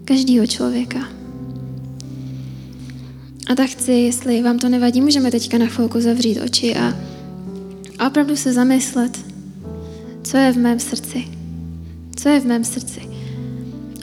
každého 0.05 0.47
člověka. 0.47 1.09
A 3.47 3.55
tak 3.55 3.70
chci, 3.70 3.93
jestli 3.93 4.43
vám 4.43 4.59
to 4.59 4.68
nevadí, 4.68 5.01
můžeme 5.01 5.31
teďka 5.31 5.59
na 5.59 5.66
chvilku 5.66 6.01
zavřít 6.01 6.41
oči 6.41 6.77
a, 6.77 6.97
a 7.99 8.07
opravdu 8.07 8.37
se 8.37 8.53
zamyslet, 8.53 9.18
co 10.22 10.37
je 10.37 10.53
v 10.53 10.57
mém 10.57 10.81
srdci. 10.81 11.24
Co 12.16 12.29
je 12.29 12.41
v 12.41 12.47
mém 12.47 12.64
srdci. 12.64 13.01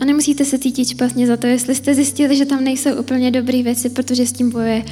A 0.01 0.05
nemusíte 0.05 0.45
se 0.45 0.59
cítit 0.59 0.87
špatně 0.87 1.27
za 1.27 1.37
to, 1.37 1.47
jestli 1.47 1.75
jste 1.75 1.95
zjistili, 1.95 2.37
že 2.37 2.45
tam 2.45 2.63
nejsou 2.63 2.95
úplně 2.99 3.31
dobré 3.31 3.63
věci, 3.63 3.89
protože 3.89 4.25
s 4.25 4.31
tím 4.33 4.51
bojuje 4.51 4.85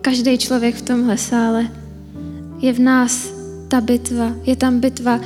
každý 0.00 0.38
člověk 0.38 0.74
v 0.74 0.82
tomhle 0.82 1.18
sále. 1.18 1.68
Je 2.60 2.72
v 2.72 2.78
nás 2.78 3.32
ta 3.68 3.80
bitva, 3.80 4.34
je 4.44 4.56
tam 4.56 4.80
bitva 4.80 5.20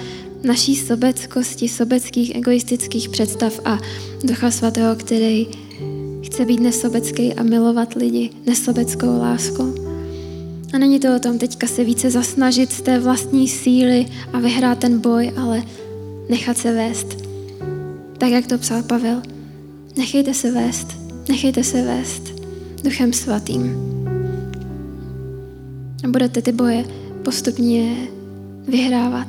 naší 0.44 0.76
sobeckosti, 0.76 1.68
sobeckých, 1.68 2.34
egoistických 2.34 3.08
představ 3.08 3.60
a 3.64 3.78
Ducha 4.24 4.50
Svatého, 4.50 4.96
který 4.96 5.46
chce 6.22 6.44
být 6.44 6.60
nesobecký 6.60 7.34
a 7.34 7.42
milovat 7.42 7.94
lidi 7.94 8.30
nesobeckou 8.46 9.18
láskou. 9.18 9.74
A 10.74 10.78
není 10.78 11.00
to 11.00 11.16
o 11.16 11.18
tom 11.18 11.38
teďka 11.38 11.66
se 11.66 11.84
více 11.84 12.10
zasnažit 12.10 12.72
z 12.72 12.82
té 12.82 12.98
vlastní 12.98 13.48
síly 13.48 14.06
a 14.32 14.38
vyhrát 14.38 14.78
ten 14.78 14.98
boj, 14.98 15.32
ale 15.36 15.62
nechat 16.30 16.58
se 16.58 16.72
vést. 16.72 17.06
Tak, 18.18 18.30
jak 18.30 18.46
to 18.46 18.58
psal 18.58 18.82
Pavel. 18.82 19.22
Nechejte 19.96 20.34
se 20.34 20.50
vést, 20.50 20.86
nechejte 21.28 21.64
se 21.64 21.82
vést 21.82 22.22
Duchem 22.84 23.12
Svatým. 23.12 24.01
A 26.04 26.08
budete 26.08 26.42
ty 26.42 26.52
boje 26.52 26.84
postupně 27.24 27.96
vyhrávat. 28.68 29.28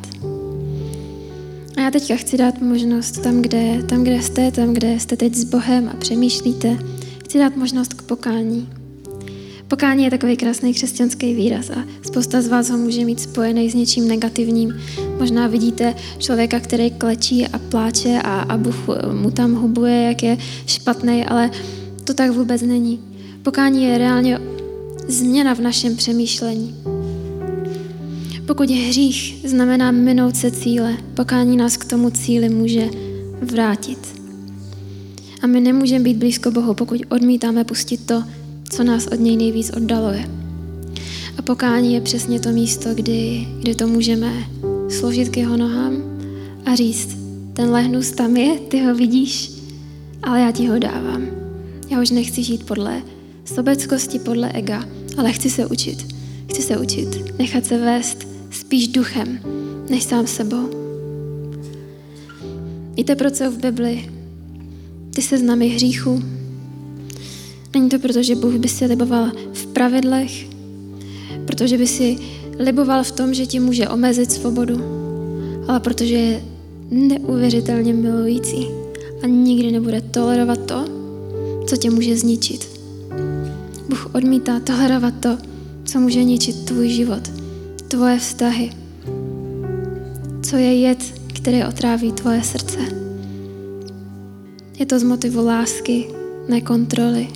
A 1.78 1.82
já 1.82 1.92
teďka 1.92 2.16
chci 2.16 2.38
dát 2.38 2.62
možnost 2.62 3.12
tam, 3.24 3.42
kde, 3.42 3.84
tam, 3.84 4.04
kde 4.04 4.22
jste, 4.22 4.52
tam, 4.52 4.74
kde 4.74 5.00
jste 5.00 5.16
teď 5.16 5.36
s 5.36 5.44
Bohem 5.44 5.90
a 5.90 5.94
přemýšlíte, 5.94 6.78
chci 7.24 7.40
dát 7.40 7.56
možnost 7.58 7.94
k 7.94 8.02
pokání. 8.02 8.70
Pokání 9.68 10.04
je 10.04 10.12
takový 10.12 10.38
krásný 10.38 10.74
křesťanský 10.74 11.34
výraz 11.34 11.70
a 11.70 11.84
spousta 12.02 12.42
z 12.42 12.48
vás 12.48 12.70
ho 12.70 12.78
může 12.78 13.06
mít 13.06 13.20
spojený 13.20 13.70
s 13.70 13.74
něčím 13.74 14.08
negativním. 14.08 14.74
Možná 15.20 15.48
vidíte 15.48 15.96
člověka, 16.18 16.60
který 16.60 16.92
klečí 16.92 17.48
a 17.48 17.60
pláče 17.60 18.20
a, 18.24 18.42
a 18.42 18.58
Bůh 18.58 18.76
mu 19.12 19.32
tam 19.32 19.56
hubuje, 19.56 20.02
jak 20.02 20.24
je 20.24 20.38
špatný, 20.66 21.26
ale 21.26 21.52
to 22.04 22.14
tak 22.14 22.32
vůbec 22.32 22.62
není. 22.62 23.00
Pokání 23.44 23.84
je 23.84 23.98
reálně 23.98 24.40
změna 25.08 25.56
v 25.56 25.60
našem 25.60 25.96
přemýšlení. 25.96 26.76
Pokud 28.46 28.70
je 28.70 28.88
hřích 28.88 29.36
znamená 29.48 29.92
minout 29.92 30.36
se 30.36 30.52
cíle, 30.52 30.98
pokání 31.14 31.58
nás 31.58 31.78
k 31.78 31.86
tomu 31.86 32.10
cíli 32.10 32.50
může 32.50 32.90
vrátit. 33.42 34.00
A 35.42 35.48
my 35.48 35.60
nemůžeme 35.60 36.04
být 36.04 36.18
blízko 36.18 36.52
Bohu, 36.52 36.74
pokud 36.74 37.02
odmítáme 37.10 37.64
pustit 37.64 38.06
to, 38.06 38.24
co 38.70 38.84
nás 38.84 39.08
od 39.08 39.20
něj 39.20 39.38
nejvíc 39.38 39.72
oddaluje. 39.78 40.30
A 41.38 41.42
pokání 41.42 41.94
je 41.94 42.02
přesně 42.02 42.40
to 42.40 42.50
místo, 42.50 42.90
kdy, 42.94 43.48
kdy 43.60 43.76
to 43.76 43.88
můžeme 43.88 44.34
složit 44.90 45.30
k 45.30 45.38
jeho 45.38 45.58
nohám 45.58 46.04
a 46.66 46.76
říct, 46.76 47.18
ten 47.54 47.70
lehnus 47.70 48.12
tam 48.12 48.38
je, 48.38 48.60
ty 48.60 48.84
ho 48.84 48.96
vidíš, 48.96 49.52
ale 50.24 50.42
já 50.42 50.52
ti 50.52 50.68
ho 50.68 50.80
dávám. 50.80 51.28
Já 51.90 52.02
už 52.02 52.10
nechci 52.10 52.44
žít 52.44 52.66
podle 52.66 53.02
sobeckosti, 53.46 54.20
podle 54.20 54.52
ega, 54.52 54.86
ale 55.18 55.32
chci 55.32 55.50
se 55.50 55.66
učit. 55.66 56.16
Chci 56.50 56.62
se 56.62 56.78
učit 56.78 57.24
nechat 57.40 57.66
se 57.66 57.78
vést 57.78 58.28
spíš 58.52 58.88
duchem, 58.88 59.40
než 59.90 60.04
sám 60.04 60.28
sebou. 60.28 60.70
Víte, 62.96 63.16
proč 63.16 63.34
v 63.34 63.58
Bibli 63.58 64.10
ty 65.16 65.22
seznamy 65.22 65.68
hříchů? 65.68 66.24
Není 67.74 67.90
to 67.90 68.00
proto, 68.00 68.24
že 68.24 68.36
Bůh 68.36 68.54
by 68.54 68.68
si 68.68 68.86
liboval 68.86 69.32
v 69.54 69.66
pravidlech, 69.66 70.48
protože 71.46 71.78
by 71.78 71.88
si 71.88 72.18
liboval 72.60 73.04
v 73.04 73.12
tom, 73.12 73.34
že 73.34 73.46
ti 73.46 73.60
může 73.60 73.90
omezit 73.90 74.32
svobodu, 74.32 74.82
ale 75.68 75.80
protože 75.80 76.16
je 76.16 76.44
neuvěřitelně 76.92 77.94
milující 77.94 78.68
a 79.24 79.28
nikdy 79.28 79.72
nebude 79.72 80.02
tolerovat 80.02 80.60
to, 80.66 80.86
co 81.68 81.78
tě 81.78 81.90
může 81.90 82.18
zničit. 82.18 82.73
Bůh 83.94 84.16
odmítá 84.16 84.60
tolerovat 84.60 85.14
to, 85.20 85.38
co 85.86 86.00
může 86.00 86.24
ničit 86.24 86.66
tvůj 86.66 86.90
život, 86.90 87.32
tvoje 87.88 88.20
vztahy, 88.20 88.72
co 90.42 90.56
je 90.58 90.80
jed, 90.80 90.98
který 91.34 91.64
otráví 91.64 92.12
tvoje 92.12 92.44
srdce. 92.44 92.80
Je 94.80 94.86
to 94.86 95.00
z 95.00 95.04
motivu 95.04 95.46
lásky, 95.46 96.08
ne 96.50 96.62
kontroly. 96.62 97.28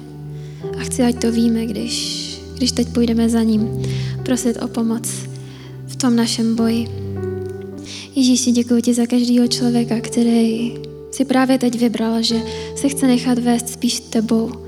A 0.77 0.79
chci, 0.79 1.03
ať 1.03 1.21
to 1.21 1.31
víme, 1.31 1.65
když, 1.65 2.27
když 2.57 2.71
teď 2.71 2.87
půjdeme 2.87 3.29
za 3.29 3.43
ním, 3.43 3.83
prosit 4.25 4.57
o 4.63 4.67
pomoc 4.67 5.09
v 5.87 5.95
tom 5.95 6.15
našem 6.15 6.55
boji. 6.55 6.87
Ježíši, 8.15 8.51
děkuji 8.51 8.81
ti 8.81 8.93
za 8.93 9.05
každého 9.05 9.47
člověka, 9.47 9.99
který 9.99 10.73
si 11.11 11.25
právě 11.25 11.57
teď 11.57 11.79
vybral, 11.79 12.21
že 12.21 12.41
se 12.75 12.89
chce 12.89 13.07
nechat 13.07 13.39
vést 13.39 13.69
spíš 13.69 13.99
tebou, 13.99 14.66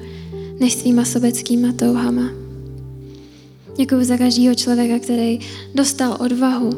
než 0.59 0.73
svýma 0.73 1.05
sobeckýma 1.05 1.73
touhama. 1.73 2.29
Děkuji 3.77 4.05
za 4.05 4.17
každého 4.17 4.55
člověka, 4.55 4.99
který 4.99 5.39
dostal 5.75 6.17
odvahu 6.19 6.69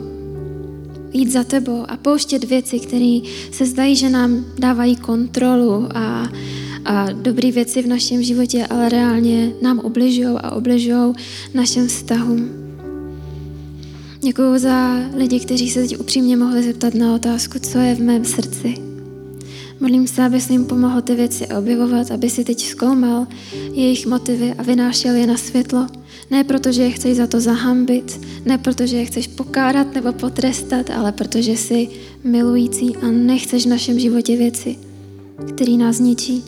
jít 1.13 1.31
za 1.31 1.43
tebou 1.43 1.85
a 1.87 1.97
pouštět 1.97 2.43
věci, 2.43 2.79
které 2.79 3.19
se 3.51 3.65
zdají, 3.65 3.95
že 3.95 4.09
nám 4.09 4.45
dávají 4.59 4.95
kontrolu 4.95 5.87
a, 5.97 6.29
a 6.85 7.11
dobré 7.11 7.51
věci 7.51 7.81
v 7.81 7.87
našem 7.87 8.23
životě, 8.23 8.67
ale 8.69 8.89
reálně 8.89 9.51
nám 9.61 9.79
obližují 9.79 10.27
a 10.37 10.51
obližují 10.51 11.13
našem 11.53 11.87
vztahům. 11.87 12.49
Děkuji 14.19 14.57
za 14.57 14.99
lidi, 15.15 15.39
kteří 15.39 15.69
se 15.69 15.81
teď 15.81 15.99
upřímně 15.99 16.37
mohli 16.37 16.63
zeptat 16.63 16.93
na 16.93 17.15
otázku, 17.15 17.59
co 17.59 17.77
je 17.77 17.95
v 17.95 18.01
mém 18.01 18.25
srdci. 18.25 18.90
Modlím 19.81 20.07
se, 20.07 20.23
aby 20.23 20.39
jim 20.49 20.65
pomohl 20.65 21.01
ty 21.01 21.15
věci 21.15 21.47
objevovat, 21.47 22.11
aby 22.11 22.29
si 22.29 22.43
teď 22.43 22.65
zkoumal 22.65 23.27
jejich 23.73 24.07
motivy 24.07 24.53
a 24.53 24.63
vynášel 24.63 25.15
je 25.15 25.27
na 25.27 25.37
světlo. 25.37 25.87
Ne 26.31 26.43
proto, 26.43 26.71
že 26.71 26.83
je 26.83 26.91
chceš 26.91 27.17
za 27.17 27.27
to 27.27 27.39
zahambit, 27.39 28.21
ne 28.45 28.57
proto, 28.57 28.85
že 28.87 28.97
je 28.97 29.05
chceš 29.05 29.27
pokárat 29.27 29.93
nebo 29.93 30.13
potrestat, 30.13 30.89
ale 30.89 31.11
protože 31.11 31.51
jsi 31.51 31.87
milující 32.23 32.95
a 32.95 33.07
nechceš 33.11 33.65
v 33.65 33.69
našem 33.69 33.99
životě 33.99 34.37
věci, 34.37 34.75
které 35.55 35.77
nás 35.77 35.99
ničí. 35.99 36.43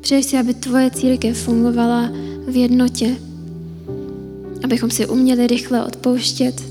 Přeješ 0.00 0.26
si, 0.26 0.38
aby 0.38 0.54
tvoje 0.54 0.90
církev 0.90 1.38
fungovala 1.38 2.10
v 2.48 2.56
jednotě, 2.56 3.16
abychom 4.64 4.90
si 4.90 5.06
uměli 5.06 5.46
rychle 5.46 5.84
odpouštět, 5.84 6.62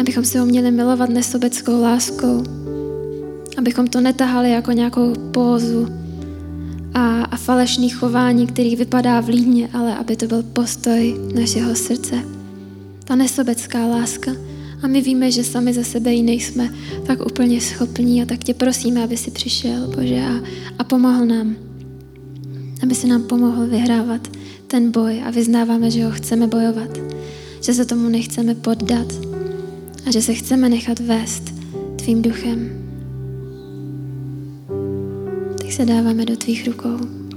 abychom 0.00 0.24
si 0.24 0.40
uměli 0.40 0.70
milovat 0.70 1.10
nesobeckou 1.10 1.82
láskou, 1.82 2.42
abychom 3.58 3.86
to 3.86 4.00
netahali 4.00 4.50
jako 4.50 4.72
nějakou 4.72 5.12
pózu 5.12 5.88
a, 6.94 7.22
a 7.22 7.36
falešný 7.36 7.88
chování, 7.88 8.46
který 8.46 8.76
vypadá 8.76 9.20
v 9.20 9.28
líně, 9.28 9.68
ale 9.72 9.96
aby 9.96 10.16
to 10.16 10.26
byl 10.26 10.42
postoj 10.42 11.16
našeho 11.34 11.74
srdce. 11.74 12.22
Ta 13.04 13.14
nesobecká 13.14 13.86
láska. 13.86 14.32
A 14.82 14.86
my 14.86 15.00
víme, 15.00 15.30
že 15.30 15.44
sami 15.44 15.72
za 15.72 15.84
sebe 15.84 16.12
ji 16.12 16.22
nejsme 16.22 16.74
tak 17.06 17.26
úplně 17.26 17.60
schopní 17.60 18.22
a 18.22 18.26
tak 18.26 18.44
tě 18.44 18.54
prosíme, 18.54 19.04
aby 19.04 19.16
si 19.16 19.30
přišel, 19.30 19.92
Bože, 19.96 20.20
a, 20.20 20.40
a 20.78 20.84
pomohl 20.84 21.26
nám. 21.26 21.56
Aby 22.82 22.94
si 22.94 23.06
nám 23.06 23.22
pomohl 23.22 23.66
vyhrávat 23.66 24.28
ten 24.66 24.90
boj 24.90 25.22
a 25.26 25.30
vyznáváme, 25.30 25.90
že 25.90 26.04
ho 26.04 26.10
chceme 26.10 26.46
bojovat. 26.46 26.98
Že 27.62 27.74
se 27.74 27.84
tomu 27.84 28.08
nechceme 28.08 28.54
poddat 28.54 29.12
a 30.06 30.10
že 30.10 30.22
se 30.22 30.34
chceme 30.34 30.68
nechat 30.68 31.00
vést 31.00 31.42
tvým 31.96 32.22
duchem 32.22 32.87
se 35.78 35.84
dáváme 35.84 36.24
do 36.24 36.36
tvých 36.36 36.66
rukou. 36.66 37.27